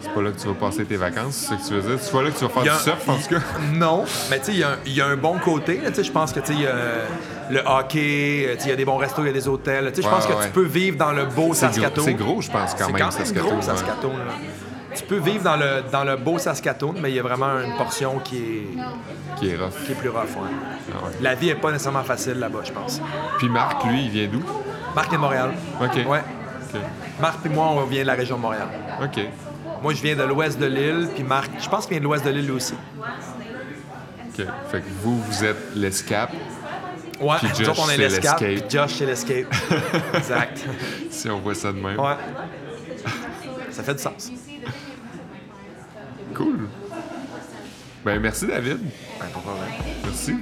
C'est 0.00 0.12
pas 0.12 0.20
là 0.22 0.30
que 0.32 0.38
tu 0.38 0.46
vas 0.46 0.54
passer 0.54 0.84
tes 0.84 0.96
vacances, 0.96 1.34
c'est 1.34 1.46
ça 1.46 1.56
que 1.56 1.66
tu 1.66 1.74
veux 1.74 1.80
dire? 1.80 1.98
C'est 1.98 2.12
pas 2.12 2.22
là 2.22 2.30
que 2.30 2.36
tu 2.38 2.44
vas 2.44 2.50
faire 2.50 2.62
du 2.62 2.82
surf, 2.82 3.08
en 3.08 3.16
tout 3.16 3.28
cas? 3.34 3.40
Non, 3.72 4.04
mais 4.30 4.38
tu 4.38 4.44
sais, 4.46 4.52
il 4.52 4.58
y 4.58 4.62
a 4.62 4.68
un- 4.72 4.76
il 4.84 4.92
y, 4.92 5.00
a 5.00 5.06
un 5.06 5.16
bon 5.16 5.38
côté. 5.38 5.80
Je 5.96 6.10
pense 6.10 6.30
que 6.32 6.40
tu 6.40 6.48
sais, 6.48 6.52
il 6.52 6.60
y 6.60 6.66
a 6.66 6.74
le 7.50 7.60
hockey, 7.64 8.44
euh, 8.48 8.56
il 8.62 8.68
y 8.68 8.72
a 8.72 8.76
des 8.76 8.84
bons 8.84 8.98
restos, 8.98 9.22
il 9.22 9.28
y 9.28 9.30
a 9.30 9.32
des 9.32 9.48
hôtels. 9.48 9.90
Tu 9.92 9.96
sais, 9.96 10.02
Je 10.02 10.06
Ouais, 10.08 10.14
pense 10.14 10.26
que 10.26 10.34
ouais. 10.34 10.44
tu 10.44 10.50
peux 10.50 10.64
vivre 10.66 10.98
dans 10.98 11.12
le 11.12 11.24
beau 11.24 11.54
Saskatoon. 11.54 12.04
c'est 12.04 12.14
gros, 12.14 12.42
je 12.42 12.50
pense, 12.50 12.74
quand 12.74 12.86
même, 12.88 12.96
quand 12.98 13.02
même 13.04 13.10
Saskatoon. 13.12 13.46
gros, 13.48 13.56
ouais. 13.56 13.62
Saskatoon. 13.62 14.16
là. 14.18 14.34
Tu 14.94 15.02
peux 15.04 15.16
vivre 15.18 15.42
dans 15.42 15.56
le, 15.56 15.82
dans 15.90 16.04
le 16.04 16.16
beau 16.16 16.38
Saskatoon, 16.38 16.94
mais 17.00 17.10
il 17.10 17.16
y 17.16 17.18
a 17.18 17.22
vraiment 17.22 17.58
une 17.64 17.74
portion 17.78 18.18
qui 18.22 18.36
est, 18.36 19.38
Qui 19.38 19.48
est 19.48 19.56
rough. 19.56 19.72
qui 19.86 19.92
est 19.92 19.94
plus 19.96 20.10
rough. 20.10 20.20
ouais. 20.36 20.50
Ah. 20.92 21.06
La 21.22 21.34
vie 21.34 21.48
est 21.48 21.54
pas 21.54 21.72
nécessairement 21.72 22.04
facile 22.04 22.34
là-bas, 22.38 22.60
je 22.62 22.72
pense. 22.72 23.00
Puis 23.38 23.48
Marc, 23.48 23.82
lui, 23.84 24.04
il 24.04 24.10
vient 24.10 24.28
d'où? 24.30 24.42
Marc 24.94 25.10
est 25.12 25.16
de 25.16 25.20
Montréal. 25.20 25.52
OK. 25.80 26.06
Ouais. 26.06 26.20
OK. 26.74 26.80
Marc 27.20 27.46
et 27.46 27.48
moi, 27.48 27.66
on 27.66 27.84
vient 27.84 28.02
de 28.02 28.06
la 28.06 28.14
région 28.14 28.36
de 28.36 28.42
Montréal. 28.42 28.68
OK. 29.02 29.20
Moi, 29.82 29.92
je 29.94 30.02
viens 30.02 30.16
de 30.16 30.22
l'ouest 30.22 30.58
de 30.58 30.66
l'île, 30.66 31.08
puis 31.14 31.22
Marc, 31.22 31.50
je 31.60 31.68
pense 31.68 31.86
qu'il 31.86 31.92
vient 31.92 32.00
de 32.00 32.04
l'ouest 32.04 32.24
de 32.24 32.30
l'île 32.30 32.50
aussi. 32.52 32.74
OK. 34.28 34.46
Fait 34.70 34.80
que 34.80 34.88
vous, 35.02 35.20
vous 35.20 35.44
êtes 35.44 35.74
l'escape, 35.74 36.32
Ouais, 37.20 37.36
Puis 37.38 37.64
Josh, 37.64 37.78
on 37.78 37.88
est 37.90 37.96
l'escape, 37.96 38.38
puis 38.38 38.62
Josh, 38.68 38.94
c'est 38.94 39.06
l'escape. 39.06 39.46
exact. 40.14 40.64
si 41.10 41.30
on 41.30 41.38
voit 41.38 41.54
ça 41.54 41.72
de 41.72 41.78
même. 41.78 41.98
Ouais. 41.98 42.16
Ça 43.70 43.82
fait 43.82 43.94
du 43.94 44.02
sens. 44.02 44.30
Cool. 46.34 46.68
Ben, 48.04 48.20
merci, 48.20 48.46
David. 48.46 48.78
Ben, 49.20 49.26
pas. 49.32 49.40
Merci. 50.04 50.34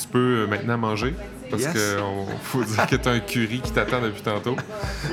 Tu 0.00 0.08
peux 0.08 0.42
euh, 0.42 0.46
maintenant 0.46 0.78
manger, 0.78 1.14
parce 1.52 1.62
Yes. 1.74 1.96
on 2.00 2.26
faut 2.42 2.64
dire 2.64 2.86
que 2.86 2.96
t'as 2.96 3.12
un 3.12 3.20
curry 3.20 3.60
qui 3.60 3.70
t'attend 3.70 4.00
depuis 4.00 4.22
tantôt. 4.22 4.56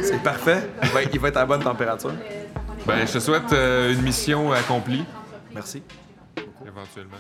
C'est 0.02 0.22
parfait. 0.24 0.70
Il 0.84 0.90
va, 0.90 1.04
il 1.04 1.20
va 1.20 1.28
être 1.28 1.38
à 1.38 1.46
bonne 1.46 1.62
température. 1.62 2.14
Ben, 2.88 3.06
je 3.06 3.14
te 3.14 3.20
souhaite 3.20 3.52
euh, 3.54 3.94
une 3.94 4.02
mission 4.02 4.52
accomplie, 4.52 5.06
Merci. 5.54 5.84
éventuellement. 6.66 7.18